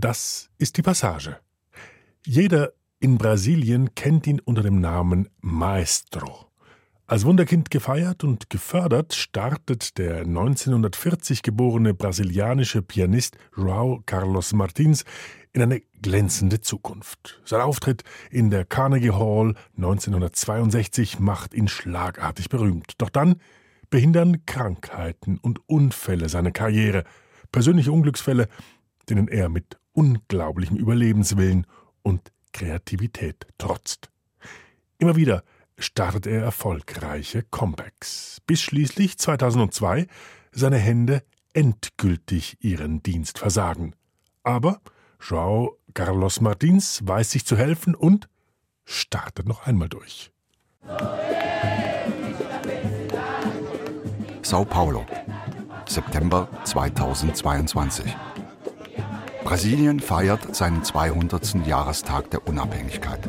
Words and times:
Das 0.00 0.48
ist 0.56 0.78
die 0.78 0.82
Passage. 0.82 1.36
Jeder 2.24 2.72
in 3.00 3.18
Brasilien 3.18 3.94
kennt 3.94 4.26
ihn 4.26 4.40
unter 4.40 4.62
dem 4.62 4.80
Namen 4.80 5.28
Maestro. 5.42 6.46
Als 7.06 7.26
Wunderkind 7.26 7.70
gefeiert 7.70 8.24
und 8.24 8.48
gefördert 8.48 9.12
startet 9.12 9.98
der 9.98 10.20
1940 10.20 11.42
geborene 11.42 11.92
brasilianische 11.92 12.80
Pianist 12.80 13.36
João 13.54 14.00
Carlos 14.06 14.54
Martins 14.54 15.04
in 15.52 15.60
eine 15.60 15.82
glänzende 16.00 16.62
Zukunft. 16.62 17.42
Sein 17.44 17.60
Auftritt 17.60 18.02
in 18.30 18.48
der 18.48 18.64
Carnegie 18.64 19.10
Hall 19.10 19.54
1962 19.76 21.18
macht 21.18 21.52
ihn 21.52 21.68
schlagartig 21.68 22.48
berühmt. 22.48 22.94
Doch 22.96 23.10
dann 23.10 23.36
behindern 23.90 24.46
Krankheiten 24.46 25.36
und 25.36 25.60
Unfälle 25.68 26.30
seine 26.30 26.52
Karriere, 26.52 27.04
persönliche 27.52 27.92
Unglücksfälle, 27.92 28.48
denen 29.10 29.28
er 29.28 29.50
mit 29.50 29.79
unglaublichem 29.92 30.76
Überlebenswillen 30.76 31.66
und 32.02 32.32
Kreativität 32.52 33.46
trotzt. 33.58 34.10
Immer 34.98 35.16
wieder 35.16 35.42
startet 35.78 36.26
er 36.26 36.42
erfolgreiche 36.42 37.42
Comebacks, 37.42 38.38
bis 38.46 38.60
schließlich 38.60 39.18
2002 39.18 40.06
seine 40.52 40.78
Hände 40.78 41.22
endgültig 41.52 42.58
ihren 42.60 43.02
Dienst 43.02 43.38
versagen. 43.38 43.94
Aber 44.42 44.80
João 45.20 45.70
Carlos 45.94 46.40
Martins 46.40 47.00
weiß 47.04 47.30
sich 47.30 47.44
zu 47.44 47.56
helfen 47.56 47.94
und 47.94 48.28
startet 48.84 49.46
noch 49.46 49.66
einmal 49.66 49.88
durch. 49.88 50.32
Sao 54.42 54.64
Paulo, 54.64 55.06
September 55.86 56.48
2022. 56.64 58.16
Brasilien 59.44 60.00
feiert 60.00 60.54
seinen 60.54 60.84
200. 60.84 61.66
Jahrestag 61.66 62.30
der 62.30 62.46
Unabhängigkeit. 62.46 63.20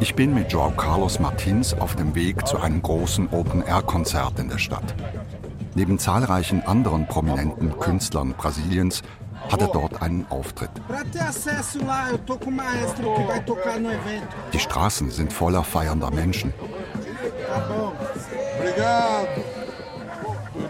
Ich 0.00 0.14
bin 0.14 0.34
mit 0.34 0.52
João 0.52 0.74
Carlos 0.74 1.18
Martins 1.18 1.74
auf 1.74 1.96
dem 1.96 2.14
Weg 2.14 2.46
zu 2.46 2.58
einem 2.58 2.82
großen 2.82 3.28
Open-Air-Konzert 3.30 4.38
in 4.38 4.48
der 4.48 4.58
Stadt. 4.58 4.94
Neben 5.74 5.98
zahlreichen 5.98 6.62
anderen 6.62 7.06
prominenten 7.06 7.78
Künstlern 7.78 8.34
Brasiliens 8.34 9.02
hat 9.50 9.60
er 9.60 9.68
dort 9.68 10.02
einen 10.02 10.26
Auftritt. 10.30 10.70
Die 14.52 14.58
Straßen 14.58 15.10
sind 15.10 15.32
voller 15.32 15.64
feiernder 15.64 16.10
Menschen. 16.10 16.52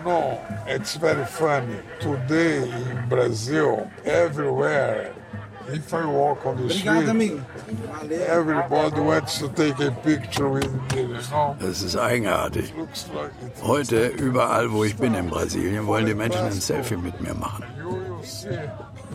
Know, 0.04 0.40
it's 0.66 0.96
very 0.96 1.24
funny. 1.24 1.76
Today 2.00 2.68
in 2.68 3.08
Brazil, 3.08 3.88
everywhere, 4.04 5.14
if 5.68 5.94
I 5.94 6.04
walk 6.06 6.44
on 6.44 6.56
the 6.56 6.70
street, 6.70 7.40
everybody 8.26 9.00
wants 9.00 9.38
to 9.38 9.48
take 9.50 9.78
a 9.78 9.92
picture 10.02 10.48
with 10.48 10.72
me, 10.92 11.02
you 11.02 11.18
know? 11.30 11.56
Das 11.60 11.82
ist 11.82 11.96
eigenartig. 11.96 12.74
Looks 12.76 13.06
like 13.14 13.30
it. 13.42 13.62
Heute, 13.62 14.08
überall, 14.08 14.72
wo 14.72 14.82
ich 14.82 14.96
bin 14.96 15.14
in 15.14 15.28
Brasilien, 15.28 15.86
wollen 15.86 16.06
die 16.06 16.14
Menschen 16.14 16.46
ein 16.46 16.52
Selfie 16.52 16.96
mit 16.96 17.20
mir 17.20 17.34
machen. 17.34 17.64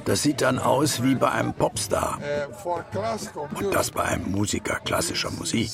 Das 0.06 0.24
sieht 0.24 0.42
dann 0.42 0.58
aus 0.58 1.04
wie 1.04 1.16
bei 1.16 1.32
einem 1.32 1.54
Popstar. 1.54 2.18
Uh, 2.64 2.70
Und 2.70 3.52
music, 3.52 3.72
das 3.74 3.92
bei 3.92 4.04
einem 4.04 4.32
Musiker 4.32 4.80
klassischer 4.86 5.32
Musik. 5.32 5.70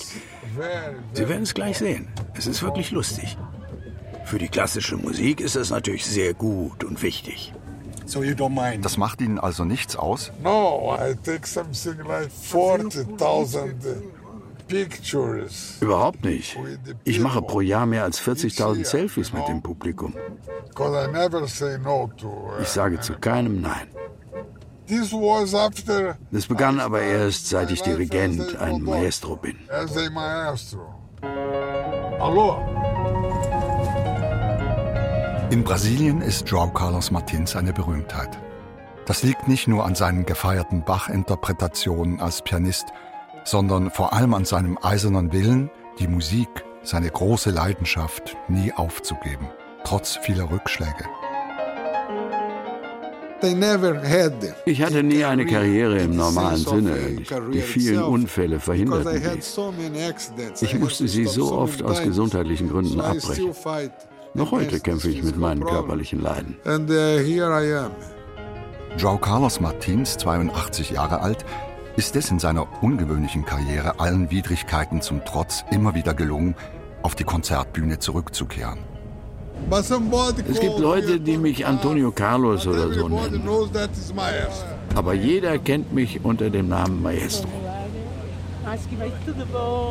Sie 1.14 1.30
werden 1.30 1.44
es 1.44 1.54
gleich 1.54 1.78
sehen. 1.78 2.08
Es 2.34 2.48
ist 2.48 2.64
wirklich 2.64 2.90
lustig. 2.90 3.38
Für 4.34 4.40
die 4.40 4.50
klassische 4.50 4.98
Musik 4.98 5.40
ist 5.42 5.56
das 5.56 5.70
natürlich 5.70 6.08
sehr 6.08 6.34
gut 6.34 6.84
und 6.84 7.04
wichtig. 7.04 7.54
So 8.08 8.24
you 8.24 8.34
don't 8.34 8.50
mind. 8.50 8.84
Das 8.84 8.98
macht 8.98 9.22
Ihnen 9.22 9.38
also 9.38 9.64
nichts 9.64 9.96
aus? 9.96 10.32
No, 10.42 10.98
I 11.00 11.14
take 11.24 11.46
something 11.46 12.00
like 12.08 12.32
40,000 12.32 13.76
pictures. 14.68 15.78
Überhaupt 15.82 16.24
nicht. 16.26 16.58
Ich 17.04 17.20
mache 17.20 17.44
pro 17.44 17.62
Jahr 17.62 17.86
mehr 17.86 18.06
als 18.06 18.20
40.000 18.20 18.86
Selfies 18.86 19.34
mit 19.34 19.48
dem 19.48 19.62
Publikum. 19.62 20.16
Because 20.68 21.08
I 21.08 21.12
never 21.12 21.48
say 21.48 21.78
no 21.78 22.10
to. 22.18 22.28
Uh, 22.28 22.62
Ich 22.64 22.70
sage 22.70 23.00
zu 23.02 23.14
keinem 23.14 23.62
Nein. 23.62 23.88
this 24.88 25.14
was 25.14 25.54
after. 25.54 26.18
Das 26.32 26.48
begann 26.48 26.80
aber 26.80 27.04
erst, 27.04 27.50
seit 27.50 27.70
ich 27.70 27.84
Dirigent, 27.84 28.56
ein 28.60 28.82
Maestro 28.82 29.36
bin. 29.36 29.58
As 29.70 29.96
a 29.96 30.10
maestro. 30.10 30.96
Alô? 32.20 32.93
In 35.54 35.64
Brasilien 35.64 36.24
ist 36.24 36.48
João 36.48 36.74
Carlos 36.74 37.12
Martins 37.12 37.56
eine 37.56 37.74
Berühmtheit. 37.74 38.40
Das 39.06 39.22
liegt 39.22 39.48
nicht 39.48 39.68
nur 39.68 39.86
an 39.86 39.94
seinen 39.94 40.26
gefeierten 40.26 40.84
Bach-Interpretationen 40.84 42.20
als 42.20 42.42
Pianist, 42.42 42.88
sondern 43.44 43.92
vor 43.92 44.14
allem 44.14 44.34
an 44.34 44.46
seinem 44.46 44.80
eisernen 44.82 45.32
Willen, 45.32 45.70
die 46.00 46.08
Musik, 46.08 46.50
seine 46.82 47.08
große 47.08 47.52
Leidenschaft 47.52 48.36
nie 48.48 48.74
aufzugeben, 48.74 49.48
trotz 49.84 50.18
vieler 50.24 50.50
Rückschläge. 50.50 51.06
Ich 54.66 54.82
hatte 54.82 55.04
nie 55.04 55.24
eine 55.24 55.46
Karriere 55.46 56.00
im 56.00 56.16
normalen 56.16 56.66
Sinne. 56.66 56.98
Die 57.54 57.62
vielen 57.62 58.02
Unfälle 58.02 58.60
verhinderten 58.60 59.24
accidents. 60.10 60.64
Ich 60.64 60.80
musste 60.80 61.08
sie 61.08 61.26
so 61.26 61.52
oft 61.52 61.84
aus 61.84 62.02
gesundheitlichen 62.02 62.70
Gründen 62.70 63.00
abbrechen. 63.00 63.54
Noch 64.36 64.52
heute 64.52 64.80
kämpfe 64.80 65.10
ich 65.10 65.22
mit 65.22 65.38
meinen 65.38 65.64
körperlichen 65.64 66.20
Leiden. 66.20 66.58
And 66.66 66.90
uh, 66.90 67.20
here 67.20 67.52
I 67.52 67.86
am. 67.86 67.92
João 68.98 69.20
Carlos 69.20 69.60
Martins, 69.60 70.18
82 70.18 70.92
Jahre 70.92 71.22
alt, 71.22 71.46
ist 71.98 72.16
es 72.16 72.32
in 72.32 72.40
seiner 72.40 72.68
ungewöhnlichen 72.82 73.46
Karriere 73.46 74.00
allen 74.00 74.32
Widrigkeiten 74.32 75.02
zum 75.02 75.24
Trotz 75.24 75.64
immer 75.72 75.94
wieder 75.94 76.16
gelungen, 76.16 76.56
auf 77.04 77.14
die 77.14 77.24
Konzertbühne 77.24 78.00
zurückzukehren. 78.00 78.80
Es 79.70 80.60
gibt 80.60 80.80
Leute, 80.80 81.20
die 81.20 81.38
mich 81.38 81.66
Antonio 81.66 82.12
Carlos 82.12 82.66
oder 82.66 82.92
so 82.92 83.08
nennen. 83.08 83.48
Aber 84.96 85.14
jeder 85.14 85.60
kennt 85.60 85.94
mich 85.94 86.24
unter 86.24 86.50
dem 86.50 86.70
Namen 86.70 87.02
Maestro. 87.04 87.50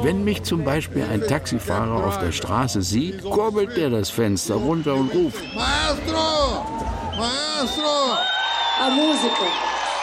Wenn 0.03 0.25
mich 0.25 0.43
zum 0.45 0.65
Beispiel 0.65 1.05
ein 1.05 1.21
Taxifahrer 1.27 2.07
auf 2.07 2.19
der 2.19 2.33
Straße 2.33 2.83
sieht, 2.83 3.23
kurbelt 3.23 3.77
der 3.77 3.91
das 3.91 4.11
Fenster 4.11 4.55
runter 4.55 4.95
und 4.95 5.13
ruft. 5.15 5.43
Maestro! 5.55 6.65
Maestro! 7.17 8.17
A 8.81 8.91
música 8.91 9.45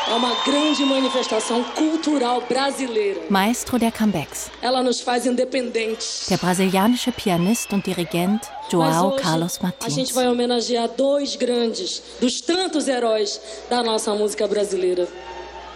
é 0.10 0.14
uma 0.16 0.34
grande 0.46 0.86
manifestação 0.86 1.64
cultural 1.76 2.42
brasileira. 2.48 3.20
Maestro 3.30 3.78
der 3.80 3.92
Comebacks, 3.92 4.50
Ela 4.62 4.82
nos 4.84 5.02
faz 5.02 5.26
independentes. 5.26 6.28
der 6.30 6.38
brasilianische 6.38 7.12
Pianist 7.12 7.74
und 7.74 7.86
Dirigent 7.86 8.42
João 8.72 9.14
hoje, 9.14 9.24
Carlos 9.24 9.58
a 9.60 9.64
Martins. 9.64 9.94
gente 9.94 10.14
vai 10.14 10.28
homenagear 10.30 10.88
dois 10.90 11.36
grandes, 11.36 12.02
dos 12.22 12.40
tantos 12.42 12.88
heróis 12.88 13.42
da 13.70 13.84
nossa 13.84 14.14
música 14.14 14.48
brasileira. 14.48 15.08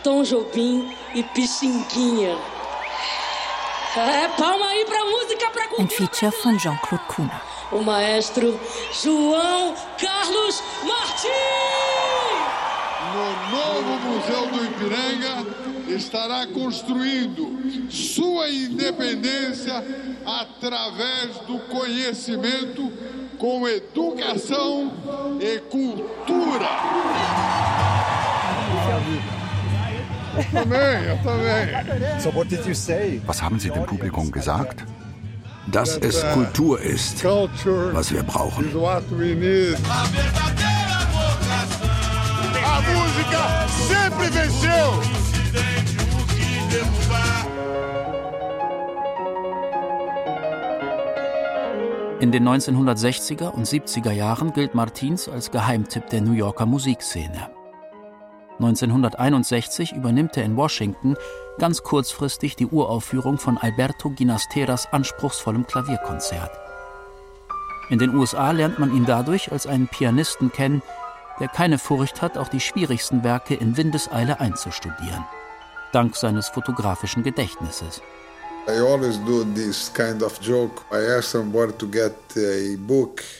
Tom 0.03 0.23
Jobim 0.23 0.87
e 1.15 1.23
Pixinguinha. 1.23 2.37
É, 3.95 4.27
palma 4.29 4.65
aí 4.69 4.85
pra 4.85 5.05
música, 5.05 5.49
pra 5.51 5.63
Ein 5.63 5.67
cultura 5.67 5.97
Feature 6.07 6.31
von 6.43 6.57
Jean-Claude 6.57 7.05
Kuhner. 7.07 7.41
o 7.71 7.83
maestro 7.83 8.59
João 9.03 9.75
Carlos 9.99 10.63
Martins. 10.83 11.31
No 13.13 13.51
novo 13.51 13.99
Museu 14.07 14.47
do 14.47 14.65
Ipiranga 14.65 15.93
estará 15.95 16.47
construindo 16.47 17.91
sua 17.91 18.49
independência 18.49 19.83
através 20.25 21.37
do 21.45 21.59
conhecimento 21.69 22.91
com 23.37 23.67
educação 23.67 24.91
e 25.39 25.59
cultura. 25.59 26.69
Was 33.25 33.41
haben 33.41 33.59
Sie 33.59 33.69
dem 33.69 33.85
Publikum 33.85 34.31
gesagt? 34.31 34.83
Dass 35.71 35.97
es 35.97 36.21
Kultur 36.33 36.81
ist, 36.81 37.23
was 37.23 38.11
wir 38.11 38.23
brauchen. 38.23 38.65
In 52.19 52.31
den 52.31 52.47
1960er 52.47 53.49
und 53.49 53.67
70er 53.67 54.11
Jahren 54.11 54.53
gilt 54.53 54.75
Martins 54.75 55.27
als 55.27 55.51
Geheimtipp 55.51 56.09
der 56.09 56.21
New 56.21 56.31
Yorker 56.31 56.65
Musikszene. 56.65 57.49
1961 58.59 59.93
übernimmt 59.93 60.37
er 60.37 60.45
in 60.45 60.55
Washington 60.55 61.15
ganz 61.59 61.83
kurzfristig 61.83 62.55
die 62.55 62.67
Uraufführung 62.67 63.37
von 63.37 63.57
Alberto 63.57 64.09
Ginasteras 64.09 64.91
anspruchsvollem 64.91 65.67
Klavierkonzert. 65.67 66.51
In 67.89 67.99
den 67.99 68.15
USA 68.15 68.51
lernt 68.51 68.79
man 68.79 68.95
ihn 68.95 69.05
dadurch 69.05 69.51
als 69.51 69.67
einen 69.67 69.87
Pianisten 69.87 70.51
kennen, 70.51 70.81
der 71.39 71.47
keine 71.47 71.77
Furcht 71.77 72.21
hat, 72.21 72.37
auch 72.37 72.47
die 72.47 72.59
schwierigsten 72.59 73.23
Werke 73.23 73.55
in 73.55 73.75
Windeseile 73.75 74.39
einzustudieren. 74.39 75.25
Dank 75.91 76.15
seines 76.15 76.49
fotografischen 76.49 77.23
Gedächtnisses. 77.23 78.01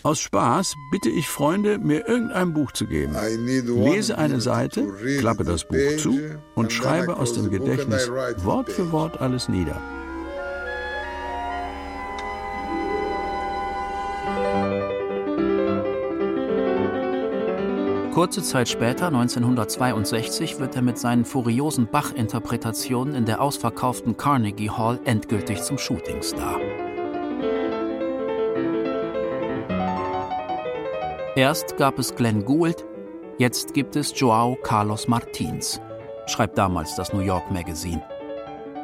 Aus 0.03 0.19
Spaß 0.19 0.75
bitte 0.91 1.09
ich 1.09 1.29
Freunde, 1.29 1.77
mir 1.77 2.05
irgendein 2.07 2.53
Buch 2.53 2.73
zu 2.73 2.85
geben. 2.85 3.15
Lese 3.15 4.17
eine 4.17 4.41
Seite, 4.41 4.85
klappe 5.19 5.45
das 5.45 5.65
Buch 5.65 5.97
zu 5.97 6.19
und 6.55 6.73
schreibe 6.73 7.15
aus 7.17 7.33
dem 7.33 7.49
Gedächtnis 7.49 8.09
Wort 8.43 8.69
für 8.69 8.91
Wort 8.91 9.21
alles 9.21 9.47
nieder. 9.47 9.79
Kurze 18.13 18.43
Zeit 18.43 18.69
später, 18.69 19.07
1962, 19.07 20.59
wird 20.59 20.75
er 20.75 20.83
mit 20.83 20.99
seinen 20.99 21.25
furiosen 21.25 21.87
Bach-Interpretationen 21.87 23.15
in 23.15 23.25
der 23.25 23.41
ausverkauften 23.41 24.17
Carnegie 24.17 24.69
Hall 24.69 24.99
endgültig 25.03 25.63
zum 25.63 25.79
Shootingstar. 25.79 26.59
Erst 31.35 31.75
gab 31.77 31.97
es 31.97 32.13
Glenn 32.13 32.45
Gould, 32.45 32.85
jetzt 33.39 33.73
gibt 33.73 33.95
es 33.95 34.13
Joao 34.15 34.59
Carlos 34.61 35.07
Martins, 35.07 35.81
schreibt 36.27 36.55
damals 36.59 36.95
das 36.95 37.13
New 37.13 37.21
York 37.21 37.49
Magazine. 37.49 38.03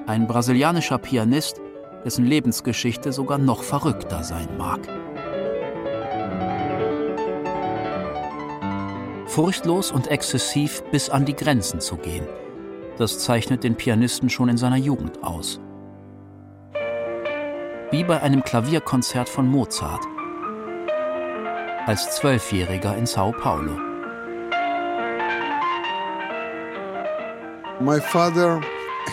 Ein 0.08 0.26
brasilianischer 0.26 0.98
Pianist, 0.98 1.62
dessen 2.04 2.26
Lebensgeschichte 2.26 3.14
sogar 3.14 3.38
noch 3.38 3.62
verrückter 3.62 4.24
sein 4.24 4.50
mag. 4.58 4.80
Furchtlos 9.30 9.92
und 9.92 10.08
exzessiv 10.08 10.84
bis 10.92 11.10
an 11.10 11.26
die 11.26 11.36
Grenzen 11.36 11.80
zu 11.80 11.98
gehen. 11.98 12.28
Das 12.98 13.20
zeichnet 13.20 13.64
den 13.64 13.76
Pianisten 13.76 14.30
schon 14.30 14.50
in 14.50 14.58
seiner 14.58 14.78
Jugend 14.78 15.24
aus. 15.24 15.60
Wie 17.92 18.04
bei 18.04 18.22
einem 18.22 18.44
Klavierkonzert 18.44 19.30
von 19.30 19.48
Mozart. 19.48 20.04
Als 21.86 22.16
Zwölfjähriger 22.18 22.98
in 22.98 23.06
Sao 23.06 23.32
Paulo. 23.32 23.78
My 27.80 28.00
father, 28.02 28.60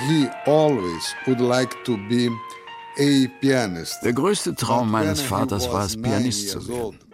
he 0.08 0.28
always 0.46 1.14
would 1.26 1.40
like 1.40 1.72
to 1.84 1.96
be 2.08 2.28
a 2.98 3.28
pianist. 3.40 4.02
Der 4.02 4.12
größte 4.12 4.54
Traum 4.54 4.90
meines 4.90 5.20
Vaters 5.20 5.70
war 5.70 5.84
es, 5.84 6.00
Pianist 6.00 6.50
zu 6.50 6.66
werden. 6.68 7.05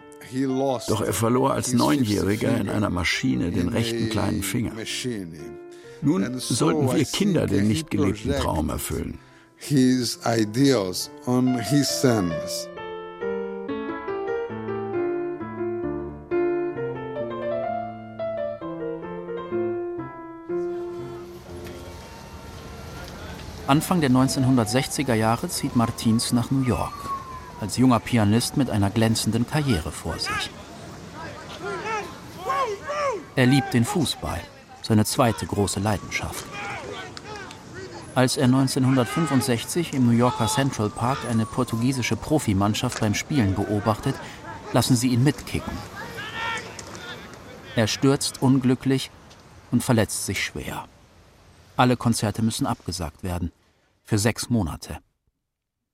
Doch 0.87 1.01
er 1.01 1.13
verlor 1.13 1.53
als 1.53 1.73
Neunjähriger 1.73 2.57
in 2.57 2.69
einer 2.69 2.89
Maschine 2.89 3.51
den 3.51 3.69
rechten 3.69 4.09
kleinen 4.09 4.43
Finger. 4.43 4.73
Nun 6.01 6.39
sollten 6.39 6.91
wir 6.91 7.05
Kinder 7.05 7.47
den 7.47 7.67
nicht 7.67 7.89
gelebten 7.89 8.31
Traum 8.31 8.69
erfüllen. 8.69 9.19
His 9.55 10.19
ideals 10.25 11.09
on 11.25 11.57
his 11.59 11.87
sons. 12.01 12.67
Anfang 23.65 24.01
der 24.01 24.11
1960er 24.11 25.13
Jahre 25.13 25.47
zieht 25.47 25.77
Martins 25.77 26.33
nach 26.33 26.51
New 26.51 26.63
York 26.63 27.12
als 27.63 27.77
junger 27.77 28.01
Pianist 28.01 28.57
mit 28.57 28.69
einer 28.69 28.89
glänzenden 28.89 29.47
Karriere 29.47 29.93
vor 29.93 30.19
sich. 30.19 30.49
Er 33.37 33.45
liebt 33.45 33.73
den 33.73 33.85
Fußball, 33.85 34.41
seine 34.81 35.05
zweite 35.05 35.45
große 35.45 35.79
Leidenschaft. 35.79 36.43
Als 38.15 38.35
er 38.35 38.45
1965 38.45 39.93
im 39.93 40.07
New 40.07 40.11
Yorker 40.11 40.47
Central 40.47 40.89
Park 40.89 41.19
eine 41.29 41.45
portugiesische 41.45 42.17
Profimannschaft 42.17 42.99
beim 42.99 43.15
Spielen 43.15 43.55
beobachtet, 43.55 44.15
lassen 44.73 44.97
sie 44.97 45.07
ihn 45.07 45.23
mitkicken. 45.23 45.77
Er 47.77 47.87
stürzt 47.87 48.41
unglücklich 48.41 49.09
und 49.71 49.85
verletzt 49.85 50.25
sich 50.25 50.43
schwer. 50.43 50.83
Alle 51.77 51.95
Konzerte 51.95 52.41
müssen 52.41 52.67
abgesagt 52.67 53.23
werden. 53.23 53.53
Für 54.03 54.17
sechs 54.17 54.49
Monate. 54.49 54.97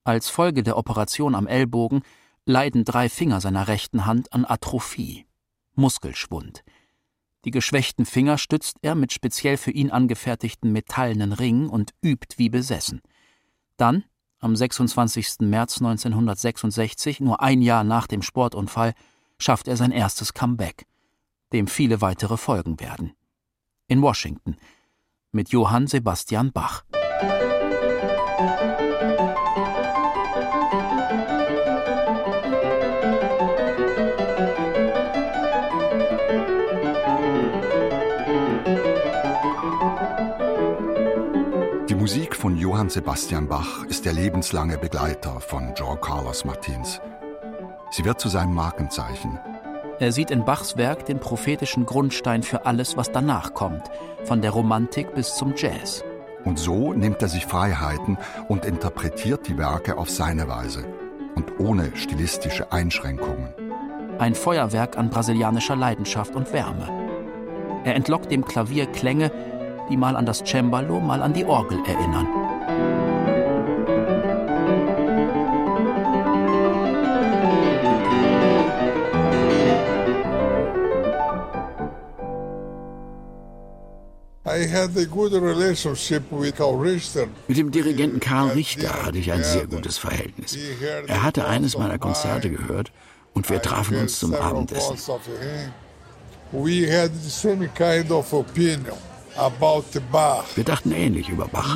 Als 0.04 0.30
Folge 0.30 0.64
der 0.64 0.78
Operation 0.78 1.36
am 1.36 1.48
Ellbogen 1.48 2.02
leiden 2.46 2.86
drei 2.86 3.10
Finger 3.10 3.42
seiner 3.42 3.68
rechten 3.68 4.06
Hand 4.06 4.34
an 4.34 4.46
Atrophie, 4.46 5.26
Muskelschwund. 5.76 6.64
Die 7.46 7.52
geschwächten 7.52 8.06
Finger 8.06 8.38
stützt 8.38 8.78
er 8.82 8.96
mit 8.96 9.14
speziell 9.14 9.58
für 9.58 9.72
ihn 9.72 9.92
angefertigten 9.92 10.72
metallenen 10.72 11.32
Ringen 11.32 11.70
und 11.70 11.94
übt 12.02 12.38
wie 12.38 12.50
besessen. 12.50 13.02
Dann, 13.78 14.04
am 14.40 14.56
26. 14.56 15.42
März 15.42 15.78
1966, 15.78 17.20
nur 17.20 17.42
ein 17.42 17.62
Jahr 17.62 17.84
nach 17.84 18.08
dem 18.08 18.22
Sportunfall, 18.22 18.94
schafft 19.38 19.68
er 19.68 19.78
sein 19.78 19.92
erstes 19.92 20.34
Comeback, 20.34 20.86
dem 21.54 21.68
viele 21.68 22.02
weitere 22.02 22.38
folgen 22.38 22.80
werden. 22.80 23.14
In 23.88 24.02
Washington 24.02 24.58
mit 25.32 25.50
Johann 25.50 25.88
Sebastian 25.88 26.52
Bach. 26.52 26.84
Musik 27.22 28.69
Johann 42.80 42.90
Sebastian 42.90 43.50
Bach 43.50 43.84
ist 43.90 44.06
der 44.06 44.14
lebenslange 44.14 44.78
Begleiter 44.78 45.42
von 45.42 45.74
Joe 45.76 45.98
Carlos 45.98 46.46
Martins. 46.46 47.02
Sie 47.92 48.06
wird 48.06 48.22
zu 48.22 48.30
seinem 48.30 48.54
Markenzeichen. 48.54 49.38
Er 50.00 50.14
sieht 50.14 50.32
in 50.32 50.46
Bachs 50.46 50.78
Werk 50.78 51.06
den 51.06 51.20
prophetischen 51.20 51.86
Grundstein 51.86 52.42
für 52.42 52.66
alles, 52.66 52.96
was 52.96 53.12
danach 53.12 53.54
kommt, 53.54 53.84
von 54.24 54.42
der 54.42 54.52
Romantik 54.52 55.14
bis 55.14 55.36
zum 55.36 55.56
Jazz. 55.58 56.06
Und 56.46 56.58
so 56.58 56.94
nimmt 56.94 57.22
er 57.22 57.28
sich 57.28 57.46
Freiheiten 57.46 58.18
und 58.48 58.64
interpretiert 58.64 59.50
die 59.50 59.58
Werke 59.58 59.98
auf 59.98 60.10
seine 60.10 60.48
Weise 60.48 60.86
und 61.36 61.60
ohne 61.60 61.92
stilistische 61.98 62.72
Einschränkungen. 62.72 63.50
Ein 64.20 64.36
Feuerwerk 64.36 64.98
an 64.98 65.10
brasilianischer 65.10 65.76
Leidenschaft 65.76 66.34
und 66.34 66.54
Wärme. 66.54 66.88
Er 67.84 67.96
entlockt 67.96 68.32
dem 68.32 68.46
Klavier 68.46 68.86
Klänge, 68.86 69.34
die 69.90 69.98
mal 69.98 70.16
an 70.16 70.26
das 70.26 70.44
Cembalo, 70.46 71.02
mal 71.02 71.22
an 71.22 71.34
die 71.34 71.44
Orgel 71.44 71.80
erinnern. 71.86 72.49
Mit 87.48 87.58
dem 87.58 87.72
Dirigenten 87.72 88.20
Karl 88.20 88.50
Richter 88.50 89.06
hatte 89.06 89.18
ich 89.18 89.32
ein 89.32 89.44
sehr 89.44 89.68
gutes 89.68 89.98
Verhältnis. 89.98 90.58
Er 91.08 91.24
hatte 91.24 91.48
eines 91.48 91.78
meiner 91.78 91.98
Konzerte 91.98 92.50
gehört 92.50 92.92
und 93.34 93.50
wir 93.50 93.62
trafen 93.62 93.98
uns 93.98 94.20
zum 94.20 94.34
Abendessen. 94.34 94.98
We 96.52 96.88
had 96.88 97.12
the 97.14 97.30
same 97.30 97.68
kind 97.76 98.10
of 98.12 98.34
opinion. 98.34 98.98
Wir 100.56 100.64
dachten 100.64 100.92
ähnlich 100.92 101.30
über 101.30 101.48
Bach. 101.48 101.76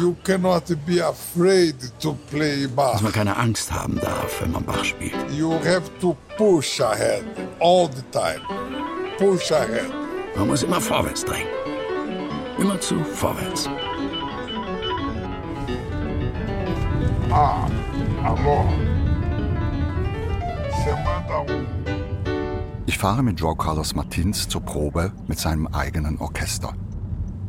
Dass 2.93 3.01
man 3.01 3.11
keine 3.11 3.37
Angst 3.37 3.71
haben 3.71 3.99
darf, 3.99 4.41
wenn 4.41 4.51
man 4.51 4.63
Bach 4.65 4.83
spielt. 4.83 5.15
Man 10.35 10.47
muss 10.47 10.63
immer 10.63 10.81
vorwärts 10.81 11.23
drängen. 11.25 11.47
Immer 12.57 12.79
zu 12.79 13.03
vorwärts. 13.03 13.69
Ah. 17.31 17.67
Ich 22.85 22.97
fahre 22.97 23.23
mit 23.23 23.39
Joe 23.39 23.55
Carlos 23.55 23.95
Martins 23.95 24.47
zur 24.47 24.61
Probe 24.61 25.11
mit 25.27 25.39
seinem 25.39 25.67
eigenen 25.67 26.17
Orchester. 26.19 26.73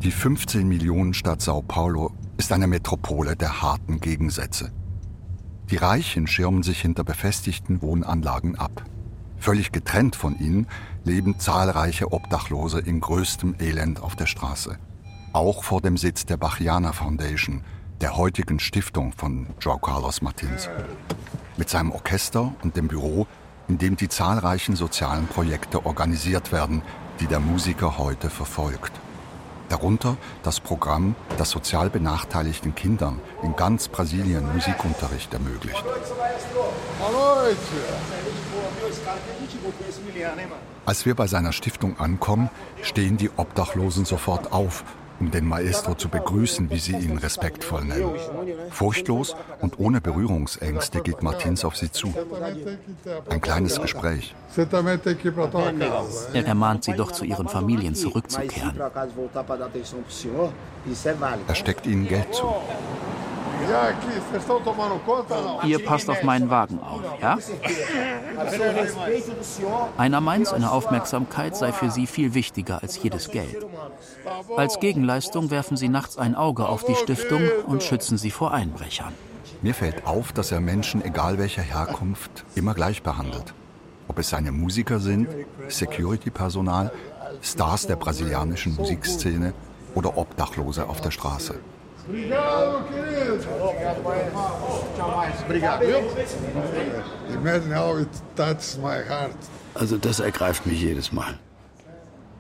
Die 0.05 0.11
15 0.11 0.69
Millionen 0.69 1.15
Stadt 1.15 1.41
Sao 1.41 1.63
Paulo 1.63 2.13
ist 2.37 2.53
eine 2.53 2.67
Metropole 2.67 3.37
der 3.37 3.63
harten 3.63 4.01
Gegensätze. 4.01 4.71
Die 5.71 5.79
Reichen 5.79 6.27
schirmen 6.27 6.63
sich 6.63 6.83
hinter 6.83 7.05
befestigten 7.05 7.81
Wohnanlagen 7.81 8.55
ab. 8.59 8.85
Völlig 9.39 9.73
getrennt 9.73 10.15
von 10.15 10.39
ihnen 10.39 10.67
leben 11.05 11.39
zahlreiche 11.39 12.13
Obdachlose 12.13 12.81
in 12.81 13.01
größtem 13.01 13.55
Elend 13.59 14.03
auf 14.03 14.15
der 14.15 14.27
Straße. 14.27 14.77
Auch 15.33 15.65
vor 15.65 15.81
dem 15.81 15.97
Sitz 15.97 16.27
der 16.27 16.37
Bachiana 16.37 16.93
Foundation, 16.93 17.63
der 18.03 18.15
heutigen 18.19 18.61
Stiftung 18.61 19.15
von 19.17 19.47
João 19.59 19.81
Carlos 19.81 20.21
Martins. 20.21 20.69
Mit 21.57 21.71
seinem 21.71 21.93
Orchester 21.93 22.55
und 22.63 22.77
dem 22.77 22.89
Büro, 22.89 23.27
in 23.69 23.79
dem 23.79 23.97
die 23.97 24.09
zahlreichen 24.09 24.77
sozialen 24.77 25.27
Projekte 25.29 25.87
organisiert 25.87 26.53
werden, 26.53 26.83
die 27.21 27.27
der 27.27 27.41
Musiker 27.41 27.97
heute 27.97 28.29
verfolgt. 28.29 28.93
Darunter 29.69 30.17
das 30.43 30.61
Programm, 30.61 31.15
das 31.39 31.51
sozial 31.51 31.91
benachteiligten 31.91 32.75
Kindern 32.75 33.21
in 33.43 33.57
ganz 33.57 33.89
Brasilien 33.89 34.53
Musikunterricht 34.53 35.33
ermöglicht. 35.33 35.85
Als 40.87 41.07
wir 41.07 41.15
bei 41.15 41.27
seiner 41.27 41.53
Stiftung 41.53 41.99
ankommen, 41.99 42.51
stehen 42.83 43.17
die 43.17 43.31
Obdachlosen 43.37 44.05
sofort 44.05 44.53
auf 44.53 44.85
um 45.21 45.31
den 45.31 45.47
Maestro 45.47 45.95
zu 45.95 46.09
begrüßen, 46.09 46.71
wie 46.71 46.79
sie 46.79 46.97
ihn 46.97 47.19
respektvoll 47.19 47.85
nennen. 47.85 48.11
Furchtlos 48.71 49.37
und 49.61 49.79
ohne 49.79 50.01
Berührungsängste 50.01 51.01
geht 51.01 51.23
Martins 51.23 51.65
auf 51.65 51.77
sie 51.77 51.91
zu. 51.91 52.13
Ein 53.29 53.41
kleines 53.41 53.81
Gespräch. 53.81 54.35
Er 56.33 56.47
ermahnt 56.47 56.85
sie 56.85 56.93
doch 56.93 57.13
zu 57.13 57.25
ihren 57.25 57.49
Familien 57.49 57.95
zurückzukehren. 57.95 58.81
Er 61.49 61.55
steckt 61.55 61.87
ihnen 61.87 62.09
Geld 62.09 62.35
zu. 62.35 62.47
Ihr 65.67 65.85
passt 65.85 66.11
auf 66.11 66.23
meinen 66.23 66.51
Wagen 66.51 66.81
auf, 66.81 67.03
ja? 67.21 67.39
Einer 69.97 70.21
meint, 70.21 70.47
seine 70.49 70.71
Aufmerksamkeit 70.71 71.57
sei 71.57 71.73
für 71.73 71.91
sie 71.91 72.07
viel 72.07 72.35
wichtiger 72.35 72.83
als 72.83 73.03
jedes 73.03 73.31
Geld. 73.31 73.67
Als 74.57 74.81
Gegenleistung 74.81 75.51
werfen 75.51 75.77
sie 75.77 75.89
nachts 75.89 76.19
ein 76.19 76.35
Auge 76.35 76.69
auf 76.69 76.85
die 76.85 76.95
Stiftung 76.95 77.43
und 77.67 77.83
schützen 77.83 78.19
sie 78.19 78.31
vor 78.31 78.53
Einbrechern. 78.53 79.13
Mir 79.63 79.75
fällt 79.75 80.07
auf, 80.07 80.33
dass 80.33 80.53
er 80.53 80.61
Menschen, 80.61 81.05
egal 81.05 81.39
welcher 81.39 81.63
Herkunft, 81.63 82.45
immer 82.55 82.75
gleich 82.75 83.03
behandelt. 83.03 83.55
Ob 84.09 84.19
es 84.19 84.29
seine 84.29 84.53
Musiker 84.53 85.01
sind, 85.01 85.29
Security-Personal, 85.69 86.93
Stars 87.41 87.87
der 87.87 87.97
brasilianischen 87.97 88.75
Musikszene 88.77 89.55
oder 89.95 90.17
Obdachlose 90.17 90.87
auf 90.89 91.01
der 91.01 91.11
Straße. 91.11 91.55
Obrigado, 92.07 92.85
querido. 92.89 93.39
Obrigado. 95.45 95.85
Imagine 97.33 97.73
how 97.73 97.99
it 97.99 98.09
touches 98.37 98.79
my 98.79 99.03
heart. 99.09 99.37
Also 99.75 99.97
das 99.97 100.21
ergreift 100.21 100.67
mich 100.67 100.81
jedes 100.81 101.13
Mal. 101.13 101.39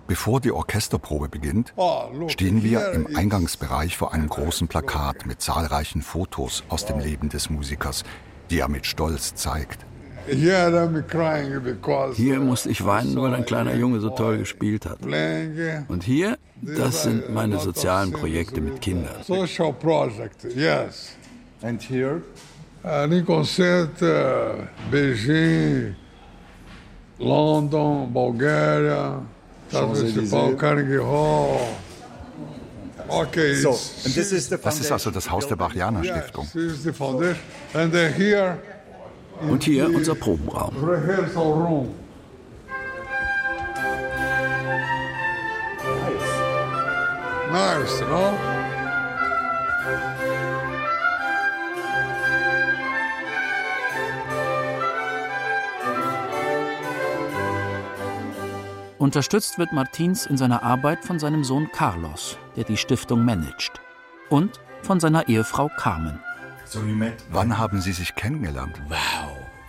Bevor 0.06 0.40
die 0.40 0.52
Orchesterprobe 0.52 1.28
beginnt, 1.30 1.72
oh, 1.76 2.28
stehen 2.28 2.62
wir 2.62 2.92
im 2.92 3.16
Eingangsbereich 3.16 3.96
vor 3.96 4.12
einem 4.12 4.28
großen 4.28 4.68
Plakat 4.68 5.24
mit 5.24 5.40
zahlreichen 5.40 6.02
Fotos 6.02 6.62
aus 6.68 6.84
dem 6.84 6.98
Leben 6.98 7.30
des 7.30 7.48
Musikers, 7.48 8.04
die 8.50 8.58
er 8.58 8.68
mit 8.68 8.84
Stolz 8.84 9.34
zeigt. 9.34 9.86
Hier 10.26 10.70
musste 12.40 12.70
ich 12.70 12.86
weinen, 12.86 13.20
weil 13.20 13.34
ein 13.34 13.44
kleiner 13.44 13.74
Junge 13.74 14.00
so 14.00 14.10
toll 14.10 14.38
gespielt 14.38 14.86
hat. 14.86 14.98
Und 15.88 16.02
hier, 16.02 16.38
das 16.62 17.02
sind 17.02 17.32
meine 17.32 17.58
sozialen 17.58 18.12
Projekte 18.12 18.60
mit 18.60 18.80
Kindern. 18.80 19.22
Social 19.22 19.72
project, 19.72 20.44
yes. 20.56 21.16
And 21.62 21.82
here? 21.82 22.22
Ali 22.82 23.22
Concerto, 23.22 24.66
Beijing, 24.90 25.94
London, 27.18 28.12
Bulgária, 28.12 29.22
Municipal, 29.72 30.54
Carnegie 30.56 30.98
Hall. 30.98 31.60
Okay, 33.08 33.54
so, 33.54 33.70
das 33.70 34.32
ist 34.32 34.92
also 34.92 35.10
das 35.10 35.30
Haus 35.30 35.46
der 35.46 35.56
Barianer 35.56 36.02
Stiftung. 36.02 36.48
And 37.74 37.94
here 37.94 38.58
und 39.40 39.64
hier 39.64 39.86
unser 39.86 40.14
Probenraum. 40.14 40.74
Nice, 47.52 48.00
no? 48.10 48.34
Unterstützt 59.04 59.58
wird 59.58 59.70
Martins 59.72 60.24
in 60.24 60.38
seiner 60.38 60.62
Arbeit 60.62 61.04
von 61.04 61.18
seinem 61.18 61.44
Sohn 61.44 61.70
Carlos, 61.72 62.38
der 62.56 62.64
die 62.64 62.78
Stiftung 62.78 63.22
managt, 63.22 63.82
und 64.30 64.60
von 64.80 64.98
seiner 64.98 65.28
Ehefrau 65.28 65.70
Carmen. 65.76 66.18
Wann 67.30 67.58
haben 67.58 67.82
Sie 67.82 67.92
sich 67.92 68.14
kennengelernt? 68.14 68.80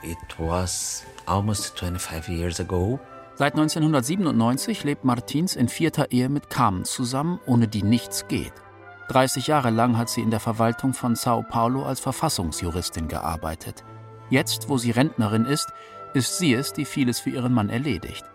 It 0.06 0.38
was 0.38 1.04
almost 1.26 1.80
25 1.80 2.30
years 2.30 2.60
ago. 2.60 3.00
Seit 3.34 3.54
1997 3.54 4.84
lebt 4.84 5.04
Martins 5.04 5.56
in 5.56 5.68
vierter 5.68 6.12
Ehe 6.12 6.30
mit 6.30 6.52
Carmen 6.52 6.86
zusammen, 6.86 7.40
ohne 7.48 7.68
die 7.68 7.82
nichts 7.82 8.28
geht. 8.28 8.54
30 9.08 9.48
Jahre 9.48 9.72
lang 9.72 9.98
hat 9.98 10.10
sie 10.10 10.22
in 10.22 10.30
der 10.30 10.40
Verwaltung 10.40 10.94
von 10.94 11.16
Sao 11.16 11.42
Paulo 11.42 11.84
als 11.84 12.00
Verfassungsjuristin 12.00 13.08
gearbeitet. 13.08 13.84
Jetzt, 14.30 14.70
wo 14.70 14.78
sie 14.78 14.92
Rentnerin 14.92 15.46
ist, 15.46 15.74
ist 16.14 16.38
sie 16.38 16.54
es, 16.54 16.72
die 16.72 16.86
vieles 16.86 17.20
für 17.20 17.32
ihren 17.32 17.54
Mann 17.54 17.70
erledigt. 17.70 18.26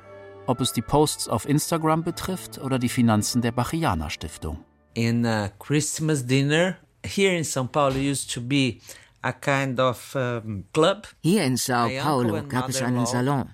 Ob 0.47 0.61
es 0.61 0.73
die 0.73 0.83
Posts 0.83 1.29
auf 1.29 1.49
Instagram 1.49 2.03
betrifft 2.03 2.59
oder 2.59 2.81
die 2.81 2.89
Finanzen 2.89 3.43
der 3.43 3.53
Bachiana 3.53 4.11
Stiftung. 4.11 4.65
In 4.95 5.25
Christmas 5.61 6.27
dinner 6.27 6.77
here 7.05 7.37
in 7.37 7.45
São 7.45 7.69
Paulo 7.69 7.97
used 7.97 8.33
to 8.35 8.41
be 8.41 8.79
a 9.23 9.33
kind 9.33 9.81
of 9.81 10.15
um, 10.15 10.65
club. 10.73 11.09
Hier 11.23 11.45
in 11.45 11.57
Sao 11.57 11.89
Paulo 12.01 12.43
gab 12.49 12.69
es 12.69 12.83
einen 12.83 13.07
Salon. 13.07 13.51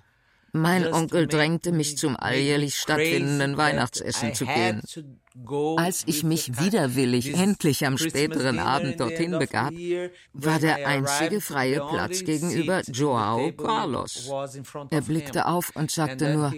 Mein 0.52 0.92
Onkel 0.92 1.26
drängte 1.26 1.70
mich 1.70 1.98
zum 1.98 2.16
alljährlich 2.16 2.76
stattfindenden 2.76 3.56
Weihnachtsessen 3.58 4.34
zu 4.34 4.46
gehen. 4.46 4.80
Als 5.76 6.04
ich 6.06 6.24
mich 6.24 6.58
widerwillig 6.58 7.34
endlich 7.34 7.86
am 7.86 7.98
späteren 7.98 8.58
Abend 8.58 8.98
dorthin 8.98 9.38
begab, 9.38 9.72
war 10.32 10.58
der 10.58 10.86
einzige 10.86 11.42
freie 11.42 11.80
Platz 11.80 12.24
gegenüber 12.24 12.80
Joao 12.86 13.52
Carlos. 13.52 14.30
Er 14.90 15.02
blickte 15.02 15.46
auf 15.46 15.72
und 15.74 15.90
sagte 15.90 16.32
nur, 16.32 16.54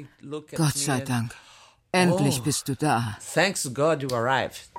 Gott 0.54 0.76
sei 0.76 1.00
Dank, 1.00 1.34
endlich 1.90 2.38
oh, 2.40 2.44
bist 2.44 2.68
du 2.68 2.76
da. 2.76 3.18
Thanks 3.34 3.68
God 3.74 4.00
you 4.02 4.08
arrived. 4.14 4.70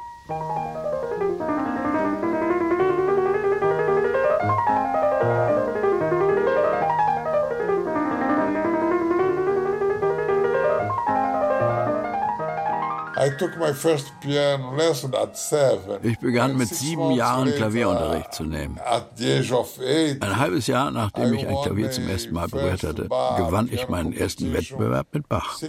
Ich 16.04 16.20
begann 16.20 16.58
mit 16.58 16.70
sieben 16.70 17.12
Jahren 17.12 17.52
Klavierunterricht 17.52 18.34
zu 18.34 18.44
nehmen. 18.44 18.80
Ein 18.80 20.38
halbes 20.38 20.68
Jahr 20.68 20.92
nachdem 20.92 21.34
ich 21.34 21.46
ein 21.46 21.56
Klavier 21.62 21.92
zum 21.92 22.08
ersten 22.08 22.34
Mal 22.34 22.48
berührt 22.48 22.84
hatte, 22.84 23.04
gewann 23.04 23.70
ich 23.72 23.90
meinen 23.90 24.14
ersten 24.14 24.54
Wettbewerb 24.54 25.08
mit 25.12 25.28
Bach. 25.28 25.60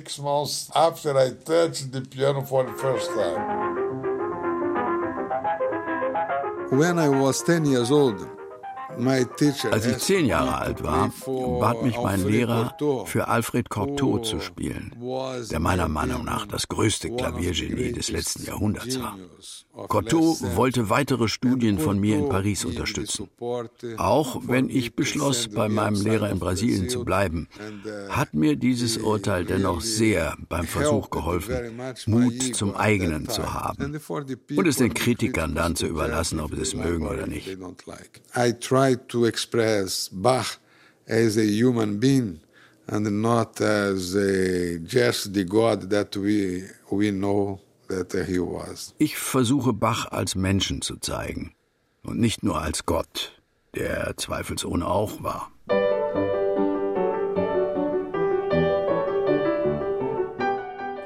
When 6.72 6.98
I 6.98 7.08
was 7.08 7.44
10 7.44 7.64
years 7.66 7.90
old, 7.90 8.28
als 9.70 9.86
ich 9.86 9.98
zehn 9.98 10.26
Jahre 10.26 10.58
alt 10.58 10.82
war, 10.82 11.12
bat 11.60 11.82
mich 11.82 11.96
mein 12.00 12.26
Lehrer, 12.26 12.76
für 13.06 13.28
Alfred 13.28 13.68
Cortot 13.68 14.26
zu 14.26 14.40
spielen, 14.40 14.94
der 15.50 15.60
meiner 15.60 15.88
Meinung 15.88 16.24
nach 16.24 16.46
das 16.46 16.68
größte 16.68 17.10
Klaviergenie 17.10 17.92
des 17.92 18.10
letzten 18.10 18.44
Jahrhunderts 18.44 19.00
war. 19.00 19.16
Cortot 19.88 20.56
wollte 20.56 20.90
weitere 20.90 21.28
Studien 21.28 21.78
von 21.78 21.98
mir 21.98 22.18
in 22.18 22.28
Paris 22.28 22.64
unterstützen. 22.64 23.28
Auch 23.96 24.40
wenn 24.46 24.68
ich 24.68 24.94
beschloss, 24.94 25.48
bei 25.48 25.68
meinem 25.68 26.00
Lehrer 26.02 26.30
in 26.30 26.38
Brasilien 26.38 26.88
zu 26.88 27.04
bleiben, 27.04 27.48
hat 28.08 28.34
mir 28.34 28.56
dieses 28.56 28.98
Urteil 28.98 29.44
dennoch 29.44 29.80
sehr 29.80 30.36
beim 30.48 30.66
Versuch 30.66 31.10
geholfen, 31.10 31.80
Mut 32.06 32.54
zum 32.54 32.74
eigenen 32.76 33.28
zu 33.28 33.54
haben 33.54 33.98
und 34.56 34.66
es 34.66 34.76
den 34.76 34.94
Kritikern 34.94 35.54
dann 35.54 35.76
zu 35.76 35.86
überlassen, 35.86 36.40
ob 36.40 36.54
sie 36.54 36.62
es 36.62 36.74
mögen 36.74 37.06
oder 37.06 37.26
nicht. 37.26 37.56
I 38.36 38.52
tried 38.52 38.89
to 38.96 39.24
express 39.24 40.08
Bach 40.08 40.58
as 41.06 41.36
a 41.36 41.44
human 41.44 41.98
being 41.98 42.40
and 42.86 43.22
not 43.22 43.60
as 43.60 44.14
a 44.14 44.78
just 44.78 45.32
the 45.34 45.44
God 45.44 45.90
that 45.90 46.16
we, 46.16 46.64
we 46.90 47.10
know 47.10 47.60
ich 48.98 49.16
versuche 49.16 49.72
Bach 49.72 50.06
als 50.12 50.36
Menschen 50.36 50.80
zu 50.80 50.96
zeigen 50.98 51.54
und 52.04 52.20
nicht 52.20 52.44
nur 52.44 52.60
als 52.60 52.86
Gott, 52.86 53.32
der 53.74 54.16
zweifelsohne 54.16 54.86
auch 54.86 55.22
war. 55.22 55.50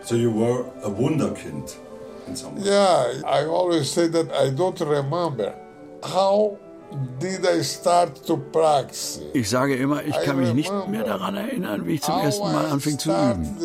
So 0.02 0.16
you 0.16 0.30
were 0.30 0.66
a 0.82 0.90
Wunderkind 0.90 1.78
in 2.26 2.36
some 2.36 2.56
way. 2.56 2.66
Yeah, 2.66 3.22
I 3.24 3.46
always 3.46 3.90
say 3.90 4.06
that 4.08 4.30
I 4.32 4.50
don't 4.50 4.78
remember 4.80 5.54
how 6.02 6.58
Ich 9.32 9.50
sage 9.50 9.76
immer, 9.76 10.02
ich 10.04 10.20
kann 10.22 10.38
mich 10.38 10.54
nicht 10.54 10.72
mehr 10.88 11.04
daran 11.04 11.36
erinnern, 11.36 11.86
wie 11.86 11.94
ich 11.94 12.02
zum 12.02 12.18
ersten 12.18 12.52
Mal 12.52 12.66
anfing 12.66 12.98
zu 12.98 13.10
üben. 13.10 13.56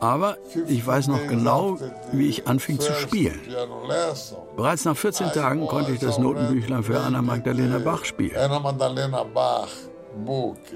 Aber 0.00 0.36
ich 0.66 0.86
weiß 0.86 1.08
noch 1.08 1.26
genau, 1.28 1.78
wie 2.12 2.28
ich 2.28 2.46
anfing 2.46 2.80
zu 2.80 2.92
spielen. 2.94 3.40
Bereits 4.56 4.84
nach 4.84 4.96
14 4.96 5.32
Tagen 5.32 5.66
konnte 5.66 5.92
ich 5.92 6.00
das 6.00 6.18
Notenbüchlein 6.18 6.82
für 6.82 6.98
Anna 7.00 7.22
Magdalena 7.22 7.78
Bach 7.78 8.04
spielen. 8.04 8.36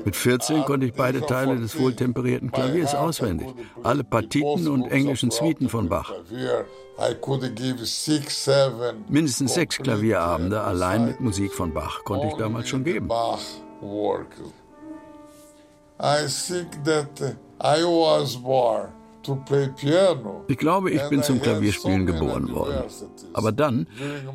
Mit 0.05 0.17
14 0.17 0.65
konnte 0.65 0.87
ich 0.87 0.95
beide 0.95 1.21
Teile 1.21 1.57
des 1.57 1.79
wohltemperierten 1.79 2.51
Klaviers 2.53 2.95
auswendig, 2.95 3.49
alle 3.83 4.05
Partiten 4.05 4.69
und 4.69 4.91
englischen 4.91 5.31
Suiten 5.31 5.69
von 5.69 5.89
Bach. 5.89 6.13
Mindestens 9.09 9.55
sechs 9.55 9.79
Klavierabende 9.79 10.61
allein 10.61 11.07
mit 11.07 11.21
Musik 11.21 11.53
von 11.53 11.75
Bach 11.75 12.05
konnte 12.05 12.29
ich 12.29 12.35
damals 12.35 12.69
schon 12.69 12.85
geben. 12.85 13.11
I 15.99 16.27
think 16.27 16.85
that 16.85 17.37
I 17.59 17.83
was 17.83 18.37
born 18.37 18.93
ich 20.49 20.59
glaube, 20.59 20.91
ich 20.91 21.03
bin 21.09 21.23
zum 21.23 21.41
Klavierspielen 21.41 22.07
geboren 22.07 22.55
worden. 22.55 22.85
Aber 23.33 23.53
dann 23.53 23.87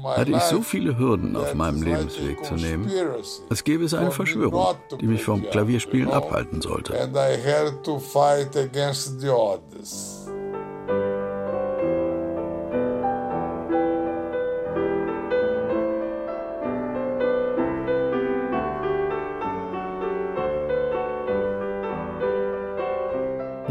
hatte 0.03 0.31
ich 0.31 0.41
so 0.43 0.61
viele 0.61 0.97
Hürden 0.97 1.35
auf 1.35 1.53
meinem 1.53 1.81
Lebensweg 1.81 2.43
zu 2.43 2.55
nehmen, 2.55 2.89
als 3.49 3.63
gäbe 3.63 3.85
es 3.85 3.93
eine 3.93 4.11
Verschwörung, 4.11 4.75
die 4.99 5.07
mich 5.07 5.23
vom 5.23 5.43
Klavierspielen 5.43 6.11
abhalten 6.11 6.61
sollte. 6.61 6.93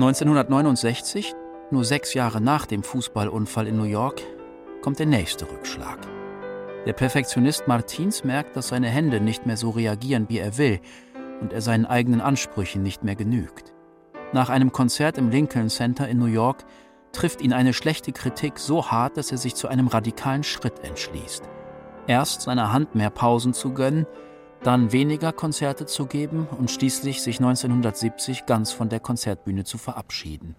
1969, 0.03 1.35
nur 1.71 1.85
sechs 1.85 2.15
Jahre 2.15 2.41
nach 2.41 2.65
dem 2.65 2.83
Fußballunfall 2.83 3.67
in 3.67 3.77
New 3.77 3.85
York, 3.85 4.23
kommt 4.81 4.99
der 4.99 5.05
nächste 5.05 5.45
Rückschlag. 5.45 5.99
Der 6.87 6.95
Perfektionist 6.95 7.69
Martins 7.69 8.25
merkt, 8.25 8.57
dass 8.57 8.69
seine 8.69 8.89
Hände 8.89 9.21
nicht 9.21 9.45
mehr 9.45 9.59
so 9.59 9.69
reagieren, 9.69 10.31
wie 10.31 10.39
er 10.39 10.57
will, 10.57 10.81
und 11.43 11.53
er 11.53 11.61
seinen 11.61 11.85
eigenen 11.85 12.23
Ansprüchen 12.23 12.83
nicht 12.83 13.05
mehr 13.05 13.15
genügt. 13.15 13.75
Nach 14.33 14.49
einem 14.49 14.73
Konzert 14.73 15.19
im 15.19 15.29
Lincoln 15.29 15.69
Center 15.69 16.09
in 16.09 16.19
New 16.19 16.25
York 16.25 16.65
trifft 17.13 17.43
ihn 17.43 17.53
eine 17.53 17.75
schlechte 17.75 18.13
Kritik 18.13 18.59
so 18.59 18.91
hart, 18.91 19.19
dass 19.19 19.31
er 19.31 19.39
sich 19.39 19.55
zu 19.55 19.69
einem 19.69 19.89
radikalen 19.89 20.45
Schritt 20.45 20.83
entschließt. 20.83 21.43
Erst 22.07 22.41
seiner 22.41 22.73
Hand 22.73 22.95
mehr 22.95 23.11
Pausen 23.11 23.53
zu 23.53 23.75
gönnen, 23.75 24.07
dann 24.63 24.93
weniger 24.93 25.33
Konzerte 25.33 25.87
zu 25.87 26.07
geben 26.07 26.47
und 26.59 26.71
schließlich 26.71 27.23
sich 27.23 27.39
1970 27.39 28.47
ganz 28.47 28.73
von 28.73 28.89
der 28.89 29.01
Konzertbühne 29.01 29.65
zu 29.65 29.79
verabschieden. 29.79 30.55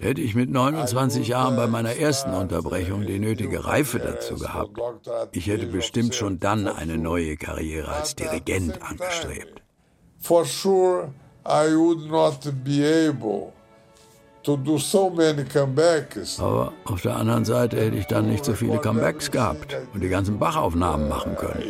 Hätte 0.00 0.20
ich 0.20 0.34
mit 0.34 0.50
29 0.50 1.28
Jahren 1.28 1.56
bei 1.56 1.66
meiner 1.68 1.96
ersten 1.96 2.34
Unterbrechung 2.34 3.06
die 3.06 3.20
nötige 3.20 3.64
Reife 3.64 4.00
dazu 4.00 4.34
gehabt, 4.34 4.76
ich 5.30 5.46
hätte 5.46 5.66
bestimmt 5.66 6.16
schon 6.16 6.40
dann 6.40 6.66
eine 6.66 6.98
neue 6.98 7.36
Karriere 7.36 7.92
als 7.92 8.16
Dirigent 8.16 8.82
angestrebt. 8.82 9.62
For 10.18 10.44
sure 10.44 11.12
I 11.46 11.76
would 11.76 12.08
not 12.10 12.40
be 12.64 12.82
able 12.82 13.52
aber 16.40 16.72
auf 16.84 17.02
der 17.02 17.16
anderen 17.16 17.44
Seite 17.44 17.78
hätte 17.78 17.96
ich 17.96 18.06
dann 18.06 18.28
nicht 18.28 18.44
so 18.44 18.52
viele 18.52 18.78
Comebacks 18.78 19.30
gehabt 19.30 19.76
und 19.94 20.02
die 20.02 20.08
ganzen 20.08 20.38
Bachaufnahmen 20.38 21.08
machen 21.08 21.34
können. 21.36 21.62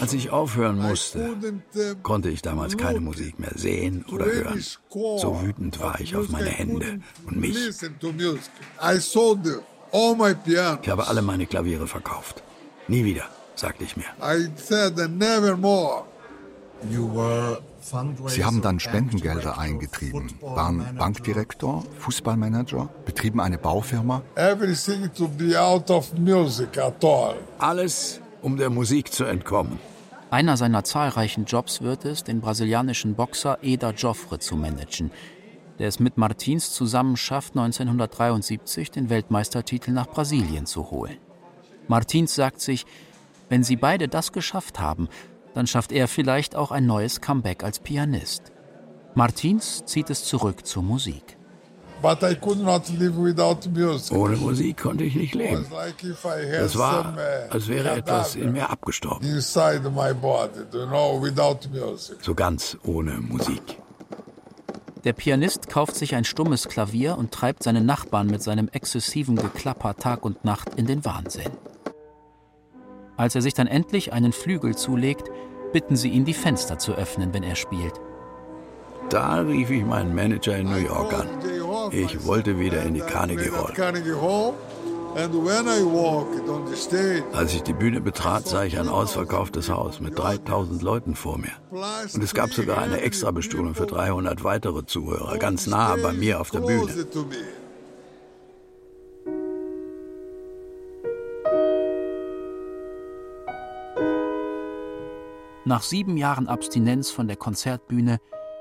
Als 0.00 0.12
ich 0.12 0.30
aufhören 0.30 0.78
musste, 0.78 1.30
uh, 1.30 1.94
konnte 2.02 2.28
ich 2.30 2.42
damals 2.42 2.76
keine 2.76 3.00
Musik 3.00 3.38
mehr 3.38 3.52
sehen 3.54 4.04
oder 4.12 4.26
hören. 4.26 4.64
So 4.90 5.42
wütend 5.42 5.80
war 5.80 6.00
ich 6.00 6.14
auf 6.14 6.28
meine 6.28 6.50
Hände 6.50 7.00
und 7.26 7.36
mich. 7.36 7.56
Ich 10.82 10.88
habe 10.88 11.06
alle 11.06 11.22
meine 11.22 11.46
Klaviere 11.46 11.86
verkauft. 11.86 12.42
Nie 12.88 13.04
wieder, 13.04 13.24
sagte 13.54 13.84
ich 13.84 13.96
mir. 13.96 14.04
Sie 18.28 18.44
haben 18.44 18.62
dann 18.62 18.80
Spendengelder 18.80 19.58
eingetrieben, 19.58 20.32
waren 20.40 20.96
Bankdirektor, 20.96 21.84
Fußballmanager, 21.98 22.88
betrieben 23.04 23.40
eine 23.40 23.58
Baufirma. 23.58 24.22
Alles, 27.58 28.20
um 28.40 28.56
der 28.56 28.70
Musik 28.70 29.12
zu 29.12 29.24
entkommen. 29.24 29.78
Einer 30.30 30.56
seiner 30.56 30.82
zahlreichen 30.82 31.44
Jobs 31.44 31.82
wird 31.82 32.06
es, 32.06 32.24
den 32.24 32.40
brasilianischen 32.40 33.14
Boxer 33.16 33.58
Eda 33.60 33.90
Joffre 33.90 34.38
zu 34.38 34.56
managen, 34.56 35.10
der 35.78 35.88
es 35.88 36.00
mit 36.00 36.16
Martins 36.16 36.72
zusammen 36.72 37.18
schafft, 37.18 37.52
1973 37.52 38.92
den 38.92 39.10
Weltmeistertitel 39.10 39.90
nach 39.90 40.08
Brasilien 40.08 40.64
zu 40.64 40.90
holen. 40.90 41.18
Martins 41.86 42.34
sagt 42.34 42.62
sich, 42.62 42.86
wenn 43.50 43.62
sie 43.62 43.76
beide 43.76 44.08
das 44.08 44.32
geschafft 44.32 44.80
haben, 44.80 45.08
dann 45.54 45.66
schafft 45.66 45.92
er 45.92 46.08
vielleicht 46.08 46.56
auch 46.56 46.70
ein 46.70 46.86
neues 46.86 47.20
Comeback 47.20 47.64
als 47.64 47.78
Pianist. 47.78 48.52
Martins 49.14 49.84
zieht 49.86 50.10
es 50.10 50.24
zurück 50.24 50.66
zur 50.66 50.82
Musik. 50.82 51.36
Ohne 54.12 54.36
Musik 54.36 54.76
konnte 54.76 55.04
ich 55.04 55.14
nicht 55.14 55.34
leben. 55.34 55.64
Es 56.50 56.76
war, 56.76 57.16
als 57.48 57.68
wäre 57.68 57.90
etwas 57.92 58.34
in 58.34 58.52
mir 58.52 58.68
abgestorben. 58.68 59.26
So 62.20 62.34
ganz 62.34 62.76
ohne 62.84 63.12
Musik. 63.20 63.78
Der 65.04 65.12
Pianist 65.12 65.68
kauft 65.68 65.94
sich 65.96 66.14
ein 66.14 66.24
stummes 66.24 66.68
Klavier 66.68 67.16
und 67.16 67.30
treibt 67.30 67.62
seinen 67.62 67.86
Nachbarn 67.86 68.26
mit 68.26 68.42
seinem 68.42 68.68
exzessiven 68.68 69.36
Geklapper 69.36 69.96
Tag 69.96 70.24
und 70.24 70.44
Nacht 70.44 70.74
in 70.76 70.86
den 70.86 71.04
Wahnsinn. 71.04 71.52
Als 73.16 73.34
er 73.34 73.42
sich 73.42 73.54
dann 73.54 73.66
endlich 73.66 74.12
einen 74.12 74.32
Flügel 74.32 74.76
zulegt, 74.76 75.30
bitten 75.72 75.96
sie 75.96 76.08
ihn, 76.08 76.24
die 76.24 76.34
Fenster 76.34 76.78
zu 76.78 76.94
öffnen, 76.94 77.32
wenn 77.32 77.42
er 77.42 77.56
spielt. 77.56 78.00
Da 79.10 79.40
rief 79.40 79.70
ich 79.70 79.84
meinen 79.84 80.14
Manager 80.14 80.56
in 80.56 80.70
New 80.70 80.78
York 80.78 81.12
an. 81.12 81.28
Ich 81.92 82.24
wollte 82.24 82.58
wieder 82.58 82.82
in 82.82 82.94
die 82.94 83.00
Carnegie 83.00 83.50
Hall. 83.50 83.72
Als 87.32 87.54
ich 87.54 87.62
die 87.62 87.72
Bühne 87.72 88.00
betrat, 88.00 88.48
sah 88.48 88.64
ich 88.64 88.78
ein 88.78 88.88
ausverkauftes 88.88 89.68
Haus 89.68 90.00
mit 90.00 90.18
3000 90.18 90.82
Leuten 90.82 91.14
vor 91.14 91.38
mir. 91.38 91.52
Und 91.70 92.24
es 92.24 92.34
gab 92.34 92.52
sogar 92.52 92.78
eine 92.78 93.00
Extrabestuhlung 93.00 93.74
für 93.74 93.86
300 93.86 94.42
weitere 94.42 94.84
Zuhörer, 94.86 95.38
ganz 95.38 95.68
nah 95.68 95.94
bei 95.96 96.12
mir 96.12 96.40
auf 96.40 96.50
der 96.50 96.60
Bühne. 96.60 97.06
Nach 105.66 105.82
sieben 105.82 106.18
Jahren 106.18 106.46
Abstinenz 106.46 107.10
von 107.10 107.26
der 107.26 107.36
Konzertbühne 107.36 108.18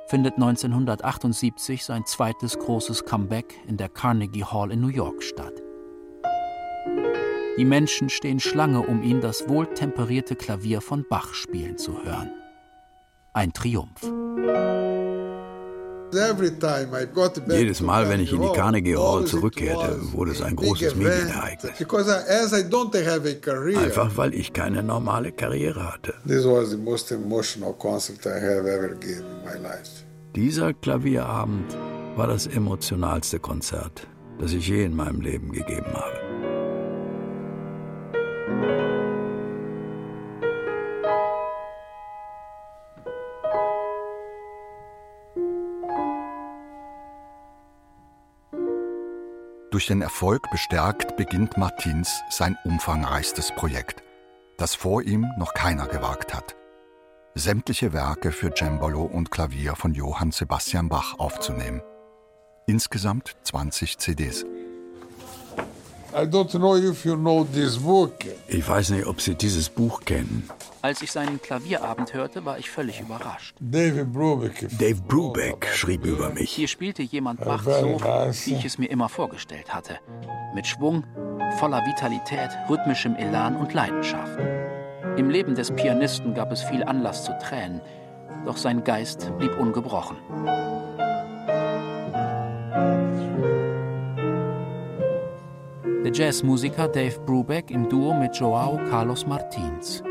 findet 0.08 0.36
1978 0.36 1.84
sein 1.84 2.06
zweites 2.06 2.58
großes 2.58 3.04
Comeback 3.04 3.60
in 3.68 3.76
der 3.76 3.90
Carnegie 3.90 4.46
Hall 4.46 4.72
in 4.72 4.80
New 4.80 4.88
York 4.88 5.22
statt. 5.22 5.62
Die 7.58 7.66
Menschen 7.66 8.08
stehen 8.08 8.40
Schlange, 8.40 8.80
um 8.80 9.04
ihn 9.04 9.20
das 9.20 9.50
wohltemperierte 9.50 10.38
Klavier 10.38 10.80
von 10.80 11.06
Bach 11.10 11.34
spielen 11.34 11.78
zu 11.78 12.04
hören. 12.04 12.32
Ein 13.34 13.52
Triumph. 13.52 14.02
Jedes 17.60 17.82
Mal, 17.82 18.10
wenn 18.10 18.20
ich 18.20 18.32
in 18.32 18.42
die 18.42 18.52
Carnegie 18.52 18.96
Hall 18.96 19.26
zurückkehrte, 19.26 20.00
wurde 20.14 20.32
es 20.32 20.42
ein 20.42 20.56
großes 20.56 20.96
Medienereignis. 20.96 21.72
Einfach 23.78 24.16
weil 24.18 24.34
ich 24.34 24.54
keine 24.54 24.84
normale 24.84 25.32
Karriere 25.32 25.92
hatte. 25.92 26.14
Dieser 30.36 30.74
Klavierabend 30.74 31.76
war 32.16 32.28
das 32.28 32.48
emotionalste 32.48 33.40
Konzert, 33.40 34.08
das 34.40 34.54
ich 34.54 34.68
je 34.68 34.84
in 34.84 34.96
meinem 34.96 35.22
Leben 35.22 35.52
gegeben 35.52 35.94
habe. 35.94 36.23
Durch 49.74 49.88
den 49.88 50.04
Erfolg 50.04 50.52
bestärkt 50.52 51.18
beginnt 51.18 51.58
Martins 51.58 52.22
sein 52.30 52.56
umfangreichstes 52.64 53.52
Projekt, 53.56 54.04
das 54.56 54.76
vor 54.76 55.02
ihm 55.02 55.26
noch 55.40 55.56
keiner 55.56 55.88
gewagt 55.88 56.36
hat. 56.36 56.56
Sämtliche 57.34 57.92
Werke 57.92 58.32
für 58.32 58.54
Cembalo 58.56 59.02
und 59.02 59.32
Klavier 59.32 59.76
von 59.76 59.96
Johann 59.96 60.32
Sebastian 60.32 60.90
Bach 60.90 61.18
aufzunehmen. 61.18 61.82
Insgesamt 62.68 63.36
20 63.42 63.98
CDs. 63.98 64.46
Ich 68.48 68.70
weiß 68.70 68.92
nicht, 68.92 69.08
ob 69.08 69.22
Sie 69.22 69.34
dieses 69.34 69.70
Buch 69.70 70.02
kennen. 70.02 70.48
Als 70.84 71.02
ich 71.02 71.14
seinen 71.14 71.42
Klavierabend 71.42 72.14
hörte, 72.14 72.44
war 72.44 72.60
ich 72.60 72.70
völlig 72.70 73.00
überrascht. 73.00 73.56
Dave 73.62 74.04
Brubeck. 74.04 74.68
Dave 74.78 75.02
Brubeck 75.02 75.66
schrieb 75.68 76.06
über 76.06 76.30
mich. 76.32 76.52
Hier 76.52 76.68
spielte 76.68 77.02
jemand 77.02 77.40
Bach 77.40 77.64
so, 77.64 78.02
wie 78.02 78.54
ich 78.54 78.66
es 78.66 78.78
mir 78.78 78.88
immer 78.88 79.08
vorgestellt 79.08 79.74
hatte. 79.74 80.00
Mit 80.54 80.68
Schwung, 80.68 81.06
voller 81.58 81.80
Vitalität, 81.86 82.50
rhythmischem 82.70 83.16
Elan 83.16 83.56
und 83.56 83.74
Leidenschaft. 83.74 84.38
Im 85.16 85.30
Leben 85.30 85.56
des 85.56 85.72
Pianisten 85.72 86.34
gab 86.34 86.52
es 86.52 86.62
viel 86.62 86.84
Anlass 86.84 87.24
zu 87.24 87.32
Tränen, 87.42 87.80
doch 88.44 88.58
sein 88.58 88.84
Geist 88.84 89.32
blieb 89.38 89.58
ungebrochen. 89.58 90.18
Der 96.04 96.12
Jazzmusiker 96.12 96.90
Dave 96.90 97.22
Brubeck 97.22 97.72
im 97.72 97.88
Duo 97.88 98.14
mit 98.14 98.36
Joao 98.36 98.82
Carlos 98.90 99.26
Martins. 99.26 100.04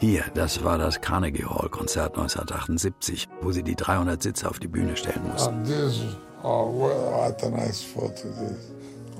Hier, 0.00 0.24
das 0.34 0.64
war 0.64 0.78
das 0.78 1.00
Carnegie 1.00 1.44
Hall 1.44 1.68
Konzert 1.68 2.16
1978, 2.16 3.28
wo 3.42 3.52
sie 3.52 3.62
die 3.62 3.76
300 3.76 4.20
Sitze 4.20 4.50
auf 4.50 4.58
die 4.58 4.66
Bühne 4.66 4.96
stellen 4.96 5.22
mussten. 5.30 5.64
Oh, 6.42 6.72
what 6.72 7.42
a 7.42 7.50
nice 7.50 7.82
photo 7.82 8.28
this. 8.38 8.72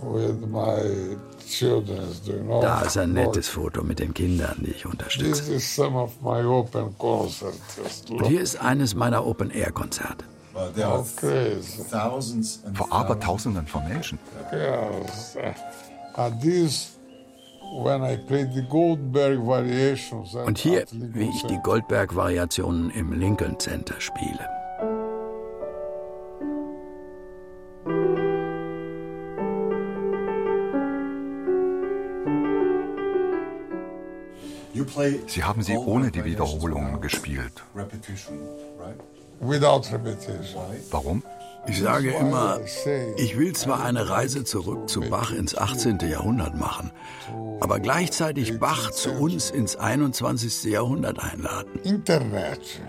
With 0.02 0.46
my 0.48 1.16
children, 1.48 2.08
you 2.24 2.34
know. 2.44 2.60
Da 2.60 2.82
ist 2.82 2.96
ein 2.96 3.12
nettes 3.12 3.48
Foto 3.48 3.82
mit 3.82 3.98
den 3.98 4.14
Kindern, 4.14 4.56
die 4.60 4.70
ich 4.70 4.86
unterstütze. 4.86 5.42
This 5.42 5.48
is 5.48 5.74
some 5.74 5.96
of 5.96 6.20
my 6.20 6.44
open 6.44 6.96
concerts. 6.98 8.04
Und 8.08 8.26
hier 8.26 8.40
ist 8.40 8.60
eines 8.60 8.94
meiner 8.94 9.26
Open-Air-Konzerte. 9.26 10.24
Vor 12.74 12.92
aber 12.92 13.20
Tausenden 13.20 13.66
von 13.66 13.88
Menschen. 13.88 14.18
Yes. 14.52 15.36
And 16.14 16.40
this 16.40 16.97
Und 20.46 20.58
hier, 20.58 20.84
wie 20.90 21.28
ich 21.28 21.42
die 21.44 21.58
Goldberg-Variationen 21.62 22.90
im 22.90 23.12
Lincoln 23.12 23.58
Center 23.58 24.00
spiele. 24.00 24.48
Sie 35.26 35.44
haben 35.44 35.62
sie 35.62 35.76
ohne 35.76 36.10
die 36.10 36.24
Wiederholungen 36.24 37.00
gespielt. 37.00 37.62
Warum? 40.90 41.22
Ich 41.68 41.80
sage 41.80 42.10
immer, 42.10 42.60
ich 43.16 43.38
will 43.38 43.54
zwar 43.54 43.84
eine 43.84 44.08
Reise 44.08 44.44
zurück 44.44 44.88
zu 44.88 45.00
Bach 45.00 45.32
ins 45.32 45.56
18. 45.56 45.98
Jahrhundert 46.08 46.54
machen, 46.54 46.90
aber 47.60 47.78
gleichzeitig 47.80 48.58
Bach 48.58 48.90
zu 48.90 49.10
uns 49.12 49.50
ins 49.50 49.76
21. 49.76 50.64
Jahrhundert 50.64 51.18
einladen. 51.18 51.78
Internet, 51.84 52.80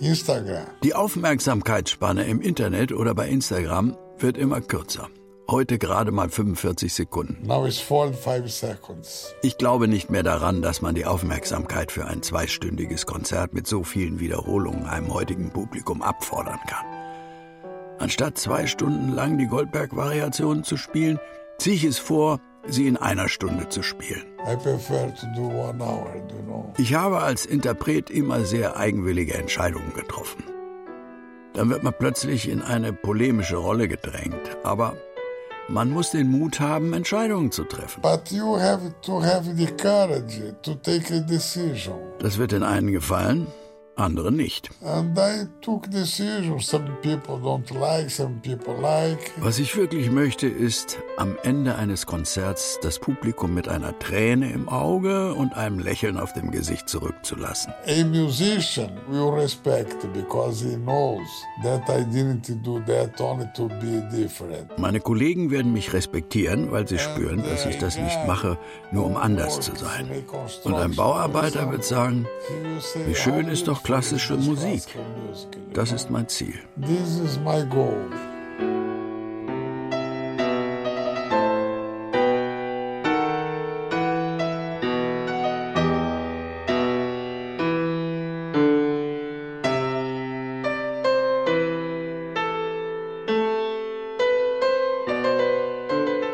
Instagram. 0.00 0.66
Die 0.82 0.94
Aufmerksamkeitsspanne 0.94 2.24
im 2.24 2.40
Internet 2.40 2.92
oder 2.92 3.14
bei 3.14 3.28
Instagram 3.28 3.96
wird 4.18 4.36
immer 4.36 4.60
kürzer. 4.60 5.08
Heute 5.48 5.78
gerade 5.78 6.10
mal 6.10 6.28
45 6.28 6.92
Sekunden. 6.92 7.46
Now 7.46 7.64
it's 7.66 7.78
45 7.78 8.52
seconds. 8.52 9.32
Ich 9.42 9.58
glaube 9.58 9.86
nicht 9.86 10.10
mehr 10.10 10.24
daran, 10.24 10.60
dass 10.60 10.82
man 10.82 10.96
die 10.96 11.04
Aufmerksamkeit 11.06 11.92
für 11.92 12.06
ein 12.06 12.22
zweistündiges 12.22 13.06
Konzert 13.06 13.54
mit 13.54 13.68
so 13.68 13.84
vielen 13.84 14.18
Wiederholungen 14.18 14.86
einem 14.86 15.14
heutigen 15.14 15.50
Publikum 15.50 16.02
abfordern 16.02 16.58
kann. 16.66 16.84
Anstatt 17.98 18.38
zwei 18.38 18.66
Stunden 18.66 19.14
lang 19.14 19.38
die 19.38 19.46
Goldberg-Variationen 19.46 20.64
zu 20.64 20.76
spielen, 20.76 21.18
ziehe 21.58 21.76
ich 21.76 21.84
es 21.84 21.98
vor, 21.98 22.40
sie 22.66 22.86
in 22.86 22.96
einer 22.96 23.28
Stunde 23.28 23.68
zu 23.68 23.82
spielen. 23.82 24.24
Ich 26.76 26.94
habe 26.94 27.18
als 27.20 27.46
Interpret 27.46 28.10
immer 28.10 28.40
sehr 28.44 28.76
eigenwillige 28.76 29.34
Entscheidungen 29.34 29.92
getroffen. 29.94 30.44
Dann 31.54 31.70
wird 31.70 31.82
man 31.82 31.94
plötzlich 31.98 32.48
in 32.50 32.60
eine 32.60 32.92
polemische 32.92 33.56
Rolle 33.56 33.88
gedrängt, 33.88 34.58
aber 34.62 34.94
man 35.68 35.90
muss 35.90 36.10
den 36.10 36.30
Mut 36.30 36.60
haben, 36.60 36.92
Entscheidungen 36.92 37.50
zu 37.50 37.64
treffen. 37.64 38.02
But 38.02 38.30
you 38.30 38.58
have 38.58 38.92
to 39.02 39.22
have 39.22 39.44
the 39.56 39.66
courage 39.66 40.54
to 40.62 40.74
take 40.74 41.14
a 41.14 41.20
decision. 41.20 41.96
Das 42.18 42.36
wird 42.36 42.52
den 42.52 42.62
einen 42.62 42.92
gefallen, 42.92 43.46
andere 43.96 44.30
nicht. 44.30 44.70
And 44.84 45.18
I 45.18 45.46
took 45.62 45.90
decisions. 45.90 46.66
Some 46.68 46.84
people 47.02 47.36
don't 47.36 47.70
like, 47.78 48.10
some 48.10 48.40
people 48.42 48.74
like. 48.80 49.32
Was 49.38 49.58
ich 49.58 49.76
wirklich 49.76 50.10
möchte, 50.10 50.46
ist 50.46 50.98
am 51.16 51.36
Ende 51.42 51.76
eines 51.76 52.06
Konzerts 52.06 52.78
das 52.82 52.98
Publikum 52.98 53.54
mit 53.54 53.68
einer 53.68 53.98
Träne 53.98 54.52
im 54.52 54.68
Auge 54.68 55.34
und 55.34 55.54
einem 55.54 55.78
Lächeln 55.78 56.18
auf 56.18 56.32
dem 56.34 56.50
Gesicht 56.50 56.88
zurückzulassen. 56.88 57.72
A 57.86 58.04
musician 58.04 58.90
will 59.08 59.30
respect 59.30 59.96
because 60.12 60.62
he 60.62 60.76
knows 60.76 61.26
that 61.62 61.82
I 61.88 62.02
didn't 62.02 62.62
do 62.62 62.80
that 62.86 63.18
only 63.20 63.46
to 63.54 63.68
be 63.68 64.06
different. 64.12 64.78
Meine 64.78 65.00
Kollegen 65.00 65.50
werden 65.50 65.72
mich 65.72 65.92
respektieren, 65.92 66.70
weil 66.70 66.86
sie 66.86 66.98
spüren, 66.98 67.42
dass 67.42 67.64
ich 67.64 67.78
das 67.78 67.96
nicht 67.96 68.18
mache, 68.26 68.58
nur 68.92 69.06
um 69.06 69.16
anders 69.16 69.60
zu 69.60 69.74
sein. 69.74 70.10
Und 70.64 70.74
ein 70.74 70.94
Bauarbeiter 70.94 71.70
wird 71.70 71.84
sagen, 71.84 72.26
wie 73.06 73.14
schön 73.14 73.48
ist 73.48 73.68
doch 73.68 73.82
klassische 73.86 74.36
Musik. 74.36 74.82
Das 75.72 75.92
ist 75.92 76.10
mein 76.10 76.28
Ziel. 76.28 76.58
This 76.80 77.20
is 77.20 77.38
my 77.38 77.64
goal. 77.66 78.10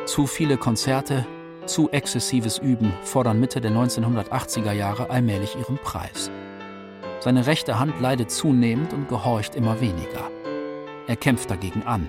Zu 0.06 0.26
viele 0.26 0.56
Konzerte, 0.56 1.26
zu 1.66 1.90
exzessives 1.90 2.56
Üben 2.56 2.94
fordern 3.04 3.40
Mitte 3.40 3.60
der 3.60 3.72
1980er 3.72 4.72
Jahre 4.72 5.10
allmählich 5.10 5.54
ihren 5.58 5.76
Preis. 5.76 6.30
Seine 7.22 7.46
rechte 7.46 7.78
Hand 7.78 8.00
leidet 8.00 8.32
zunehmend 8.32 8.92
und 8.92 9.08
gehorcht 9.08 9.54
immer 9.54 9.80
weniger. 9.80 10.28
Er 11.06 11.14
kämpft 11.14 11.52
dagegen 11.52 11.84
an. 11.84 12.08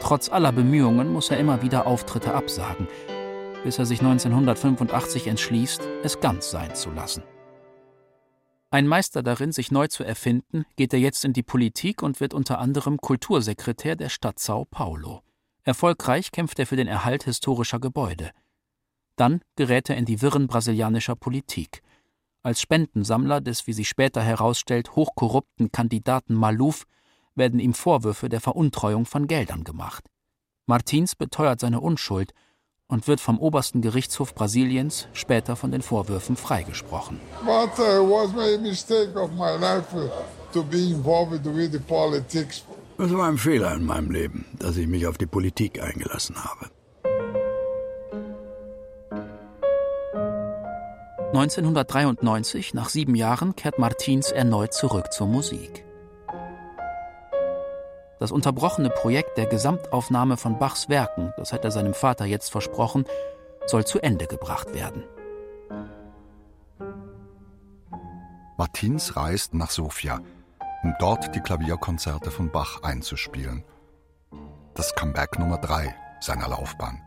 Trotz 0.00 0.30
aller 0.30 0.52
Bemühungen 0.52 1.12
muss 1.12 1.30
er 1.30 1.36
immer 1.36 1.60
wieder 1.60 1.86
Auftritte 1.86 2.32
absagen, 2.32 2.88
bis 3.62 3.78
er 3.78 3.84
sich 3.84 4.00
1985 4.00 5.26
entschließt, 5.26 5.82
es 6.02 6.18
ganz 6.20 6.50
sein 6.50 6.74
zu 6.74 6.90
lassen. 6.92 7.22
Ein 8.70 8.86
Meister 8.86 9.22
darin, 9.22 9.52
sich 9.52 9.70
neu 9.70 9.86
zu 9.88 10.02
erfinden, 10.02 10.64
geht 10.76 10.94
er 10.94 10.98
jetzt 10.98 11.26
in 11.26 11.34
die 11.34 11.42
Politik 11.42 12.02
und 12.02 12.20
wird 12.20 12.32
unter 12.32 12.58
anderem 12.58 12.96
Kultursekretär 12.96 13.96
der 13.96 14.08
Stadt 14.08 14.38
Sao 14.38 14.64
Paulo. 14.64 15.20
Erfolgreich 15.64 16.32
kämpft 16.32 16.58
er 16.58 16.66
für 16.66 16.76
den 16.76 16.88
Erhalt 16.88 17.24
historischer 17.24 17.80
Gebäude. 17.80 18.30
Dann 19.16 19.42
gerät 19.56 19.90
er 19.90 19.98
in 19.98 20.06
die 20.06 20.22
Wirren 20.22 20.46
brasilianischer 20.46 21.16
Politik. 21.16 21.82
Als 22.44 22.60
Spendensammler 22.60 23.40
des, 23.40 23.66
wie 23.66 23.72
sich 23.72 23.88
später 23.88 24.20
herausstellt, 24.20 24.96
hochkorrupten 24.96 25.72
Kandidaten 25.72 26.34
Maluf 26.34 26.84
werden 27.34 27.58
ihm 27.58 27.72
Vorwürfe 27.72 28.28
der 28.28 28.42
Veruntreuung 28.42 29.06
von 29.06 29.26
Geldern 29.26 29.64
gemacht. 29.64 30.04
Martins 30.66 31.16
beteuert 31.16 31.60
seine 31.60 31.80
Unschuld 31.80 32.34
und 32.86 33.08
wird 33.08 33.20
vom 33.20 33.38
obersten 33.38 33.80
Gerichtshof 33.80 34.34
Brasiliens 34.34 35.08
später 35.14 35.56
von 35.56 35.70
den 35.70 35.80
Vorwürfen 35.80 36.36
freigesprochen. 36.36 37.18
But 37.46 37.78
uh, 37.78 38.02
was 38.06 38.34
my 38.34 38.58
mistake 38.58 39.18
of 39.18 39.30
my 39.32 39.56
life 39.58 39.86
to 40.52 40.62
be 40.62 40.90
involved 40.90 41.46
with 41.46 41.72
the 41.72 41.78
politics. 41.78 42.62
Es 42.98 43.10
war 43.10 43.26
ein 43.26 43.38
Fehler 43.38 43.74
in 43.74 43.86
meinem 43.86 44.10
Leben, 44.10 44.44
dass 44.58 44.76
ich 44.76 44.86
mich 44.86 45.06
auf 45.06 45.16
die 45.16 45.26
Politik 45.26 45.82
eingelassen 45.82 46.36
habe. 46.44 46.73
1993, 51.34 52.74
nach 52.74 52.88
sieben 52.88 53.16
Jahren, 53.16 53.56
kehrt 53.56 53.80
Martins 53.80 54.30
erneut 54.30 54.72
zurück 54.72 55.12
zur 55.12 55.26
Musik. 55.26 55.84
Das 58.20 58.30
unterbrochene 58.30 58.88
Projekt 58.88 59.36
der 59.36 59.46
Gesamtaufnahme 59.46 60.36
von 60.36 60.60
Bachs 60.60 60.88
Werken, 60.88 61.32
das 61.36 61.52
hat 61.52 61.64
er 61.64 61.72
seinem 61.72 61.92
Vater 61.92 62.24
jetzt 62.24 62.50
versprochen, 62.50 63.04
soll 63.66 63.84
zu 63.84 63.98
Ende 64.00 64.28
gebracht 64.28 64.74
werden. 64.74 65.02
Martins 68.56 69.16
reist 69.16 69.54
nach 69.54 69.70
Sofia, 69.70 70.20
um 70.84 70.94
dort 71.00 71.34
die 71.34 71.40
Klavierkonzerte 71.40 72.30
von 72.30 72.52
Bach 72.52 72.84
einzuspielen. 72.84 73.64
Das 74.74 74.94
Comeback 74.94 75.40
Nummer 75.40 75.58
3 75.58 75.94
seiner 76.20 76.48
Laufbahn. 76.48 77.03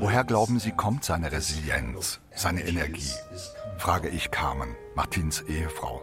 Woher 0.00 0.24
glauben 0.24 0.58
Sie, 0.58 0.72
kommt 0.72 1.04
seine 1.04 1.30
Resilienz, 1.30 2.20
seine 2.34 2.66
Energie? 2.66 3.12
Frage 3.76 4.08
ich 4.08 4.30
Carmen, 4.30 4.74
Martins 4.94 5.42
Ehefrau. 5.42 6.02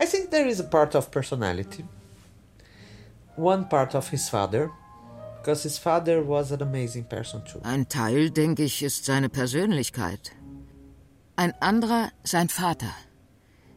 I 0.00 0.06
think 0.06 0.30
there 0.30 0.48
is 0.48 0.60
a 0.60 0.64
part 0.64 0.94
of 0.94 1.10
personality. 1.10 1.84
One 3.36 3.68
part 3.68 3.94
of 3.94 4.08
his 4.10 4.28
father, 4.28 4.70
because 5.38 5.62
his 5.62 5.78
father 5.78 6.26
was 6.26 6.52
an 6.52 6.62
amazing 6.62 7.04
person 7.04 7.44
too. 7.44 7.60
Ein 7.62 7.88
Teil, 7.88 8.30
denke 8.30 8.62
ich, 8.62 8.82
ist 8.82 9.04
seine 9.04 9.28
Persönlichkeit. 9.28 10.32
Ein 11.36 11.52
anderer 11.60 12.10
sein 12.24 12.48
Vater. 12.48 12.92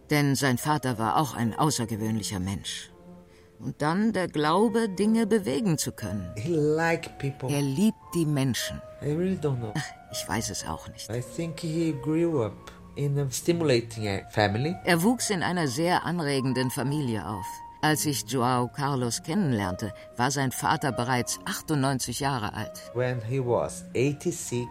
Denn 0.10 0.36
sein 0.36 0.58
Vater 0.58 0.98
war 0.98 1.18
auch 1.18 1.36
ein 1.36 1.54
außergewöhnlicher 1.54 2.40
Mensch. 2.40 2.90
Und 3.60 3.82
dann 3.82 4.14
der 4.14 4.30
Glaube, 4.30 4.88
Dinge 4.88 5.28
bewegen 5.28 5.78
zu 5.78 5.92
können. 5.92 6.32
He 6.38 6.54
liked 6.54 7.18
people. 7.20 7.54
Er 7.54 7.62
liebt 7.62 7.98
die 8.16 8.26
Menschen. 8.26 8.82
I 9.02 9.12
really 9.12 9.36
don't 9.36 9.58
know. 9.58 9.74
Ach, 9.76 9.84
ich 10.12 10.28
weiß 10.28 10.50
es 10.50 10.66
auch 10.66 10.88
nicht. 10.88 11.10
I 11.10 11.22
think 11.22 11.60
he 11.60 11.94
grew 12.02 12.44
up 12.46 12.72
in 12.96 13.20
a 13.20 13.30
stimulating 13.30 14.22
family. 14.30 14.76
Er 14.86 15.04
wuchs 15.04 15.30
in 15.30 15.44
einer 15.44 15.68
sehr 15.68 16.06
anregenden 16.06 16.72
Familie 16.72 17.28
auf. 17.28 17.46
Als 17.82 18.06
ich 18.06 18.24
Joao 18.28 18.68
Carlos 18.68 19.24
kennenlernte, 19.24 19.94
war 20.18 20.32
sein 20.32 20.52
Vater 20.52 20.92
bereits 20.92 21.40
98 21.46 22.20
Jahre 22.20 22.54
alt. 22.54 22.92
When 22.94 23.22
he 23.22 23.40
was 23.40 23.86
86, 23.94 24.68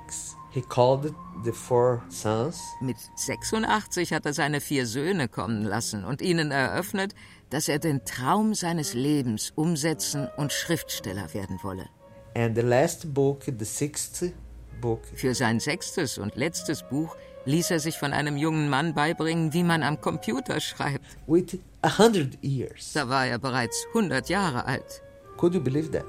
he 0.51 0.61
called 0.61 1.15
the 1.45 1.53
four 1.53 2.03
sons. 2.11 2.61
Mit 2.81 2.97
86 3.17 4.13
hat 4.13 4.27
er 4.27 4.35
seine 4.35 4.61
vier 4.61 4.87
Söhne 4.87 5.29
kommen 5.29 5.63
lassen 5.65 6.05
und 6.05 6.21
ihnen 6.21 6.51
eröffnet, 6.51 7.15
dass 7.51 7.69
er 7.69 7.79
den 7.79 8.05
Traum 8.05 8.55
seines 8.55 8.95
Lebens 8.95 9.53
umsetzen 9.55 10.29
und 10.37 10.53
Schriftsteller 10.53 11.33
werden 11.35 11.59
wolle. 11.63 11.89
And 12.35 12.57
the 12.57 12.63
last 12.63 13.13
book, 13.15 13.45
the 13.45 13.65
sixth 13.65 14.33
book. 14.81 15.01
Für 15.15 15.35
sein 15.35 15.61
sechstes 15.61 16.19
und 16.19 16.37
letztes 16.37 16.83
Buch 16.83 17.17
ließ 17.45 17.71
er 17.71 17.81
sich 17.81 17.99
von 17.99 18.13
einem 18.13 18.37
jungen 18.37 18.69
Mann 18.69 18.95
beibringen, 18.95 19.53
wie 19.53 19.63
man 19.63 19.83
am 19.83 20.01
Computer 20.01 20.61
schreibt. 20.61 21.05
With 21.27 21.59
a 21.83 21.99
hundred 21.99 22.39
years. 22.43 22.93
Da 22.93 23.09
war 23.09 23.27
er 23.27 23.39
bereits 23.39 23.87
100 23.89 24.29
Jahre 24.29 24.67
alt. 24.67 25.03
Could 25.37 25.55
you 25.55 25.61
believe 25.61 25.91
that? 25.93 26.05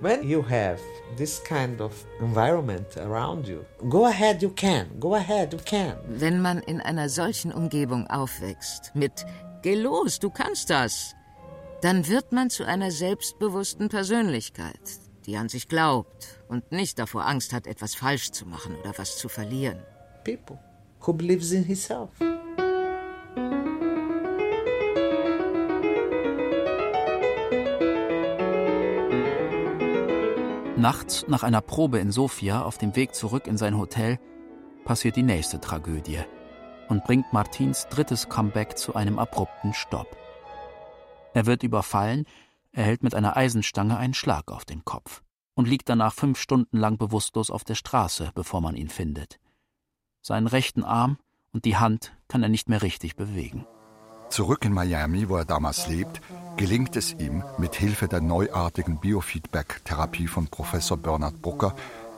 When 0.00 0.28
you 0.28 0.42
have 0.42 0.80
this 1.16 1.40
kind 1.44 1.80
of 1.80 1.92
environment 2.20 2.96
around 2.96 3.46
you, 3.46 3.64
go 3.88 4.06
ahead, 4.06 4.42
you 4.42 4.50
can. 4.50 4.88
Go 4.98 5.14
ahead, 5.14 5.52
you 5.52 5.60
can. 5.64 5.94
Wenn 6.08 6.40
man 6.40 6.58
in 6.58 6.80
einer 6.80 7.08
solchen 7.08 7.52
Umgebung 7.52 8.08
aufwächst, 8.08 8.90
mit 8.94 9.24
Geh 9.62 9.76
los, 9.76 10.18
du 10.18 10.28
kannst 10.28 10.70
das, 10.70 11.14
dann 11.82 12.08
wird 12.08 12.32
man 12.32 12.50
zu 12.50 12.64
einer 12.64 12.90
selbstbewussten 12.90 13.88
Persönlichkeit, 13.88 14.98
die 15.24 15.36
an 15.36 15.48
sich 15.48 15.68
glaubt 15.68 16.42
und 16.48 16.72
nicht 16.72 16.98
davor 16.98 17.26
Angst 17.26 17.52
hat, 17.52 17.68
etwas 17.68 17.94
falsch 17.94 18.32
zu 18.32 18.44
machen 18.44 18.74
oder 18.80 18.92
was 18.96 19.16
zu 19.16 19.28
verlieren. 19.28 19.78
People 20.24 20.58
who 21.06 21.12
believes 21.12 21.52
in 21.52 21.62
himself. 21.62 22.10
Nachts 30.76 31.24
nach 31.28 31.44
einer 31.44 31.60
Probe 31.60 32.00
in 32.00 32.10
Sofia 32.10 32.64
auf 32.64 32.78
dem 32.78 32.96
Weg 32.96 33.14
zurück 33.14 33.46
in 33.46 33.56
sein 33.56 33.78
Hotel 33.78 34.18
passiert 34.84 35.14
die 35.14 35.22
nächste 35.22 35.60
Tragödie 35.60 36.24
und 36.92 37.04
bringt 37.04 37.32
Martins 37.32 37.86
drittes 37.88 38.28
Comeback 38.28 38.76
zu 38.76 38.94
einem 38.94 39.18
abrupten 39.18 39.72
Stopp. 39.72 40.14
Er 41.32 41.46
wird 41.46 41.62
überfallen, 41.62 42.26
erhält 42.70 43.02
mit 43.02 43.14
einer 43.14 43.34
Eisenstange 43.34 43.96
einen 43.96 44.12
Schlag 44.12 44.52
auf 44.52 44.66
den 44.66 44.84
Kopf 44.84 45.22
und 45.54 45.66
liegt 45.66 45.88
danach 45.88 46.12
fünf 46.12 46.38
Stunden 46.38 46.76
lang 46.76 46.98
bewusstlos 46.98 47.50
auf 47.50 47.64
der 47.64 47.76
Straße, 47.76 48.30
bevor 48.34 48.60
man 48.60 48.76
ihn 48.76 48.90
findet. 48.90 49.40
Seinen 50.20 50.46
rechten 50.46 50.84
Arm 50.84 51.16
und 51.52 51.64
die 51.64 51.78
Hand 51.78 52.12
kann 52.28 52.42
er 52.42 52.50
nicht 52.50 52.68
mehr 52.68 52.82
richtig 52.82 53.16
bewegen. 53.16 53.66
Zurück 54.28 54.64
in 54.66 54.74
Miami, 54.74 55.30
wo 55.30 55.36
er 55.36 55.46
damals 55.46 55.88
lebt, 55.88 56.20
gelingt 56.58 56.94
es 56.96 57.14
ihm, 57.14 57.42
mit 57.56 57.74
Hilfe 57.74 58.06
der 58.06 58.20
neuartigen 58.20 59.00
Biofeedback-Therapie 59.00 60.28
von 60.28 60.46
Professor 60.48 60.98
Bernard 60.98 61.40
Brucker 61.40 61.74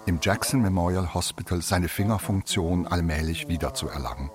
im 0.06 0.18
Jackson 0.20 0.60
Memorial 0.60 1.14
Hospital 1.14 1.62
seine 1.62 1.88
Fingerfunktion 1.88 2.88
allmählich 2.88 3.46
wiederzuerlangen. 3.46 4.30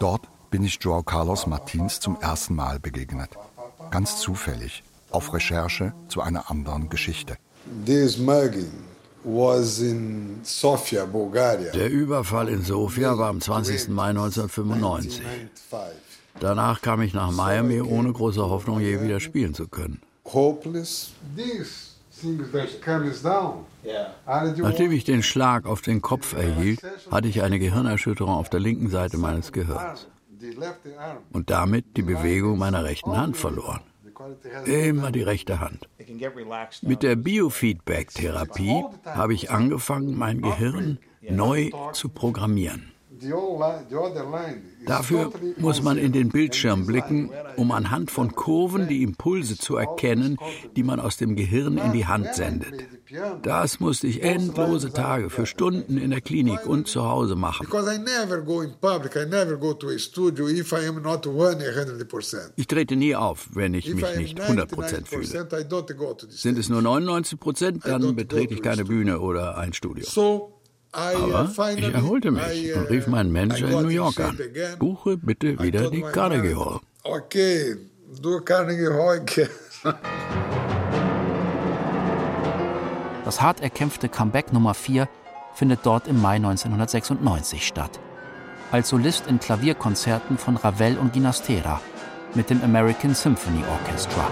Dort 0.00 0.22
bin 0.50 0.64
ich 0.64 0.78
Joao 0.80 1.02
Carlos 1.02 1.46
Martins 1.46 2.00
zum 2.00 2.18
ersten 2.20 2.54
Mal 2.54 2.80
begegnet. 2.80 3.28
Ganz 3.90 4.16
zufällig, 4.16 4.82
auf 5.10 5.34
Recherche 5.34 5.92
zu 6.08 6.22
einer 6.22 6.50
anderen 6.50 6.88
Geschichte. 6.88 7.36
This 7.84 8.16
mugging 8.16 8.72
was 9.22 9.80
in 9.80 10.40
Sofia, 10.42 11.04
Bulgaria. 11.04 11.70
Der 11.72 11.90
Überfall 11.90 12.48
in 12.48 12.62
Sofia 12.62 13.18
war 13.18 13.28
am 13.28 13.42
20. 13.42 13.90
Mai 13.90 14.08
1995. 14.08 15.20
Danach 16.40 16.80
kam 16.80 17.02
ich 17.02 17.12
nach 17.12 17.30
Miami 17.30 17.82
ohne 17.82 18.10
große 18.10 18.40
Hoffnung, 18.40 18.80
je 18.80 19.02
wieder 19.02 19.20
spielen 19.20 19.52
zu 19.52 19.68
können. 19.68 20.00
Nachdem 24.58 24.92
ich 24.92 25.04
den 25.04 25.22
Schlag 25.22 25.66
auf 25.66 25.80
den 25.80 26.02
Kopf 26.02 26.34
erhielt, 26.34 26.80
hatte 27.10 27.28
ich 27.28 27.42
eine 27.42 27.58
Gehirnerschütterung 27.58 28.34
auf 28.34 28.50
der 28.50 28.60
linken 28.60 28.90
Seite 28.90 29.16
meines 29.16 29.52
Gehirns. 29.52 30.08
Und 31.32 31.50
damit 31.50 31.96
die 31.96 32.02
Bewegung 32.02 32.58
meiner 32.58 32.84
rechten 32.84 33.16
Hand 33.16 33.36
verloren. 33.36 33.80
Immer 34.66 35.12
die 35.12 35.22
rechte 35.22 35.60
Hand. 35.60 35.88
Mit 36.82 37.02
der 37.02 37.16
Biofeedback-Therapie 37.16 38.84
habe 39.06 39.34
ich 39.34 39.50
angefangen, 39.50 40.16
mein 40.16 40.42
Gehirn 40.42 40.98
neu 41.22 41.70
zu 41.92 42.08
programmieren. 42.08 42.92
Dafür 44.86 45.32
muss 45.58 45.82
man 45.82 45.98
in 45.98 46.12
den 46.12 46.30
Bildschirm 46.30 46.86
blicken, 46.86 47.30
um 47.56 47.70
anhand 47.70 48.10
von 48.10 48.34
Kurven 48.34 48.88
die 48.88 49.02
Impulse 49.02 49.58
zu 49.58 49.76
erkennen, 49.76 50.38
die 50.76 50.82
man 50.82 51.00
aus 51.00 51.16
dem 51.16 51.36
Gehirn 51.36 51.78
in 51.78 51.92
die 51.92 52.06
Hand 52.06 52.34
sendet. 52.34 52.86
Das 53.42 53.80
musste 53.80 54.06
ich 54.06 54.22
endlose 54.22 54.92
Tage 54.92 55.30
für 55.30 55.46
Stunden 55.46 55.98
in 55.98 56.10
der 56.10 56.20
Klinik 56.20 56.66
und 56.66 56.86
zu 56.86 57.04
Hause 57.04 57.34
machen. 57.34 57.66
Ich 62.56 62.66
trete 62.66 62.96
nie 62.96 63.16
auf, 63.16 63.48
wenn 63.52 63.74
ich 63.74 63.94
mich 63.94 64.16
nicht 64.16 64.40
100% 64.40 65.06
fühle. 65.06 66.28
Sind 66.30 66.58
es 66.58 66.68
nur 66.68 66.80
99%, 66.80 67.86
dann 67.86 68.16
betrete 68.16 68.54
ich 68.54 68.62
keine 68.62 68.84
Bühne 68.84 69.20
oder 69.20 69.58
ein 69.58 69.72
Studio. 69.72 70.06
Aber 70.92 71.48
ich 71.76 71.94
erholte 71.94 72.30
mich 72.30 72.74
und 72.74 72.90
rief 72.90 73.06
meinen 73.06 73.32
Manager 73.32 73.68
in 73.68 73.82
New 73.82 73.88
York 73.88 74.18
an. 74.20 74.38
Buche 74.78 75.16
bitte 75.16 75.58
wieder 75.60 75.90
die 75.90 76.02
Carnegie 76.02 76.54
Hall. 76.54 76.80
Okay, 77.04 77.76
du 78.20 78.40
Carnegie 78.40 78.88
Hall. 78.88 79.24
Das 83.24 83.40
hart 83.40 83.60
erkämpfte 83.60 84.08
Comeback 84.08 84.52
Nummer 84.52 84.74
4 84.74 85.08
findet 85.54 85.80
dort 85.84 86.08
im 86.08 86.20
Mai 86.20 86.36
1996 86.36 87.64
statt. 87.64 88.00
Als 88.72 88.88
Solist 88.88 89.26
in 89.28 89.38
Klavierkonzerten 89.38 90.38
von 90.38 90.56
Ravel 90.56 90.98
und 90.98 91.12
Ginastera 91.12 91.80
mit 92.34 92.50
dem 92.50 92.62
American 92.62 93.14
Symphony 93.14 93.62
Orchestra. 93.70 94.28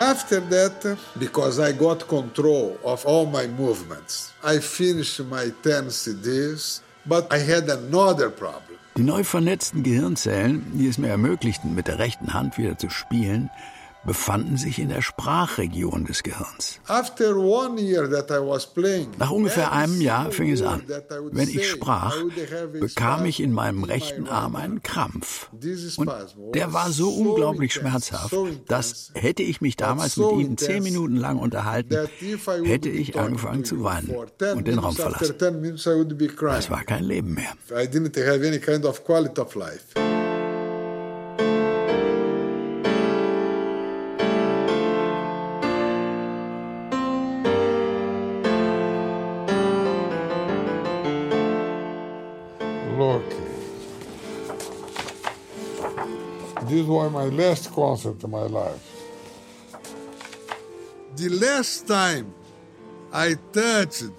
After 0.00 0.40
that, 0.48 0.96
because 1.18 1.60
I 1.60 1.72
got 1.72 2.08
control 2.08 2.78
of 2.82 3.04
all 3.04 3.26
my 3.26 3.46
movements, 3.46 4.32
I 4.42 4.58
finished 4.58 5.20
my 5.28 5.52
10 5.62 5.90
CDs, 5.90 6.80
but 7.04 7.30
I 7.30 7.36
had 7.36 7.68
another 7.68 8.30
problem. 8.30 8.78
Die 8.96 9.02
neu 9.02 9.24
vernetzten 9.24 9.82
Gehirnzellen, 9.82 10.64
die 10.72 10.88
es 10.88 10.96
mir 10.96 11.08
ermöglichten, 11.08 11.74
mit 11.74 11.86
der 11.86 11.98
rechten 11.98 12.32
Hand 12.32 12.56
wieder 12.56 12.78
zu 12.78 12.88
spielen, 12.88 13.50
befanden 14.04 14.56
sich 14.56 14.78
in 14.78 14.88
der 14.88 15.02
Sprachregion 15.02 16.04
des 16.06 16.22
Gehirns. 16.22 16.80
Nach 19.18 19.30
ungefähr 19.30 19.72
einem 19.72 20.00
Jahr 20.00 20.30
fing 20.30 20.50
es 20.52 20.62
an. 20.62 20.82
Wenn 21.32 21.48
ich 21.48 21.68
sprach, 21.68 22.16
bekam 22.72 23.26
ich 23.26 23.40
in 23.40 23.52
meinem 23.52 23.84
rechten 23.84 24.26
Arm 24.28 24.56
einen 24.56 24.82
Krampf. 24.82 25.50
Und 25.96 26.10
der 26.54 26.72
war 26.72 26.90
so 26.90 27.10
unglaublich 27.10 27.74
schmerzhaft, 27.74 28.34
dass 28.66 29.12
hätte 29.14 29.42
ich 29.42 29.60
mich 29.60 29.76
damals 29.76 30.16
mit 30.16 30.32
ihnen 30.32 30.58
zehn 30.58 30.82
Minuten 30.82 31.16
lang 31.16 31.38
unterhalten, 31.38 32.08
hätte 32.64 32.88
ich 32.88 33.18
angefangen 33.18 33.64
zu 33.64 33.84
weinen 33.84 34.14
und 34.54 34.66
den 34.66 34.78
Raum 34.78 34.94
verlassen. 34.94 35.36
Das 35.38 36.70
war 36.70 36.84
kein 36.84 37.04
Leben 37.04 37.34
mehr. 37.34 37.52
Was 56.90 57.12
my 57.12 57.28
last 57.28 57.72
concert 57.72 58.24
in 58.24 58.30
my 58.32 58.48
life. 58.48 58.82
The 61.14 61.28
last 61.28 61.86
time 61.86 62.34
I 63.12 63.36
touched 63.52 64.10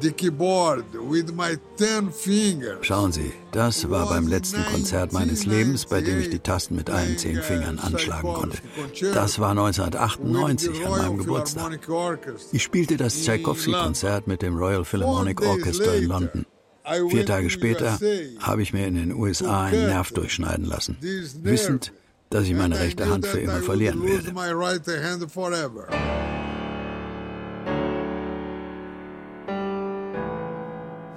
the 0.00 0.12
keyboard 0.12 0.84
with 0.94 1.32
my 1.32 1.56
ten 1.78 2.12
fingers. 2.12 2.84
Schauen 2.84 3.12
Sie, 3.12 3.32
das 3.52 3.88
war 3.88 4.06
beim 4.10 4.26
letzten 4.26 4.62
Konzert 4.66 5.14
meines 5.14 5.46
Lebens, 5.46 5.86
bei 5.86 6.02
dem 6.02 6.20
ich 6.20 6.28
die 6.28 6.40
Tasten 6.40 6.76
mit 6.76 6.90
allen 6.90 7.16
zehn 7.16 7.40
Fingern 7.40 7.78
anschlagen 7.78 8.34
konnte. 8.34 8.58
Das 9.14 9.38
war 9.38 9.52
1998 9.52 10.84
an 10.84 10.90
meinem 10.90 11.16
Geburtstag. 11.16 11.78
Ich 12.52 12.62
spielte 12.62 12.98
das 12.98 13.22
Tchaikovsky-Konzert 13.22 14.26
mit 14.26 14.42
dem 14.42 14.58
Royal 14.58 14.84
Philharmonic 14.84 15.40
Orchestra 15.40 15.94
in 15.94 16.04
London. 16.04 16.44
Vier 17.08 17.24
Tage 17.24 17.48
später 17.48 17.98
habe 18.40 18.60
ich 18.60 18.74
mir 18.74 18.86
in 18.86 18.96
den 18.96 19.14
USA 19.14 19.64
einen 19.64 19.86
Nerv 19.86 20.12
durchschneiden 20.12 20.66
lassen, 20.66 20.98
wissend, 21.00 21.92
dass 22.30 22.44
ich 22.44 22.54
meine 22.54 22.78
rechte 22.78 23.08
Hand 23.08 23.26
für 23.26 23.40
immer 23.40 23.60
verlieren 23.60 24.02
werde. 24.02 24.30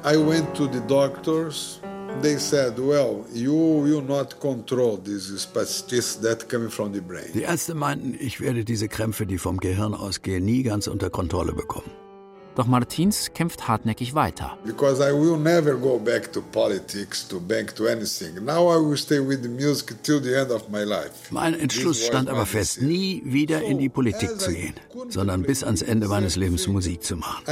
I 0.06 0.18
went 0.18 0.54
to 0.56 0.68
the 0.68 0.82
doctors. 0.82 1.80
They 2.22 2.38
said, 2.38 2.78
well, 2.78 3.26
you 3.34 3.54
will 3.54 4.02
not 4.02 4.40
control 4.40 4.98
these 4.98 5.32
spasticity 5.40 6.22
that 6.24 6.50
coming 6.50 6.70
from 6.70 6.94
the 6.94 7.00
brain. 7.00 7.32
Die 7.34 7.44
Ärzte 7.44 7.74
meinten, 7.74 8.16
ich 8.20 8.42
werde 8.42 8.66
diese 8.66 8.88
Krämpfe, 8.88 9.26
die 9.26 9.38
vom 9.38 9.58
Gehirn 9.58 9.94
ausgehen, 9.94 10.44
nie 10.44 10.64
ganz 10.64 10.88
unter 10.88 11.10
Kontrolle 11.10 11.54
bekommen. 11.54 11.90
Doch 12.56 12.68
Martins 12.68 13.32
kämpft 13.34 13.68
hartnäckig 13.68 14.14
weiter. 14.14 14.58
Because 14.64 15.02
I 15.02 15.12
will 15.12 15.38
never 15.38 15.74
go 15.74 15.98
back 15.98 16.32
to 16.34 16.42
politics, 16.42 17.28
to 17.28 17.40
bank 17.40 17.76
to 17.76 17.88
anything. 17.88 18.36
Now 18.46 18.72
I 18.72 18.78
will 18.78 18.98
stay 18.98 19.20
with 19.20 19.42
the 19.42 19.50
music 19.50 20.04
till 20.04 20.22
the 20.22 20.36
end 20.36 20.52
of 20.52 20.70
my 20.70 20.84
life. 20.84 21.32
Mein 21.32 21.56
Entschluss 21.56 22.06
stand 22.06 22.30
aber 22.30 22.46
fest, 22.46 22.82
nie 22.82 23.24
wieder 23.26 23.64
in 23.64 23.80
die 23.80 23.90
Politik 23.90 24.40
zu 24.40 24.52
gehen, 24.52 24.76
sondern 25.10 25.42
bis 25.42 25.64
ans 25.64 25.82
Ende 25.82 26.08
meines 26.08 26.36
Lebens 26.36 26.68
Musik 26.68 27.04
zu 27.04 27.16
machen. 27.16 27.44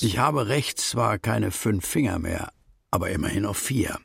Ich 0.00 0.18
habe 0.18 0.48
rechts 0.48 0.90
zwar 0.90 1.18
keine 1.18 1.50
fünf 1.50 1.86
Finger 1.86 2.18
mehr, 2.18 2.48
aber 2.90 3.10
immerhin 3.10 3.42
noch 3.42 3.56
vier. 3.56 3.98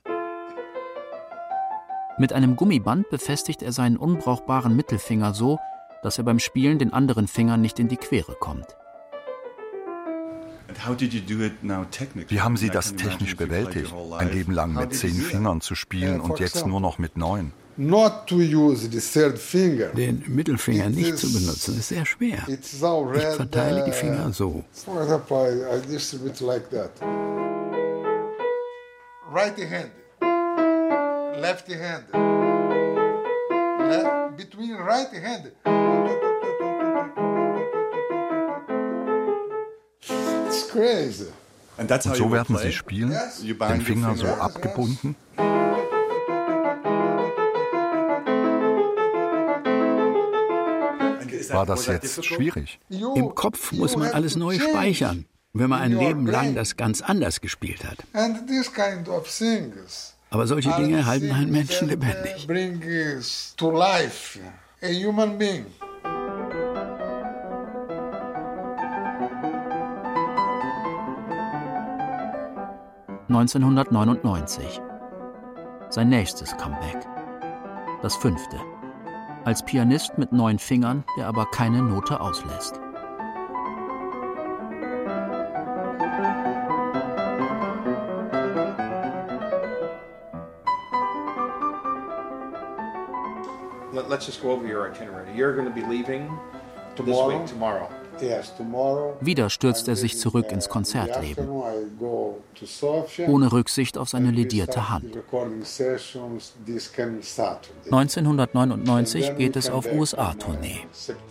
Mit 2.18 2.34
einem 2.34 2.58
Gummiband 2.58 3.10
befestigt 3.10 3.64
er 3.64 3.72
seinen 3.72 3.96
unbrauchbaren 3.96 4.76
Mittelfinger 4.76 5.34
so, 5.34 5.58
dass 6.04 6.18
er 6.18 6.24
beim 6.24 6.40
Spielen 6.40 6.80
den 6.80 6.94
anderen 6.94 7.28
Fingern 7.28 7.62
nicht 7.62 7.80
in 7.80 7.88
die 7.88 7.98
Quere 7.98 8.36
kommt. 8.36 8.76
Wie 12.28 12.42
haben 12.42 12.58
Sie 12.58 12.70
das 12.70 12.96
technisch 12.96 13.36
bewältigt, 13.36 13.94
ein 14.18 14.32
Leben 14.32 14.54
lang 14.54 14.74
mit 14.74 14.96
zehn 14.96 15.14
Fingern 15.14 15.62
zu 15.62 15.76
spielen 15.76 16.22
und 16.22 16.40
jetzt 16.40 16.66
nur 16.66 16.80
noch 16.80 16.98
mit 16.98 17.18
neun? 17.18 17.52
Den 19.96 20.24
Mittelfinger 20.28 20.90
nicht 20.90 21.18
zu 21.18 21.32
benutzen, 21.32 21.78
ist 21.80 21.90
sehr 21.90 22.06
schwer. 22.06 22.46
Ich 22.48 22.78
verteile 23.36 23.86
die 23.86 23.92
Finger 23.92 24.32
so. 24.34 24.64
Right 29.34 29.58
hand, 29.58 29.92
left 31.42 31.70
hand, 31.70 32.51
between 34.62 34.76
right 34.76 35.12
hand. 35.14 35.52
It's 40.48 40.70
crazy. 40.70 41.28
Und 41.78 41.90
so 42.04 42.32
werden 42.32 42.58
Sie 42.58 42.72
spielen, 42.72 43.18
den 43.42 43.82
Finger 43.82 44.16
so 44.16 44.28
abgebunden. 44.28 45.16
War 51.50 51.66
das 51.66 51.88
jetzt 51.88 52.24
schwierig? 52.24 52.80
Im 52.90 53.34
Kopf 53.36 53.72
muss 53.72 53.98
man 53.98 54.12
alles 54.12 54.36
neu 54.36 54.60
speichern, 54.60 55.26
wenn 55.54 55.70
man 55.70 55.82
ein 55.82 55.98
Leben 55.98 56.28
lang 56.28 56.56
das 56.56 56.78
ganz 56.78 57.02
anders 57.02 57.42
gespielt 57.42 57.84
hat. 57.84 57.98
Aber 60.34 60.48
solche 60.48 60.72
Dinge 60.72 61.06
halten 61.06 61.30
einen 61.32 61.52
Menschen 61.52 61.90
lebendig. 61.90 62.48
to 63.58 63.70
life 63.70 64.40
a 64.82 64.88
human 64.88 65.38
being. 65.38 65.66
...1999. 73.30 74.82
Sein 75.90 76.10
nächstes 76.10 76.56
Comeback. 76.58 77.08
Das 78.02 78.16
fünfte. 78.16 78.58
Als 79.46 79.64
Pianist 79.64 80.18
mit 80.18 80.32
neun 80.34 80.60
Fingern, 80.60 81.04
der 81.18 81.28
aber 81.28 81.46
keine 81.52 81.82
Note 81.82 82.20
auslässt. 82.20 82.80
Let's 93.94 94.26
just 94.26 94.42
go 94.42 94.52
over 94.52 94.66
your 94.66 94.90
itinerary. 94.90 95.36
You're 95.36 95.56
going 95.56 95.68
to 95.68 95.74
be 95.74 95.86
leaving 95.86 96.30
tomorrow. 96.96 97.30
this 97.30 97.40
week, 97.40 97.48
tomorrow. 97.48 97.90
Yes, 98.22 98.56
tomorrow. 98.56 99.18
Wieder 99.22 99.50
stürzt 99.50 99.88
er 99.88 99.96
sich 99.96 100.18
zurück 100.18 100.52
ins 100.52 100.70
Konzertleben, 100.70 101.48
ohne 103.28 103.52
Rücksicht 103.52 103.98
auf 103.98 104.10
seine 104.10 104.30
ledierte 104.32 104.90
Hand. 104.90 105.18
1999 107.92 109.38
geht 109.38 109.56
es 109.56 109.70
auf 109.70 109.92
USA-Tournee, 109.92 110.82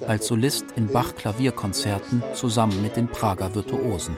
als 0.06 0.26
Solist 0.26 0.64
in 0.76 0.88
Bach-Klavierkonzerten 0.88 2.22
zusammen 2.34 2.82
mit 2.82 2.96
den 2.96 3.08
Prager 3.08 3.54
Virtuosen. 3.54 4.16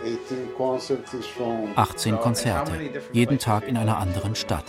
18 1.76 2.16
Konzerte, 2.18 2.72
jeden 3.12 3.38
Tag 3.38 3.68
in 3.68 3.76
einer 3.76 3.98
anderen 3.98 4.34
Stadt. 4.34 4.64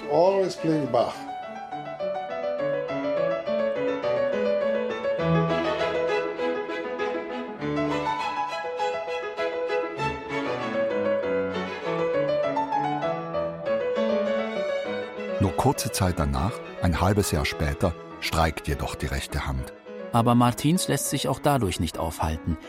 Kurze 15.74 15.92
Zeit 15.92 16.20
danach, 16.20 16.52
ein 16.84 17.02
halbes 17.02 17.32
Jahr 17.32 17.46
später, 17.46 17.96
streikt 18.20 18.68
jedoch 18.68 18.94
die 18.94 19.08
rechte 19.08 19.48
Hand. 19.48 19.74
Aber 20.12 20.36
Martins 20.36 20.88
lässt 20.88 21.10
sich 21.10 21.28
auch 21.28 21.40
dadurch 21.40 21.80
nicht 21.80 21.98
aufhalten. 21.98 22.60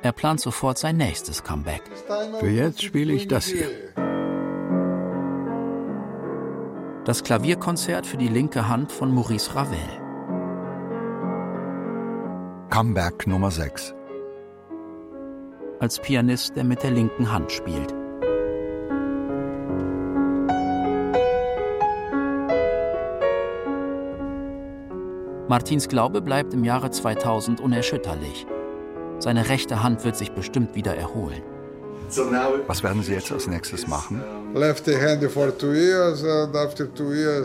Er 0.00 0.12
plant 0.12 0.40
sofort 0.40 0.78
sein 0.78 0.96
nächstes 0.96 1.44
Comeback. 1.44 1.82
Für 2.40 2.48
jetzt 2.48 2.82
spiele 2.82 3.12
ich 3.12 3.28
das 3.28 3.44
hier. 3.44 3.68
Das 7.04 7.24
Klavierkonzert 7.24 8.06
für 8.06 8.16
die 8.16 8.28
linke 8.28 8.68
Hand 8.68 8.90
von 8.90 9.14
Maurice 9.14 9.54
Ravel. 9.54 9.78
Comeback 12.70 13.26
Nummer 13.26 13.50
6. 13.50 13.94
Als 15.78 16.00
Pianist, 16.00 16.56
der 16.56 16.64
mit 16.64 16.82
der 16.82 16.90
linken 16.90 17.30
Hand 17.30 17.52
spielt. 17.52 17.94
Martins 25.48 25.86
Glaube 25.88 26.22
bleibt 26.22 26.54
im 26.54 26.64
Jahre 26.64 26.90
2000 26.90 27.60
unerschütterlich. 27.60 28.46
Seine 29.20 29.48
rechte 29.48 29.82
Hand 29.82 30.04
wird 30.04 30.16
sich 30.16 30.32
bestimmt 30.32 30.74
wieder 30.74 30.96
erholen. 30.96 31.42
Was 32.66 32.82
werden 32.82 33.02
Sie 33.02 33.12
jetzt 33.12 33.30
als 33.30 33.46
nächstes 33.46 33.86
machen? 33.86 34.22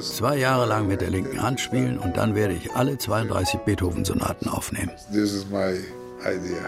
Zwei 0.02 0.38
Jahre 0.38 0.66
lang 0.68 0.88
mit 0.88 1.02
der 1.02 1.10
linken 1.10 1.42
Hand 1.42 1.60
spielen 1.60 1.98
und 2.00 2.18
dann 2.18 2.36
werde 2.36 2.54
ich 2.54 2.72
alle 2.74 2.98
32 2.98 3.60
Beethoven-Sonaten 3.62 4.50
aufnehmen. 4.50 4.92
This 5.12 5.34
is 5.34 5.46
my 5.50 5.80
idea. 6.22 6.68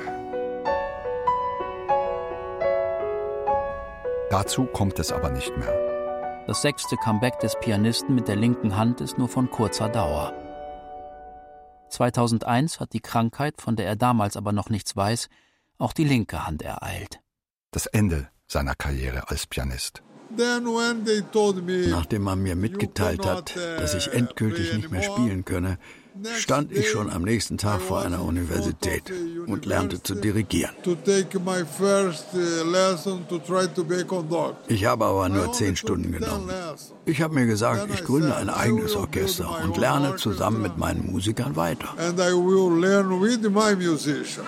Dazu 4.30 4.66
kommt 4.66 5.00
es 5.00 5.12
aber 5.12 5.30
nicht 5.30 5.56
mehr. 5.58 6.44
Das 6.48 6.62
sechste 6.62 6.96
Comeback 6.98 7.40
des 7.40 7.56
Pianisten 7.60 8.16
mit 8.16 8.28
der 8.28 8.36
linken 8.36 8.76
Hand 8.78 9.02
ist 9.02 9.18
nur 9.18 9.30
von 9.30 9.50
kurzer 9.50 9.90
Dauer. 9.90 10.34
2001 12.12 12.80
hat 12.80 12.94
die 12.94 13.02
Krankheit, 13.02 13.62
von 13.62 13.76
der 13.76 13.86
er 13.88 13.96
damals 13.96 14.38
aber 14.38 14.52
noch 14.52 14.70
nichts 14.70 14.96
weiß, 14.96 15.30
auch 15.78 15.94
die 15.94 16.04
linke 16.06 16.46
Hand 16.46 16.62
ereilt. 16.62 17.20
Das 17.72 17.86
Ende 17.88 18.30
seiner 18.48 18.76
Karriere 18.76 19.30
als 19.30 19.48
Pianist. 19.48 20.04
Nachdem 21.90 22.22
man 22.24 22.42
mir 22.42 22.56
mitgeteilt 22.56 23.26
hat, 23.26 23.56
dass 23.56 23.94
ich 23.94 24.12
endgültig 24.14 24.74
nicht 24.74 24.92
mehr 24.92 25.04
spielen 25.04 25.46
könne, 25.46 25.78
stand 26.36 26.72
ich 26.72 26.90
schon 26.90 27.10
am 27.10 27.24
nächsten 27.24 27.58
Tag 27.58 27.82
vor 27.82 28.02
einer 28.02 28.24
Universität 28.24 29.12
und 29.48 29.66
lernte 29.66 30.02
zu 30.02 30.16
dirigieren. 30.16 30.76
uh, 30.86 30.94
Ich 34.68 34.86
habe 34.86 35.06
aber 35.06 35.30
nur 35.30 35.54
zehn 35.54 35.76
Stunden 35.76 36.12
genommen. 36.12 36.52
Ich 37.06 37.22
habe 37.22 37.34
mir 37.34 37.46
gesagt, 37.46 37.90
ich 37.94 38.04
gründe 38.04 38.36
ein 38.36 38.50
eigenes 38.50 38.96
Orchester 38.96 39.64
und 39.64 39.78
lerne 39.78 40.16
zusammen 40.16 40.62
mit 40.62 40.78
meinen 40.78 41.12
Musikern 41.12 41.56
weiter. 41.56 41.90
And 41.98 42.20
I 42.20 42.34
will 42.34 42.80
learn 42.80 43.22
with 43.22 43.42
my 43.42 43.76
musicians. 43.76 44.48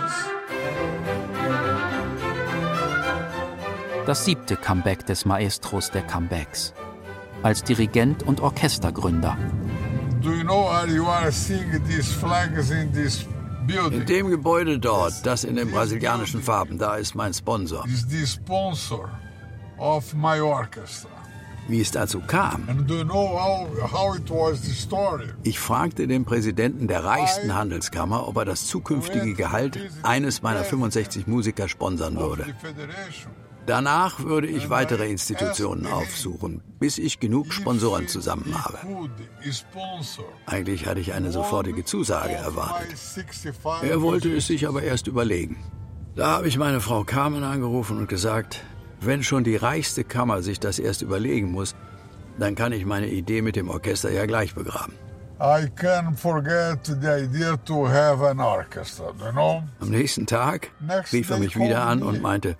Das 4.06 4.24
siebte 4.24 4.56
Comeback 4.56 5.06
des 5.08 5.26
Maestros 5.26 5.90
der 5.90 6.04
Comebacks. 6.04 6.74
Als 7.42 7.64
Dirigent 7.64 8.22
und 8.22 8.40
Orchestergründer. 8.40 9.36
Do 10.26 10.32
you 10.32 10.44
know 10.44 10.64
where 10.64 10.88
you 10.88 11.06
are 11.06 11.32
seeing 11.32 11.70
these 11.86 12.12
flags 12.12 12.72
in 12.72 12.92
this 12.92 13.26
building? 13.68 14.02
In 14.02 14.08
dem 14.08 14.30
Gebäude 14.32 14.80
dort, 14.80 15.14
das 15.24 15.44
in 15.44 15.56
den 15.56 15.70
brasilianischen 15.70 16.42
Farben, 16.42 16.80
da 16.80 16.96
ist 16.96 17.14
mein 17.14 17.32
Sponsor. 17.32 17.86
Is 17.86 18.08
the 18.10 18.26
sponsor 18.26 19.12
of 19.78 20.16
my 20.16 20.40
orchestra. 20.40 21.12
Wie 21.68 21.80
es 21.80 21.92
dazu 21.92 22.22
kam? 22.22 22.68
And 22.68 22.90
do 22.90 22.96
you 22.96 23.04
know 23.04 23.38
how, 23.38 23.68
how 23.92 24.16
it 24.16 24.28
was 24.32 24.64
the 24.64 24.74
story? 24.74 25.30
Ich 25.44 25.60
fragte 25.60 26.08
den 26.08 26.26
Präsidenten 26.26 26.88
der 26.88 27.04
reichsten 27.04 27.54
Handelskammer, 27.54 28.28
ob 28.28 28.38
er 28.38 28.46
das 28.46 28.66
zukünftige 28.66 29.36
Gehalt 29.36 29.80
eines 30.02 30.42
meiner 30.42 30.64
65 30.64 31.28
Musiker 31.28 31.68
sponsern 31.68 32.18
würde. 32.18 32.48
Danach 33.66 34.24
würde 34.24 34.48
ich 34.48 34.70
weitere 34.70 35.10
Institutionen 35.10 35.88
aufsuchen, 35.88 36.62
bis 36.80 37.00
ich 37.00 37.20
genug 37.20 37.52
Sponsoren 37.52 38.08
zusammen 38.08 38.54
habe. 38.64 38.78
Eigentlich 40.46 40.86
hatte 40.86 41.00
ich 41.00 41.14
eine 41.14 41.32
sofortige 41.32 41.84
Zusage 41.84 42.34
erwartet. 42.34 42.98
65 42.98 43.54
Er 43.90 44.02
wollte 44.02 44.36
es 44.36 44.48
sich 44.48 44.68
aber 44.68 44.84
erst 44.84 45.08
überlegen. 45.08 45.58
Da 46.16 46.28
habe 46.28 46.48
ich 46.48 46.58
meine 46.58 46.80
Frau 46.80 47.04
Carmen 47.04 47.44
angerufen 47.44 47.98
und 47.98 48.08
gesagt, 48.08 48.64
wenn 49.02 49.24
schon 49.24 49.44
die 49.44 49.56
reichste 49.56 50.04
Kammer 50.04 50.42
sich 50.44 50.60
das 50.60 50.80
erst 50.80 51.02
überlegen 51.02 51.52
muss, 51.52 51.76
dann 52.40 52.56
kann 52.56 52.72
ich 52.72 52.86
meine 52.86 53.08
Idee 53.08 53.42
mit 53.42 53.56
dem 53.56 53.70
Orchester 53.70 54.12
ja 54.12 54.26
gleich 54.26 54.54
begraben. 54.54 54.94
Am 59.80 59.90
nächsten 59.90 60.26
Tag 60.26 60.72
rief 61.12 61.30
er 61.30 61.38
mich 61.40 61.58
wieder 61.60 61.86
an 61.86 62.04
und 62.04 62.22
meinte, 62.22 62.58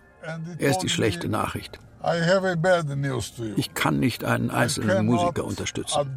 erst 0.60 0.84
die 0.84 0.90
schlechte 0.90 1.30
Nachricht. 1.30 1.80
Ich 3.56 3.74
kann 3.74 4.00
nicht 4.00 4.24
einen 4.24 4.52
einzelnen 4.52 5.06
Musiker 5.06 5.44
unterstützen. 5.44 6.16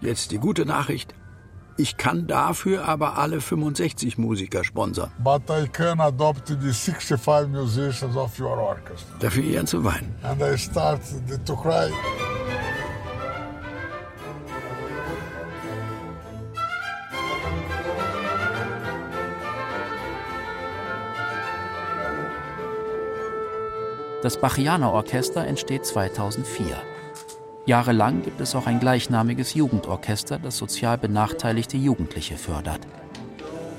Jetzt 0.00 0.30
die 0.30 0.38
gute 0.38 0.64
Nachricht. 0.64 1.14
Ich 1.76 1.96
kann 1.96 2.28
dafür 2.28 2.86
aber 2.86 3.18
alle 3.18 3.40
65 3.40 4.16
Musiker 4.16 4.62
sponsern. 4.62 5.10
But 5.18 5.42
I 5.50 5.66
can 5.66 6.00
adopt 6.00 6.46
the 6.46 6.54
65 6.54 7.48
musicians 7.48 8.16
of 8.16 8.38
your 8.38 8.56
orchestra. 8.56 9.16
Da 9.18 9.28
fing 9.28 9.50
ich 9.50 9.58
an 9.58 9.66
zu 9.66 9.82
weinen. 9.82 10.14
Das 24.24 24.40
Bachianer 24.40 24.90
Orchester 24.90 25.46
entsteht 25.46 25.84
2004. 25.84 26.64
Jahrelang 27.66 28.22
gibt 28.22 28.40
es 28.40 28.54
auch 28.54 28.66
ein 28.66 28.80
gleichnamiges 28.80 29.52
Jugendorchester, 29.52 30.38
das 30.38 30.56
sozial 30.56 30.96
benachteiligte 30.96 31.76
Jugendliche 31.76 32.38
fördert. 32.38 32.80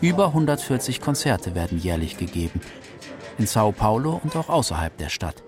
Über 0.01 0.27
140 0.27 1.01
Konzerte 1.01 1.55
werden 1.55 1.79
jährlich 1.79 2.17
gegeben. 2.17 2.61
In 3.39 3.47
Sao 3.47 3.71
Paulo 3.71 4.21
und 4.23 4.35
auch 4.35 4.49
außerhalb 4.49 4.95
der 4.99 5.09
Stadt. 5.09 5.41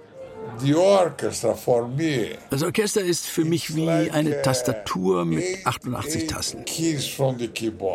Das 2.50 2.64
Orchester 2.64 3.02
ist 3.02 3.28
für 3.28 3.46
mich 3.46 3.76
wie 3.76 4.10
eine 4.10 4.42
Tastatur 4.42 5.26
mit 5.26 5.46
88 5.64 6.26
Tasten. 6.26 6.66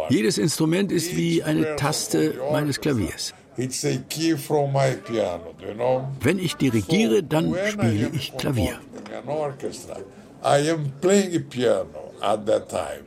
Jedes 0.09 0.39
Instrument 0.39 0.93
ist 0.93 1.17
wie 1.17 1.43
eine 1.43 1.75
Taste 1.75 2.35
meines 2.53 2.81
Klaviers. 2.81 3.35
It's 3.57 3.85
a 3.85 3.99
key 4.09 4.37
from 4.37 4.73
my 4.73 4.97
piano, 4.97 5.55
you 5.61 5.75
know? 5.75 6.09
Wenn 6.21 6.39
ich 6.39 6.57
dirigiere, 6.57 7.23
dann 7.23 7.55
spiele 7.69 8.07
am 8.07 8.15
ich 8.15 8.33
Klavier. 8.39 8.79
conducting 8.95 9.15
An 9.15 9.29
orchestra. 9.29 9.97
I 10.43 10.71
am 10.71 10.91
playing 11.01 11.49
piano 11.49 12.13
at 12.21 12.47
that 12.47 12.69
time. 12.69 13.05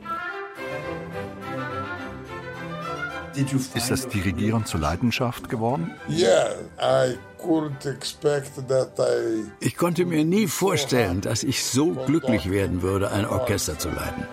Ist 3.74 3.90
das 3.90 4.08
Dirigieren 4.08 4.64
zur 4.64 4.80
Leidenschaft 4.80 5.50
geworden? 5.50 5.90
Yeah, 6.08 6.54
I 6.80 7.18
couldn't 7.38 7.86
expect 7.86 8.52
that 8.68 8.92
I 8.98 9.44
Ich 9.60 9.76
konnte 9.76 10.06
mir 10.06 10.24
nie 10.24 10.46
vorstellen, 10.46 11.20
dass 11.20 11.42
ich 11.42 11.62
so 11.62 11.92
glücklich 11.92 12.50
werden 12.50 12.80
würde, 12.80 13.10
ein 13.10 13.26
Orchester 13.26 13.78
zu 13.78 13.88
leiten. 13.90 14.26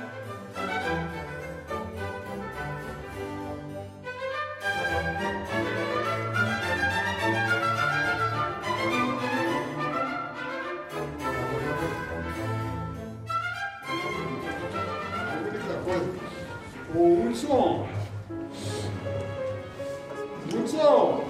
Um 20.55 20.67
som. 20.67 21.23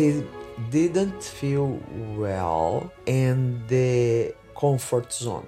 he 0.00 0.24
didn't 0.70 1.22
feel 1.22 1.78
well 2.16 2.90
in 3.06 3.62
the 3.68 4.34
comfort 4.54 5.12
zone. 5.12 5.46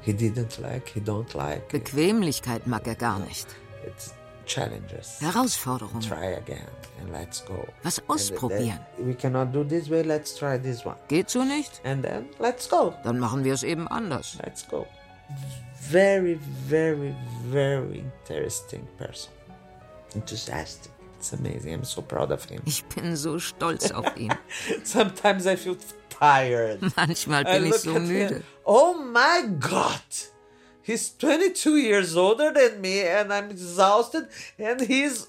He 0.00 0.12
didn't 0.12 0.58
like, 0.60 0.88
he 0.88 1.00
don't 1.00 1.34
like. 1.34 1.68
Bequemlichkeit 1.70 2.66
mag 2.66 2.86
er 2.86 2.94
gar 2.94 3.18
nicht. 3.18 3.63
Herausforderungen. 5.20 6.00
Try 6.00 6.36
again 6.36 6.66
and 7.00 7.12
let's 7.12 7.44
go. 7.44 7.66
Was 7.82 8.02
ausprobieren. 8.08 8.78
then 8.96 9.06
we 9.06 9.14
cannot 9.14 9.52
do 9.52 9.64
this 9.64 9.88
way, 9.88 10.02
let's 10.02 10.36
try 10.36 10.58
this 10.58 10.84
one. 10.84 10.96
Geht 11.08 11.30
so 11.30 11.44
nicht? 11.44 11.80
And 11.84 12.02
then 12.02 12.28
let's 12.38 12.68
go. 12.68 12.94
Dann 13.04 13.18
machen 13.18 13.44
wir 13.44 13.54
es 13.54 13.62
eben 13.62 13.88
anders. 13.88 14.38
Let's 14.44 14.66
go. 14.66 14.86
Very, 15.90 16.38
very, 16.68 17.14
very 17.50 18.04
interesting 18.26 18.86
person. 18.98 19.32
Enthusiastic. 20.14 20.92
It's 21.18 21.32
amazing. 21.32 21.74
I'm 21.74 21.84
so 21.84 22.02
proud 22.02 22.30
of 22.30 22.44
him. 22.44 22.60
Ich 22.66 22.84
bin 22.84 23.16
so 23.16 23.38
stolz 23.38 23.90
auf 23.90 24.16
ihn. 24.16 24.32
Sometimes 24.84 25.46
I 25.46 25.56
feel 25.56 25.76
tired. 26.10 26.80
Manchmal 26.96 27.46
I 27.46 27.58
bin 27.58 27.64
ich 27.64 27.70
look 27.72 27.80
so 27.80 27.90
at 27.90 27.96
him, 27.96 28.08
müde. 28.08 28.42
Oh 28.64 28.94
my 28.94 29.48
God! 29.58 30.00
He's 30.84 31.16
22 31.16 31.78
years 31.78 32.14
older 32.14 32.52
than 32.52 32.82
me, 32.82 33.00
and 33.00 33.32
I'm 33.32 33.50
exhausted, 33.50 34.28
and 34.58 34.82
he's 34.82 35.28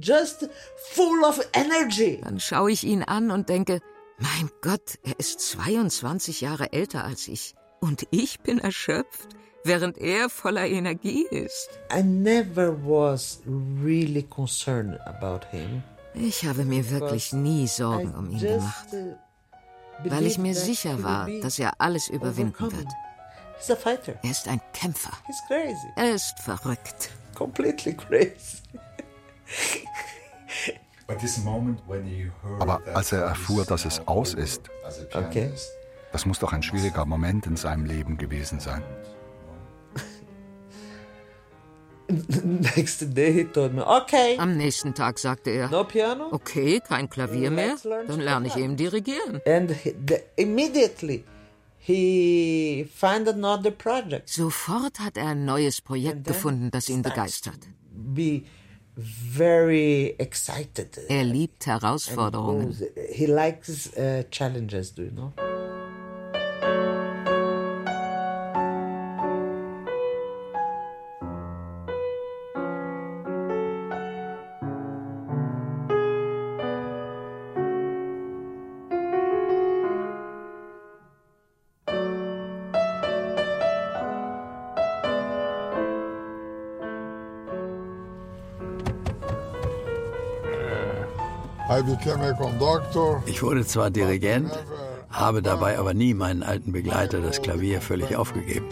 just 0.00 0.48
full 0.90 1.24
of 1.24 1.40
energy. 1.52 2.20
Dann 2.20 2.40
schaue 2.40 2.72
ich 2.72 2.82
ihn 2.82 3.04
an 3.04 3.30
und 3.30 3.48
denke, 3.48 3.80
mein 4.18 4.50
Gott, 4.60 4.98
er 5.04 5.18
ist 5.20 5.38
22 5.38 6.40
Jahre 6.40 6.72
älter 6.72 7.04
als 7.04 7.28
ich. 7.28 7.54
Und 7.80 8.08
ich 8.10 8.40
bin 8.40 8.58
erschöpft, 8.58 9.28
während 9.62 9.98
er 9.98 10.28
voller 10.28 10.66
Energie 10.66 11.26
ist. 11.30 11.68
I 11.92 12.02
never 12.02 12.72
was 12.84 13.40
really 13.46 14.24
concerned 14.24 14.98
about 15.06 15.46
him. 15.52 15.84
Ich 16.14 16.44
habe 16.44 16.64
mir 16.64 16.90
wirklich 16.90 17.32
nie 17.32 17.68
Sorgen 17.68 18.14
um 18.14 18.30
ihn 18.30 18.40
gemacht, 18.40 18.86
uh, 18.92 19.16
weil 20.04 20.26
ich 20.26 20.38
mir 20.38 20.54
that 20.54 20.64
sicher 20.64 21.02
war, 21.04 21.28
dass 21.42 21.58
er 21.58 21.80
alles 21.80 22.08
überwinden 22.08 22.54
overcome. 22.54 22.78
wird. 22.78 22.88
He's 23.58 23.70
a 23.70 23.76
fighter. 23.76 24.14
Er 24.22 24.30
ist 24.30 24.48
ein 24.48 24.60
Kämpfer. 24.72 25.12
He's 25.26 25.40
crazy. 25.46 25.88
Er 25.96 26.14
ist 26.14 26.38
verrückt. 26.40 27.10
Completely 27.34 27.94
crazy. 27.94 28.58
Aber 32.60 32.80
als 32.94 33.12
er 33.12 33.20
erfuhr, 33.22 33.64
dass 33.66 33.84
es 33.84 34.06
aus 34.08 34.32
ist, 34.34 34.70
Okay. 35.14 35.52
das 36.12 36.24
muss 36.26 36.38
doch 36.38 36.52
ein 36.52 36.62
schwieriger 36.62 37.04
Moment 37.04 37.46
in 37.46 37.56
seinem 37.56 37.84
Leben 37.84 38.16
gewesen 38.16 38.58
sein. 38.60 38.82
Next 42.08 43.14
day 43.16 43.32
he 43.32 43.44
told 43.44 43.72
me, 43.74 43.82
okay, 43.86 44.36
Am 44.38 44.56
nächsten 44.56 44.94
Tag 44.94 45.18
sagte 45.18 45.50
er, 45.50 45.68
no 45.70 45.84
piano. 45.84 46.28
okay, 46.32 46.80
kein 46.86 47.08
Klavier 47.08 47.50
mehr, 47.50 47.76
dann 48.06 48.20
lerne 48.20 48.48
ich 48.48 48.56
eben 48.56 48.76
dirigieren. 48.76 49.40
And 49.46 49.70
he, 51.86 52.88
the, 53.00 53.30
immediately 53.30 54.22
Sofort 54.24 55.00
hat 55.00 55.18
er 55.18 55.28
ein 55.28 55.44
neues 55.44 55.82
Projekt 55.82 56.24
gefunden, 56.24 56.70
das 56.70 56.88
ihn 56.88 57.02
begeistert. 57.02 57.58
Er 61.08 61.24
liebt 61.24 61.66
Herausforderungen. 61.66 62.76
He 63.10 63.26
likes 63.26 63.90
uh, 63.98 64.22
challenges, 64.30 64.94
do 64.94 65.02
you 65.02 65.10
know? 65.10 65.32
Ich 93.26 93.42
wurde 93.42 93.66
zwar 93.66 93.90
Dirigent, 93.90 94.50
habe 95.10 95.42
dabei 95.42 95.78
aber 95.78 95.94
nie 95.94 96.14
meinen 96.14 96.42
alten 96.42 96.72
Begleiter 96.72 97.20
das 97.20 97.42
Klavier 97.42 97.80
völlig 97.80 98.16
aufgegeben. 98.16 98.66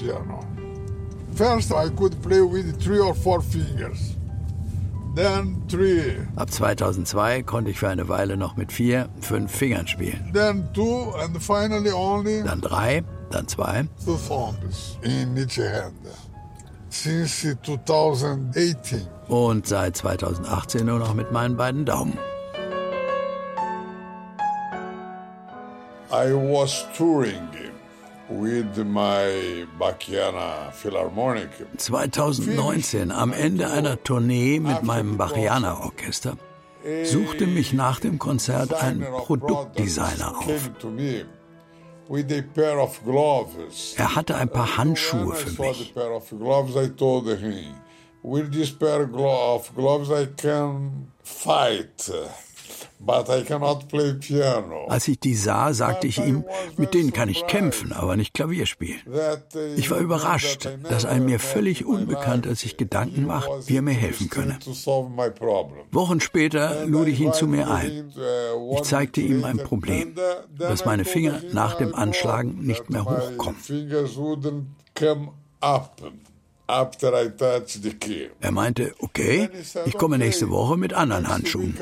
Ab 6.37 6.51
2002 6.51 7.43
konnte 7.43 7.71
ich 7.71 7.79
für 7.79 7.89
eine 7.89 8.09
Weile 8.09 8.37
noch 8.39 8.57
mit 8.57 8.73
vier, 8.73 9.11
fünf 9.21 9.53
Fingern 9.53 9.87
spielen. 9.87 10.31
Dann 12.45 12.63
drei, 12.63 13.05
dann 13.31 13.47
zwei. 13.47 13.85
Und 19.29 19.67
seit 19.67 19.97
2018 19.97 20.87
nur 20.87 20.99
noch 20.99 21.15
mit 21.15 21.31
meinen 21.31 21.57
beiden 21.57 21.85
Daumen. 21.85 22.19
I 26.23 26.33
was 26.35 26.87
touring 26.97 27.49
with 28.29 28.77
my 28.87 29.67
Bachiana 29.77 30.71
Philharmonic. 30.73 31.51
2019, 31.79 33.11
am 33.11 33.33
Ende 33.33 33.69
einer 33.69 34.01
Tournee 34.05 34.61
mit 34.61 34.85
meinem 34.85 35.17
Bachiana 35.17 35.81
Orchester, 35.81 36.37
suchte 37.03 37.49
mich 37.49 37.73
nach 37.73 37.99
dem 37.99 38.21
Konzert 38.21 38.73
ein 38.73 39.01
Produktdesigner 39.01 40.39
auf. 40.39 40.71
Er 43.97 44.15
hatte 44.15 44.37
ein 44.37 44.49
paar 44.49 44.77
Handschuhe 44.77 45.35
für 45.35 45.63
mich. 45.63 45.95
With 48.25 48.53
this 48.53 48.71
pair 48.71 49.01
of 49.01 49.75
gloves 49.75 50.09
I 50.11 50.27
can 50.37 51.09
fight. 51.25 52.13
Als 54.89 55.09
ich 55.09 55.19
die 55.21 55.35
sah, 55.35 55.75
sagte 55.75 56.07
ich 56.07 56.19
ihm, 56.19 56.45
mit 56.77 56.95
denen 56.95 57.13
kann 57.13 57.29
ich 57.29 57.47
kämpfen, 57.47 57.93
aber 57.93 58.17
nicht 58.17 58.35
Klavier 58.35 58.67
spielen. 58.67 59.01
Ich 59.77 59.91
war 59.91 59.99
überrascht, 59.99 60.69
dass 60.89 61.05
ein 61.05 61.25
mir 61.25 61.41
völlig 61.41 61.85
Unbekannter 61.85 62.55
sich 62.55 62.77
Gedanken 62.77 63.27
macht, 63.27 63.51
wie 63.67 63.77
er 63.77 63.83
mir 63.83 63.95
helfen 63.95 64.31
könne. 64.31 64.59
Wochen 65.91 66.21
später 66.21 66.87
lud 66.87 67.09
ich 67.09 67.21
ihn 67.21 67.33
zu 67.33 67.47
mir 67.47 67.71
ein. 67.71 68.13
Ich 68.75 68.83
zeigte 68.83 69.21
ihm 69.21 69.45
ein 69.45 69.59
Problem, 69.59 70.15
dass 70.57 70.85
meine 70.85 71.05
Finger 71.05 71.41
nach 71.53 71.75
dem 71.75 71.95
Anschlagen 71.95 72.65
nicht 72.65 72.89
mehr 72.91 73.05
hochkommen. 73.05 73.57
Er 78.41 78.53
meinte, 78.53 78.95
okay, 79.01 79.49
ich 79.85 79.99
komme 79.99 80.19
nächste 80.19 80.51
Woche 80.51 80.77
mit 80.77 80.95
anderen 80.95 81.29
Handschuhen 81.29 81.77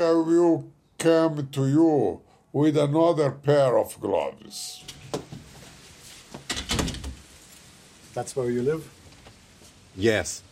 come 1.01 1.47
to 1.51 1.67
you 1.67 2.21
with 2.53 2.77
another 2.77 3.31
pair 3.31 3.77
of 3.77 3.99
gloves. 3.99 4.83
That's 8.13 8.35
where 8.35 8.51
you 8.51 8.61
live? 8.61 8.83
Yes, 9.95 10.43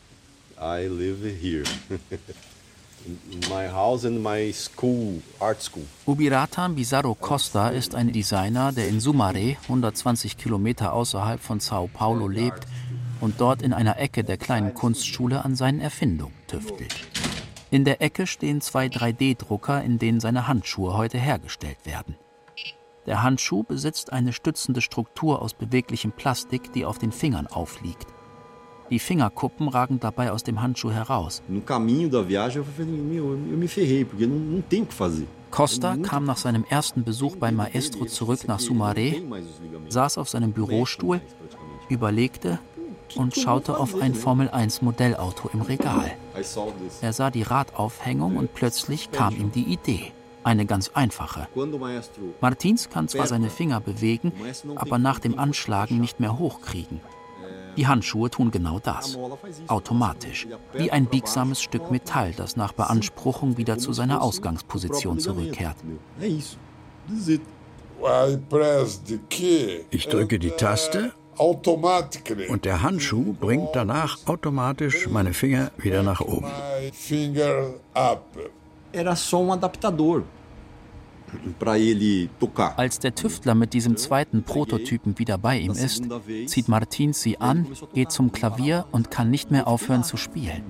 I 0.59 0.87
live 0.87 1.21
here. 1.39 1.65
my 3.49 3.67
house 3.67 4.05
and 4.05 4.21
my 4.23 4.51
school, 4.51 5.21
art 5.39 5.61
school. 5.61 5.85
Ubiratan 6.05 6.75
Bizarro 6.75 7.15
Costa 7.15 7.69
ist 7.69 7.93
ein 7.93 8.11
Designer, 8.11 8.71
der 8.71 8.87
in 8.87 8.99
Sumaré, 8.99 9.57
120 9.63 10.37
Kilometer 10.37 10.93
außerhalb 10.93 11.39
von 11.39 11.59
Sao 11.59 11.87
Paulo, 11.93 12.27
lebt 12.27 12.65
und 13.21 13.39
dort 13.39 13.61
in 13.61 13.73
einer 13.73 13.99
Ecke 13.99 14.23
der 14.23 14.37
kleinen 14.37 14.73
Kunstschule 14.73 15.45
an 15.45 15.55
seinen 15.55 15.79
Erfindungen 15.79 16.33
tüftelt. 16.47 16.95
In 17.71 17.85
der 17.85 18.01
Ecke 18.01 18.25
stehen 18.25 18.61
zwei 18.61 18.87
3D-Drucker, 18.87 19.83
in 19.83 19.99
denen 19.99 20.19
seine 20.19 20.47
Handschuhe 20.47 20.97
heute 20.97 21.19
hergestellt 21.19 21.85
werden. 21.85 22.15
Der 23.05 23.21
Handschuh 23.21 23.63
besitzt 23.63 24.11
eine 24.11 24.33
stützende 24.33 24.81
Struktur 24.81 25.41
aus 25.41 25.53
beweglichem 25.53 26.11
Plastik, 26.11 26.73
die 26.73 26.85
auf 26.85 26.97
den 26.97 27.11
Fingern 27.11 27.45
aufliegt. 27.47 28.07
Die 28.89 28.97
Fingerkuppen 28.97 29.67
ragen 29.67 29.99
dabei 29.99 30.31
aus 30.31 30.43
dem 30.43 30.63
Handschuh 30.63 30.91
heraus. 30.91 31.43
Costa 35.51 35.97
kam 35.97 36.23
nach 36.25 36.37
seinem 36.37 36.65
ersten 36.67 37.03
Besuch 37.03 37.35
beim 37.35 37.55
Maestro 37.55 38.05
zurück 38.05 38.47
nach 38.47 38.59
Sumaré, 38.59 39.21
saß 39.89 40.17
auf 40.17 40.29
seinem 40.29 40.53
Bürostuhl, 40.53 41.21
überlegte 41.87 42.59
und 43.15 43.35
schaute 43.35 43.77
auf 43.77 44.01
ein 44.01 44.15
Formel-1-Modellauto 44.15 45.49
im 45.53 45.61
Regal. 45.61 46.11
Er 47.01 47.13
sah 47.13 47.31
die 47.31 47.43
Radaufhängung 47.43 48.37
und 48.37 48.53
plötzlich 48.53 49.11
kam 49.11 49.35
ihm 49.35 49.51
die 49.51 49.63
Idee. 49.63 50.11
Eine 50.43 50.65
ganz 50.65 50.91
einfache. 50.93 51.47
Martins 52.41 52.89
kann 52.89 53.07
zwar 53.07 53.27
seine 53.27 53.49
Finger 53.49 53.81
bewegen, 53.81 54.31
aber 54.75 54.97
nach 54.97 55.19
dem 55.19 55.37
Anschlagen 55.37 55.99
nicht 55.99 56.19
mehr 56.19 56.39
hochkriegen. 56.39 57.01
Die 57.77 57.87
Handschuhe 57.87 58.29
tun 58.29 58.51
genau 58.51 58.79
das. 58.79 59.17
Automatisch. 59.67 60.47
Wie 60.73 60.91
ein 60.91 61.05
biegsames 61.05 61.61
Stück 61.61 61.91
Metall, 61.91 62.33
das 62.33 62.55
nach 62.55 62.73
Beanspruchung 62.73 63.57
wieder 63.57 63.77
zu 63.77 63.93
seiner 63.93 64.21
Ausgangsposition 64.21 65.19
zurückkehrt. 65.19 65.77
Ich 69.91 70.07
drücke 70.07 70.39
die 70.39 70.51
Taste 70.51 71.13
und 71.39 72.65
der 72.65 72.81
Handschuh 72.81 73.33
bringt 73.33 73.69
danach 73.73 74.17
automatisch 74.25 75.07
meine 75.07 75.33
Finger 75.33 75.71
wieder 75.77 76.03
nach 76.03 76.21
oben. 76.21 76.47
Era 78.91 79.15
só 79.15 79.37
um 79.37 79.51
adaptador. 79.51 80.23
Als 82.75 82.99
der 82.99 83.13
Tüftler 83.13 83.53
mit 83.53 83.73
diesem 83.73 83.97
zweiten 83.97 84.41
Prototypen 84.41 85.19
wieder 85.19 85.37
bei 85.37 85.59
ihm 85.59 85.73
ist, 85.73 86.03
zieht 86.47 86.67
Martins 86.67 87.21
sie 87.21 87.39
an, 87.39 87.67
geht 87.93 88.11
zum 88.11 88.31
Klavier 88.31 88.85
und 88.91 89.11
kann 89.11 89.29
nicht 89.29 89.51
mehr 89.51 89.67
aufhören 89.67 90.03
zu 90.03 90.17
spielen. 90.17 90.63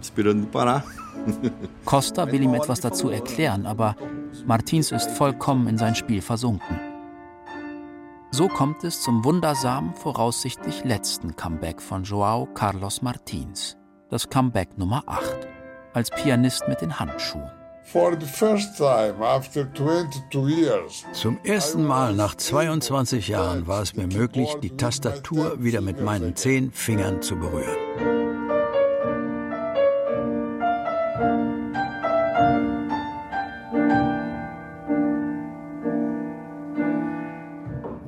Costa 1.85 2.31
will 2.31 2.41
ihm 2.43 2.53
etwas 2.53 2.81
dazu 2.81 3.09
erklären, 3.09 3.65
aber 3.65 3.95
Martins 4.45 4.91
ist 4.91 5.11
vollkommen 5.11 5.67
in 5.67 5.77
sein 5.77 5.95
Spiel 5.95 6.21
versunken. 6.21 6.88
So 8.31 8.47
kommt 8.47 8.83
es 8.83 9.01
zum 9.01 9.25
wundersamen, 9.25 9.95
voraussichtlich 9.95 10.83
letzten 10.83 11.35
Comeback 11.35 11.81
von 11.81 12.03
Joao 12.03 12.45
Carlos 12.45 13.01
Martins. 13.01 13.75
Das 14.11 14.29
Comeback 14.29 14.77
Nummer 14.77 15.03
8. 15.07 15.47
Als 15.93 16.11
Pianist 16.11 16.67
mit 16.67 16.81
den 16.81 16.99
Handschuhen. 16.99 17.49
Zum 21.13 21.39
ersten 21.43 21.83
Mal 21.87 22.13
nach 22.13 22.35
22 22.35 23.27
Jahren 23.29 23.65
war 23.65 23.81
es 23.81 23.95
mir 23.95 24.05
möglich, 24.05 24.55
die 24.61 24.77
Tastatur 24.77 25.63
wieder 25.63 25.81
mit 25.81 25.99
meinen 25.99 26.35
zehn 26.35 26.71
Fingern 26.71 27.23
zu 27.23 27.35
berühren. 27.35 28.28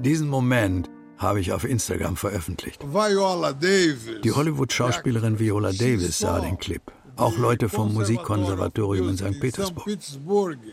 Diesen 0.04 0.30
Moment 0.30 0.90
habe 1.18 1.40
ich 1.40 1.52
auf 1.52 1.64
Instagram 1.64 2.16
veröffentlicht. 2.16 2.82
Die 2.82 4.32
Hollywood-Schauspielerin 4.32 5.38
Viola 5.38 5.72
Davis 5.72 6.18
sah 6.18 6.40
den 6.40 6.58
Clip. 6.58 6.82
Auch 7.18 7.38
Leute 7.38 7.70
vom 7.70 7.94
Musikkonservatorium 7.94 9.10
in 9.10 9.18
St. 9.18 9.40
Petersburg. 9.40 9.88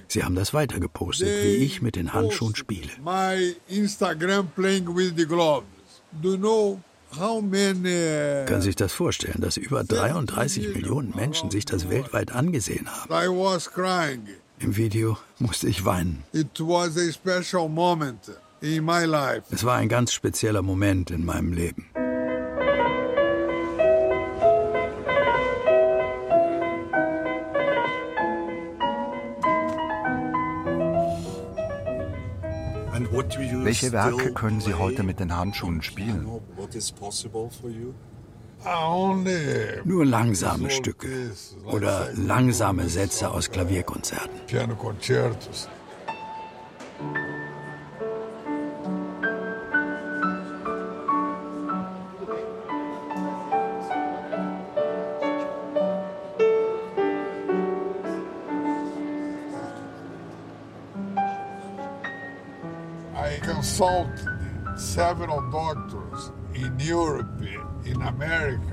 Sie 0.07 0.25
haben 0.25 0.35
das 0.35 0.55
weitergepostet, 0.55 1.29
wie 1.43 1.57
ich 1.57 1.83
mit 1.83 1.97
den 1.97 2.15
Handschuhen 2.15 2.57
spiele. 2.57 2.89
Können 8.47 8.61
Sie 8.61 8.67
sich 8.67 8.77
das 8.77 8.93
vorstellen, 8.95 9.41
dass 9.43 9.57
über 9.59 9.85
33 9.85 10.75
Millionen 10.75 11.15
Menschen 11.15 11.51
sich 11.51 11.67
das 11.67 11.91
weltweit 11.91 12.33
angesehen 12.33 12.89
haben? 12.89 13.13
Im 14.61 14.77
Video 14.77 15.19
musste 15.39 15.69
ich 15.69 15.85
weinen. 15.85 16.25
It 16.33 16.59
was 16.61 16.97
a 16.97 17.13
special 17.13 17.69
moment. 17.69 18.33
Es 19.51 19.65
war 19.65 19.77
ein 19.77 19.89
ganz 19.89 20.13
spezieller 20.13 20.63
Moment 20.63 21.11
in 21.13 21.25
meinem 21.25 21.53
Leben. 21.53 21.87
Welche 33.65 33.93
Werke 33.93 34.33
können 34.33 34.61
Sie 34.61 34.75
heute 34.75 35.05
mit 35.05 35.21
den 35.21 35.37
Handschuhen 35.37 35.83
spielen? 35.83 36.29
Nur 39.85 40.05
langsame 40.05 40.71
Stücke 40.71 41.31
oder 41.65 42.09
langsame 42.15 42.89
Sätze 42.89 43.31
aus 43.31 43.51
Klavierkonzerten. 43.51 44.41